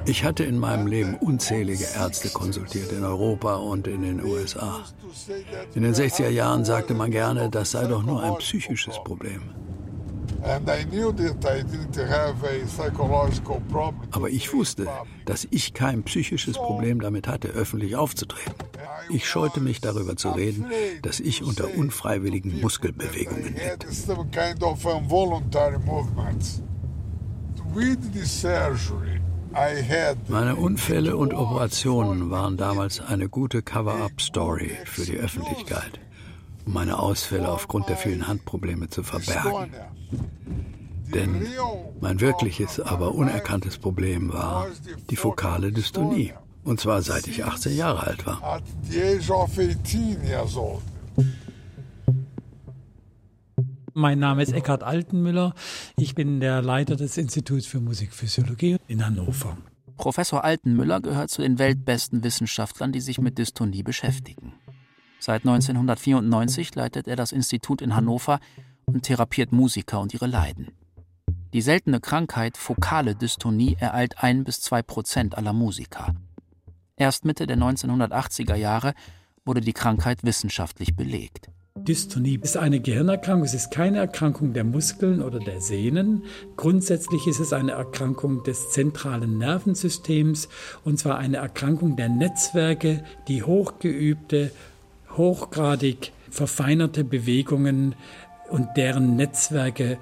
Ich 0.05 0.23
hatte 0.23 0.43
in 0.43 0.57
meinem 0.57 0.87
Leben 0.87 1.15
unzählige 1.15 1.85
Ärzte 1.95 2.29
konsultiert 2.29 2.91
in 2.91 3.03
Europa 3.03 3.55
und 3.55 3.87
in 3.87 4.01
den 4.01 4.23
USA. 4.23 4.83
In 5.73 5.83
den 5.83 5.93
60er 5.93 6.29
Jahren 6.29 6.65
sagte 6.65 6.93
man 6.93 7.11
gerne, 7.11 7.49
das 7.49 7.71
sei 7.71 7.85
doch 7.87 8.03
nur 8.03 8.23
ein 8.23 8.35
psychisches 8.37 8.95
Problem. 9.03 9.41
Aber 14.11 14.29
ich 14.29 14.53
wusste, 14.53 14.87
dass 15.25 15.47
ich 15.49 15.73
kein 15.73 16.03
psychisches 16.03 16.55
Problem 16.55 17.01
damit 17.01 17.27
hatte, 17.27 17.47
öffentlich 17.49 17.95
aufzutreten. 17.95 18.53
Ich 19.09 19.27
scheute 19.27 19.61
mich 19.61 19.81
darüber 19.81 20.15
zu 20.15 20.29
reden, 20.29 20.65
dass 21.01 21.19
ich 21.19 21.43
unter 21.43 21.75
unfreiwilligen 21.75 22.61
Muskelbewegungen 22.61 23.55
litt. 23.55 23.85
Meine 30.27 30.55
Unfälle 30.55 31.17
und 31.17 31.33
Operationen 31.33 32.29
waren 32.29 32.57
damals 32.57 32.99
eine 32.99 33.29
gute 33.29 33.61
Cover-up-Story 33.61 34.71
für 34.85 35.05
die 35.05 35.17
Öffentlichkeit, 35.17 35.99
um 36.65 36.73
meine 36.73 36.99
Ausfälle 36.99 37.49
aufgrund 37.49 37.89
der 37.89 37.97
vielen 37.97 38.27
Handprobleme 38.27 38.89
zu 38.89 39.03
verbergen. 39.03 39.71
Denn 41.13 41.47
mein 42.01 42.19
wirkliches, 42.19 42.79
aber 42.79 43.13
unerkanntes 43.13 43.77
Problem 43.77 44.33
war 44.33 44.67
die 45.09 45.15
fokale 45.15 45.71
Dystonie. 45.71 46.33
Und 46.65 46.79
zwar 46.79 47.03
seit 47.03 47.27
ich 47.27 47.45
18 47.45 47.77
Jahre 47.77 48.07
alt 48.07 48.25
war. 48.25 48.61
Mein 53.93 54.19
Name 54.19 54.43
ist 54.43 54.51
Eckhard 54.51 54.83
Altenmüller. 54.83 55.53
Ich 55.95 56.15
bin 56.15 56.39
der 56.39 56.63
Leiter 56.63 56.95
des 56.95 57.17
Instituts 57.17 57.67
für 57.67 57.79
Musikphysiologie 57.79 58.77
in 58.87 59.05
Hannover. 59.05 59.57
Professor 59.95 60.43
Altenmüller 60.43 61.01
gehört 61.01 61.29
zu 61.29 61.43
den 61.43 61.59
weltbesten 61.59 62.23
Wissenschaftlern, 62.23 62.91
die 62.91 62.99
sich 62.99 63.19
mit 63.19 63.37
Dystonie 63.37 63.83
beschäftigen. 63.83 64.53
Seit 65.19 65.43
1994 65.43 66.73
leitet 66.73 67.07
er 67.07 67.15
das 67.15 67.31
Institut 67.31 67.81
in 67.81 67.95
Hannover 67.95 68.39
und 68.85 69.03
therapiert 69.03 69.51
Musiker 69.51 70.01
und 70.01 70.13
ihre 70.15 70.27
Leiden. 70.27 70.71
Die 71.53 71.61
seltene 71.61 72.01
Krankheit 72.01 72.57
fokale 72.57 73.15
Dystonie 73.15 73.77
ereilt 73.79 74.21
ein 74.23 74.43
bis 74.43 74.61
zwei 74.61 74.81
Prozent 74.81 75.37
aller 75.37 75.53
Musiker. 75.53 76.13
Erst 76.97 77.25
Mitte 77.25 77.45
der 77.45 77.57
1980er 77.57 78.55
Jahre 78.55 78.93
wurde 79.43 79.59
die 79.59 79.73
Krankheit 79.73 80.23
wissenschaftlich 80.23 80.95
belegt. 80.95 81.49
Dystonie 81.77 82.39
ist 82.41 82.55
eine 82.55 82.79
Gehirnerkrankung. 82.79 83.43
Es 83.43 83.53
ist 83.53 83.69
keine 83.69 83.97
Erkrankung 83.97 84.53
der 84.53 84.63
Muskeln 84.63 85.21
oder 85.21 85.39
der 85.39 85.59
Sehnen. 85.59 86.23
Grundsätzlich 86.55 87.27
ist 87.27 87.41
es 87.41 87.51
eine 87.51 87.73
Erkrankung 87.73 88.43
des 88.43 88.71
zentralen 88.71 89.37
Nervensystems 89.37 90.47
und 90.85 90.97
zwar 90.97 91.17
eine 91.17 91.37
Erkrankung 91.37 91.97
der 91.97 92.07
Netzwerke, 92.07 93.03
die 93.27 93.43
hochgeübte, 93.43 94.51
hochgradig 95.17 96.13
verfeinerte 96.31 97.03
Bewegungen 97.03 97.95
und 98.49 98.69
deren 98.77 99.17
Netzwerke, 99.17 99.97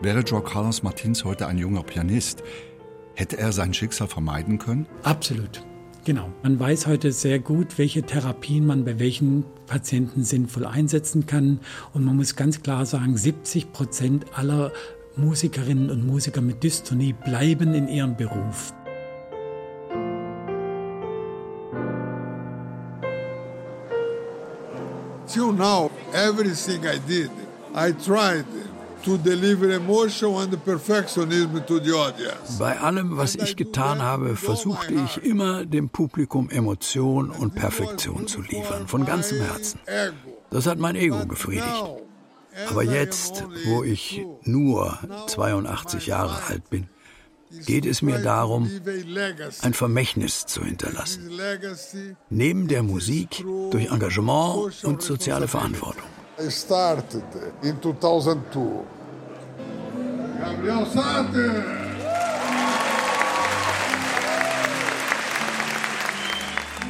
Wäre 0.00 0.20
Joe 0.20 0.42
Carlos 0.42 0.82
Martins 0.82 1.24
heute 1.24 1.46
ein 1.46 1.58
junger 1.58 1.82
Pianist, 1.82 2.42
hätte 3.14 3.36
er 3.38 3.52
sein 3.52 3.74
Schicksal 3.74 4.08
vermeiden 4.08 4.58
können? 4.58 4.86
Absolut. 5.02 5.62
Genau. 6.06 6.30
Man 6.44 6.60
weiß 6.60 6.86
heute 6.86 7.10
sehr 7.10 7.40
gut, 7.40 7.78
welche 7.78 8.04
Therapien 8.04 8.64
man 8.64 8.84
bei 8.84 9.00
welchen 9.00 9.44
Patienten 9.66 10.22
sinnvoll 10.22 10.64
einsetzen 10.64 11.26
kann. 11.26 11.58
Und 11.92 12.04
man 12.04 12.14
muss 12.14 12.36
ganz 12.36 12.62
klar 12.62 12.86
sagen, 12.86 13.16
70 13.16 13.72
Prozent 13.72 14.26
aller 14.38 14.70
Musikerinnen 15.16 15.90
und 15.90 16.06
Musiker 16.06 16.42
mit 16.42 16.62
Dystonie 16.62 17.14
bleiben 17.14 17.74
in 17.74 17.88
ihrem 17.88 18.16
Beruf. 18.16 18.72
Till 25.26 25.52
now, 25.52 25.90
everything 26.12 26.84
I 26.84 26.98
did, 27.08 27.30
I 27.74 27.92
tried 27.92 28.44
to 29.04 29.16
deliver 29.16 29.70
emotion 29.70 30.34
and 30.34 30.64
perfectionism 30.64 31.64
to 31.66 31.78
the 31.78 31.92
audience. 31.92 32.58
Bei 32.58 32.78
allem, 32.78 33.16
was 33.16 33.36
ich 33.36 33.56
getan 33.56 34.02
habe, 34.02 34.36
versuchte 34.36 34.94
ich 34.94 35.24
immer 35.24 35.64
dem 35.64 35.88
Publikum 35.88 36.50
Emotion 36.50 37.30
und 37.30 37.54
Perfektion 37.54 38.26
zu 38.26 38.42
liefern, 38.42 38.86
von 38.86 39.04
ganzem 39.06 39.38
Herzen. 39.40 39.80
Das 40.50 40.66
hat 40.66 40.78
mein 40.78 40.94
Ego 40.94 41.24
befriedigt. 41.26 42.05
Aber 42.68 42.82
jetzt, 42.82 43.44
wo 43.66 43.82
ich 43.82 44.24
nur 44.42 44.98
82 45.26 46.06
Jahre 46.06 46.42
alt 46.48 46.68
bin, 46.70 46.88
geht 47.66 47.86
es 47.86 48.02
mir 48.02 48.18
darum, 48.18 48.70
ein 49.62 49.74
Vermächtnis 49.74 50.46
zu 50.46 50.64
hinterlassen. 50.64 51.30
Neben 52.30 52.68
der 52.68 52.82
Musik 52.82 53.44
durch 53.70 53.90
Engagement 53.90 54.84
und 54.84 55.02
soziale 55.02 55.48
Verantwortung. 55.48 56.04
Started 56.48 57.24
in 57.62 57.80
2002. 57.80 58.60
Gabriel 60.38 60.86
Sate! 60.86 61.85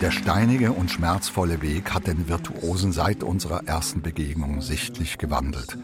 Der 0.03 0.11
steinige 0.11 0.72
und 0.72 0.90
schmerzvolle 0.90 1.62
Weg 1.62 1.94
hat 1.94 2.07
den 2.07 2.28
Virtuosen 2.28 2.92
seit 2.92 3.22
unserer 3.22 3.66
ersten 3.66 4.03
Begegnung 4.03 4.61
sichtlich 4.61 5.16
gewandelt. 5.16 5.78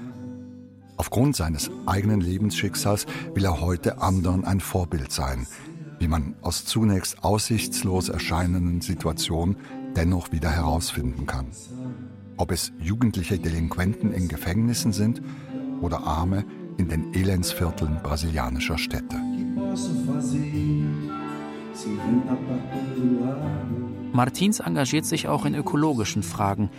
Aufgrund 0.98 1.34
seines 1.34 1.70
eigenen 1.86 2.20
Lebensschicksals 2.20 3.06
will 3.34 3.46
er 3.46 3.62
heute 3.62 4.02
anderen 4.02 4.44
ein 4.44 4.60
Vorbild 4.60 5.12
sein, 5.12 5.46
wie 5.98 6.08
man 6.08 6.34
aus 6.42 6.66
zunächst 6.66 7.24
aussichtslos 7.24 8.10
erscheinenden 8.10 8.82
Situationen 8.82 9.56
dennoch 9.96 10.30
wieder 10.30 10.50
herausfinden 10.50 11.26
kann. 11.26 11.46
Ob 12.36 12.52
es 12.52 12.70
jugendliche 12.78 13.38
Delinquenten 13.38 14.12
in 14.12 14.28
Gefängnissen 14.28 14.92
sind 14.92 15.22
oder 15.80 16.06
Arme 16.06 16.44
in 16.76 16.88
den 16.88 17.14
Elendsvierteln 17.14 18.00
brasilianischer 18.02 18.76
Städte. 18.76 19.16
Martins 24.12 24.60
engagiert 24.60 25.06
sich 25.06 25.28
auch 25.28 25.46
in 25.46 25.54
ökologischen 25.54 26.22
Fragen, 26.22 26.70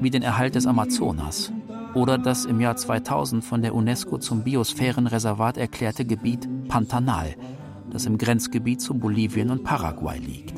wie 0.00 0.10
den 0.10 0.22
Erhalt 0.22 0.56
des 0.56 0.66
Amazonas 0.66 1.52
oder 1.94 2.18
das 2.18 2.44
im 2.44 2.60
Jahr 2.60 2.76
2000 2.76 3.44
von 3.44 3.62
der 3.62 3.74
UNESCO 3.74 4.18
zum 4.18 4.42
Biosphärenreservat 4.42 5.56
erklärte 5.56 6.04
Gebiet 6.04 6.48
Pantanal, 6.68 7.34
das 7.90 8.06
im 8.06 8.18
Grenzgebiet 8.18 8.80
zu 8.80 8.94
Bolivien 8.94 9.50
und 9.50 9.64
Paraguay 9.64 10.18
liegt. 10.18 10.54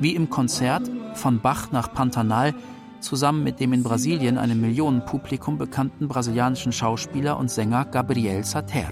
Wie 0.00 0.14
im 0.14 0.30
Konzert 0.30 0.90
von 1.14 1.40
Bach 1.40 1.70
nach 1.70 1.92
Pantanal 1.92 2.54
zusammen 3.00 3.44
mit 3.44 3.60
dem 3.60 3.72
in 3.72 3.82
Brasilien 3.82 4.38
einem 4.38 4.60
Millionenpublikum 4.60 5.58
bekannten 5.58 6.08
brasilianischen 6.08 6.72
Schauspieler 6.72 7.38
und 7.38 7.50
Sänger 7.50 7.84
Gabriel 7.84 8.44
Sater. 8.44 8.88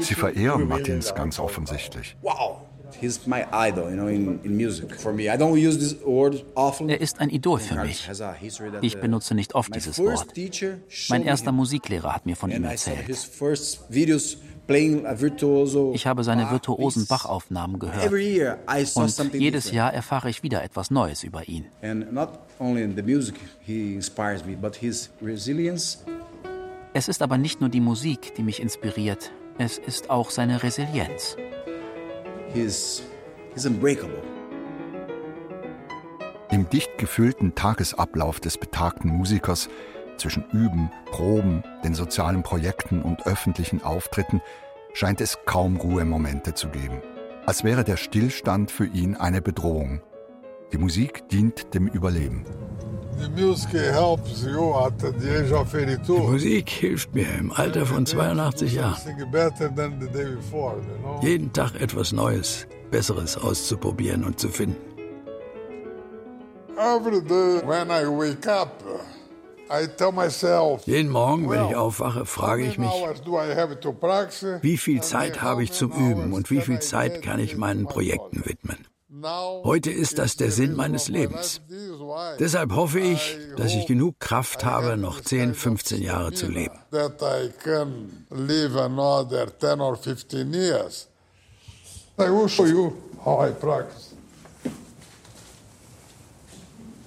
Sie 0.00 0.14
verehren 0.14 0.68
Martins 0.68 1.14
ganz 1.14 1.38
offensichtlich. 1.38 2.16
Wow. 2.22 2.62
Er 6.88 7.00
ist 7.00 7.20
ein 7.20 7.30
Idol 7.30 7.58
für 7.60 7.74
mich. 7.76 8.08
Ich 8.80 9.00
benutze 9.00 9.34
nicht 9.34 9.54
oft 9.54 9.74
dieses 9.74 9.98
Wort. 9.98 10.26
Mein 11.08 11.22
erster 11.22 11.52
Musiklehrer 11.52 12.14
hat 12.14 12.26
mir 12.26 12.36
von 12.36 12.50
ihm 12.50 12.64
erzählt. 12.64 13.08
Ich 14.68 16.06
habe 16.06 16.24
seine 16.24 16.50
virtuosen 16.50 17.06
Bachaufnahmen 17.06 17.78
gehört. 17.78 18.12
Und 18.94 19.34
jedes 19.34 19.70
Jahr 19.70 19.94
erfahre 19.94 20.28
ich 20.28 20.42
wieder 20.42 20.62
etwas 20.62 20.90
Neues 20.90 21.22
über 21.24 21.48
ihn. 21.48 21.66
Es 26.94 27.08
ist 27.08 27.22
aber 27.22 27.36
nicht 27.36 27.60
nur 27.60 27.68
die 27.68 27.80
Musik, 27.80 28.34
die 28.34 28.42
mich 28.42 28.60
inspiriert, 28.60 29.30
es 29.58 29.76
ist 29.76 30.08
auch 30.08 30.30
seine 30.30 30.62
Resilienz. 30.62 31.36
He's, 32.54 33.02
he's 33.52 33.66
unbreakable. 33.66 34.22
Im 36.50 36.68
dicht 36.70 36.96
gefüllten 36.96 37.54
Tagesablauf 37.54 38.40
des 38.40 38.56
betagten 38.56 39.10
Musikers 39.10 39.68
zwischen 40.16 40.44
Üben, 40.50 40.90
Proben, 41.10 41.62
den 41.84 41.94
sozialen 41.94 42.42
Projekten 42.42 43.02
und 43.02 43.26
öffentlichen 43.26 43.82
Auftritten 43.82 44.40
scheint 44.94 45.20
es 45.20 45.38
kaum 45.44 45.76
Ruhemomente 45.76 46.54
zu 46.54 46.68
geben. 46.68 47.02
Als 47.44 47.64
wäre 47.64 47.84
der 47.84 47.96
Stillstand 47.96 48.70
für 48.70 48.86
ihn 48.86 49.14
eine 49.14 49.42
Bedrohung. 49.42 50.00
Die 50.72 50.78
Musik 50.78 51.28
dient 51.28 51.74
dem 51.74 51.88
Überleben. 51.88 52.44
Die 53.18 53.42
Musik 56.12 56.68
hilft 56.68 57.14
mir 57.14 57.26
im 57.38 57.52
Alter 57.52 57.86
von 57.86 58.06
82 58.06 58.74
Jahren. 58.74 58.96
Jeden 61.22 61.52
Tag 61.52 61.80
etwas 61.80 62.12
Neues, 62.12 62.66
Besseres 62.90 63.36
auszuprobieren 63.36 64.24
und 64.24 64.38
zu 64.38 64.48
finden. 64.48 64.76
Jeden 70.86 71.10
Morgen, 71.10 71.50
wenn 71.50 71.68
ich 71.68 71.76
aufwache, 71.76 72.24
frage 72.24 72.64
ich 72.64 72.78
mich, 72.78 72.90
wie 74.62 74.76
viel 74.76 75.02
Zeit 75.02 75.42
habe 75.42 75.62
ich 75.62 75.72
zum 75.72 75.92
Üben 75.92 76.32
und 76.32 76.50
wie 76.50 76.60
viel 76.60 76.80
Zeit 76.80 77.22
kann 77.22 77.40
ich 77.40 77.56
meinen 77.56 77.86
Projekten 77.86 78.44
widmen. 78.46 78.87
Heute 79.64 79.90
ist 79.90 80.18
das 80.18 80.36
der 80.36 80.50
Sinn 80.50 80.74
meines 80.74 81.08
Lebens. 81.08 81.60
Deshalb 82.38 82.72
hoffe 82.72 83.00
ich, 83.00 83.38
dass 83.56 83.74
ich 83.74 83.86
genug 83.86 84.20
Kraft 84.20 84.64
habe, 84.64 84.96
noch 84.96 85.20
10, 85.20 85.54
15 85.54 86.02
Jahre 86.02 86.32
zu 86.32 86.46
leben. 86.46 86.78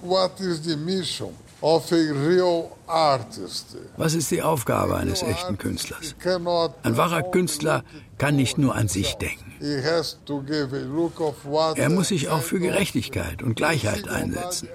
What 0.04 0.40
is 0.40 0.64
the 0.64 0.76
mission 0.76 1.32
of 1.62 1.92
a 1.92 2.12
real 2.12 2.76
was 3.96 4.14
ist 4.14 4.30
die 4.30 4.42
Aufgabe 4.42 4.96
eines 4.96 5.22
echten 5.22 5.56
Künstlers? 5.56 6.14
Ein 6.82 6.96
wahrer 6.96 7.22
Künstler 7.22 7.84
kann 8.18 8.36
nicht 8.36 8.58
nur 8.58 8.74
an 8.74 8.88
sich 8.88 9.14
denken. 9.14 9.52
Er 11.76 11.90
muss 11.90 12.08
sich 12.08 12.28
auch 12.28 12.42
für 12.42 12.60
Gerechtigkeit 12.60 13.42
und 13.42 13.54
Gleichheit 13.54 14.08
einsetzen. 14.08 14.68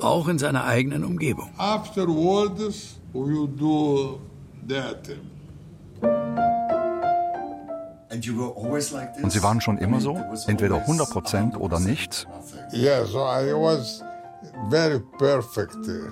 Auch 0.00 0.28
in 0.28 0.38
seiner 0.38 0.64
eigenen 0.64 1.04
Umgebung. 1.04 1.50
Afterwards, 1.56 2.98
we 3.12 3.48
do 3.48 4.20
that. 4.68 6.57
Und 9.22 9.32
Sie 9.32 9.42
waren 9.42 9.60
schon 9.60 9.78
immer 9.78 10.00
so? 10.00 10.18
Entweder 10.46 10.76
100% 10.76 11.56
oder 11.56 11.78
nichts? 11.80 12.26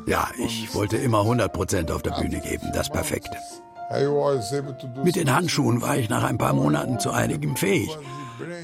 Ja, 0.06 0.28
ich 0.38 0.74
wollte 0.74 0.96
immer 0.96 1.20
100% 1.20 1.92
auf 1.92 2.02
der 2.02 2.10
Bühne 2.12 2.40
geben, 2.40 2.70
das 2.74 2.90
Perfekte. 2.90 3.36
Mit 5.04 5.14
den 5.16 5.32
Handschuhen 5.32 5.80
war 5.80 5.96
ich 5.96 6.08
nach 6.08 6.24
ein 6.24 6.38
paar 6.38 6.52
Monaten 6.54 6.98
zu 6.98 7.12
einigem 7.12 7.56
fähig. 7.56 7.96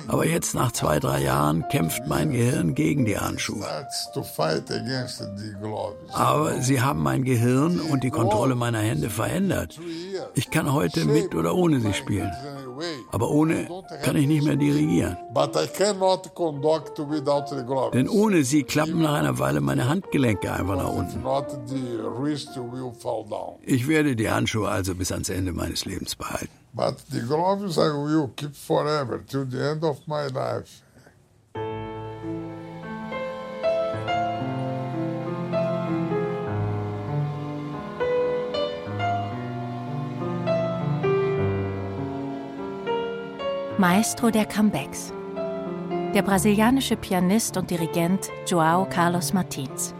Aber 0.08 0.26
jetzt 0.26 0.54
nach 0.54 0.72
zwei, 0.72 0.98
drei 0.98 1.22
Jahren 1.22 1.66
kämpft 1.68 2.06
mein 2.06 2.32
Gehirn 2.32 2.74
gegen 2.74 3.04
die 3.06 3.16
Handschuhe. 3.18 3.64
Aber 6.12 6.60
sie 6.60 6.80
haben 6.80 7.02
mein 7.02 7.24
Gehirn 7.24 7.80
und 7.80 8.02
die 8.02 8.10
Kontrolle 8.10 8.54
meiner 8.54 8.80
Hände 8.80 9.08
verändert. 9.08 9.78
Ich 10.34 10.50
kann 10.50 10.72
heute 10.72 11.04
mit 11.04 11.34
oder 11.34 11.54
ohne 11.54 11.80
sie 11.80 11.94
spielen. 11.94 12.32
Aber 13.10 13.30
ohne 13.30 13.68
kann 14.02 14.16
ich 14.16 14.26
nicht 14.26 14.44
mehr 14.44 14.56
dirigieren. 14.56 15.16
Denn 17.92 18.08
ohne 18.08 18.44
sie 18.44 18.62
klappen 18.62 19.02
nach 19.02 19.14
einer 19.14 19.38
Weile 19.38 19.60
meine 19.60 19.88
Handgelenke 19.88 20.52
einfach 20.52 20.76
nach 20.76 20.92
unten. 20.92 21.22
Ich 23.64 23.88
werde 23.88 24.16
die 24.16 24.30
Handschuhe 24.30 24.68
also 24.68 24.94
bis 24.94 25.12
ans 25.12 25.28
Ende 25.28 25.52
meines 25.52 25.84
Lebens 25.84 26.14
behalten. 26.14 26.50
But 26.74 26.96
the 27.10 27.20
gloves 27.20 27.76
I 27.76 27.90
will 27.92 28.30
keep 28.34 28.56
forever 28.56 29.20
till 29.26 29.44
the 29.44 29.58
end 29.58 29.84
of 29.84 29.98
my 30.06 30.28
life. 30.32 30.82
Maestro 43.82 44.30
der 44.30 44.46
Comebacks. 44.46 45.12
Der 46.14 46.22
brasilianische 46.22 46.94
Pianist 46.94 47.56
und 47.56 47.68
Dirigent 47.68 48.30
João 48.46 48.88
Carlos 48.88 49.32
Martins. 49.32 49.92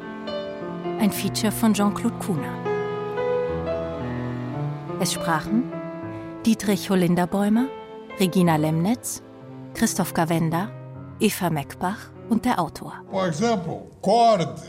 Ein 1.01 1.11
Feature 1.11 1.51
von 1.51 1.75
Jean-Claude 1.75 2.15
Kuna. 2.25 2.47
Es 5.01 5.13
sprachen 5.13 5.65
Dietrich 6.47 6.91
Holinderbäumer, 6.91 7.67
Regina 8.21 8.55
Lemnitz, 8.55 9.21
Christoph 9.75 10.15
Gavenda, 10.15 10.71
Eva 11.19 11.51
Meckbach 11.51 12.13
und 12.29 12.45
der 12.45 12.61
Autor. 12.61 12.93
For 13.11 13.27
example, 13.27 13.91
chords. 14.01 14.63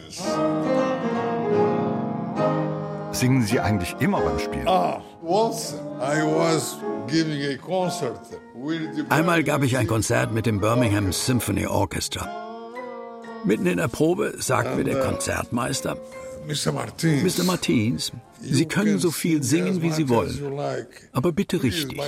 Singen 3.12 3.44
Sie 3.44 3.60
eigentlich 3.60 3.96
immer 4.00 4.22
beim 4.22 4.40
Spielen? 4.40 4.68
Ah, 4.68 5.04
once 5.22 5.76
I 6.02 6.24
was 6.24 6.80
Einmal 9.10 9.44
gab 9.44 9.64
ich 9.64 9.78
ein 9.78 9.88
Konzert 9.88 10.32
mit 10.34 10.46
dem 10.46 10.60
Birmingham 10.60 11.12
Symphony 11.12 11.68
Orchestra. 11.68 12.30
Mitten 13.44 13.66
in 13.66 13.78
der 13.78 13.88
Probe 13.88 14.36
sagt 14.38 14.78
mir 14.78 14.84
der 14.84 15.02
uh, 15.02 15.10
Konzertmeister, 15.10 15.98
Mr. 16.48 16.72
Martins, 16.72 17.38
Mr. 17.38 17.44
Martins 17.44 18.12
Sie 18.42 18.66
können 18.66 19.00
so 19.00 19.12
viel 19.12 19.44
singen, 19.44 19.82
wie 19.82 19.92
Sie 19.92 20.10
wollen, 20.10 20.38
aber 21.12 21.32
bitte 21.32 21.62
richtig. 21.62 22.00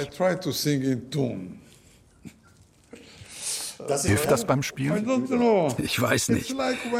Hilft 4.04 4.32
das 4.32 4.46
beim 4.46 4.64
Spielen? 4.64 5.74
Ich 5.78 6.02
weiß 6.02 6.30
nicht. 6.30 6.56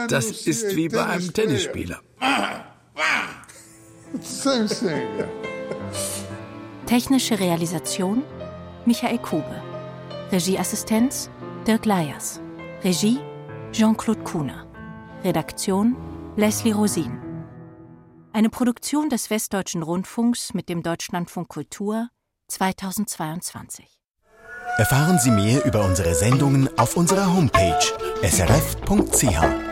Das 0.10 0.32
ist 0.46 0.76
wie 0.76 0.90
bei 0.90 1.06
einem 1.06 1.34
Tennisspieler. 1.34 2.02
same 4.22 4.68
thing. 4.68 5.08
Technische 6.86 7.40
Realisation 7.40 8.22
Michael 8.86 9.18
Kube. 9.18 9.64
Regieassistenz 10.32 11.32
Dirk 11.66 11.86
Leyers. 11.86 12.40
Regie 12.84 13.18
Jean-Claude 13.72 14.24
Kuhner. 14.24 14.68
Redaktion 15.24 15.96
Leslie 16.36 16.74
Rosin. 16.74 17.20
Eine 18.34 18.52
Produktion 18.52 19.10
des 19.10 19.32
Westdeutschen 19.32 19.82
Rundfunks 19.82 20.54
mit 20.54 20.70
dem 20.70 20.84
Deutschlandfunk 20.84 21.48
Kultur 21.48 22.10
2022. 22.50 23.88
Erfahren 24.78 25.18
Sie 25.18 25.32
mehr 25.32 25.66
über 25.66 25.84
unsere 25.84 26.14
Sendungen 26.14 26.70
auf 26.78 26.98
unserer 26.98 27.34
Homepage 27.34 27.80
srf.ch. 28.22 29.65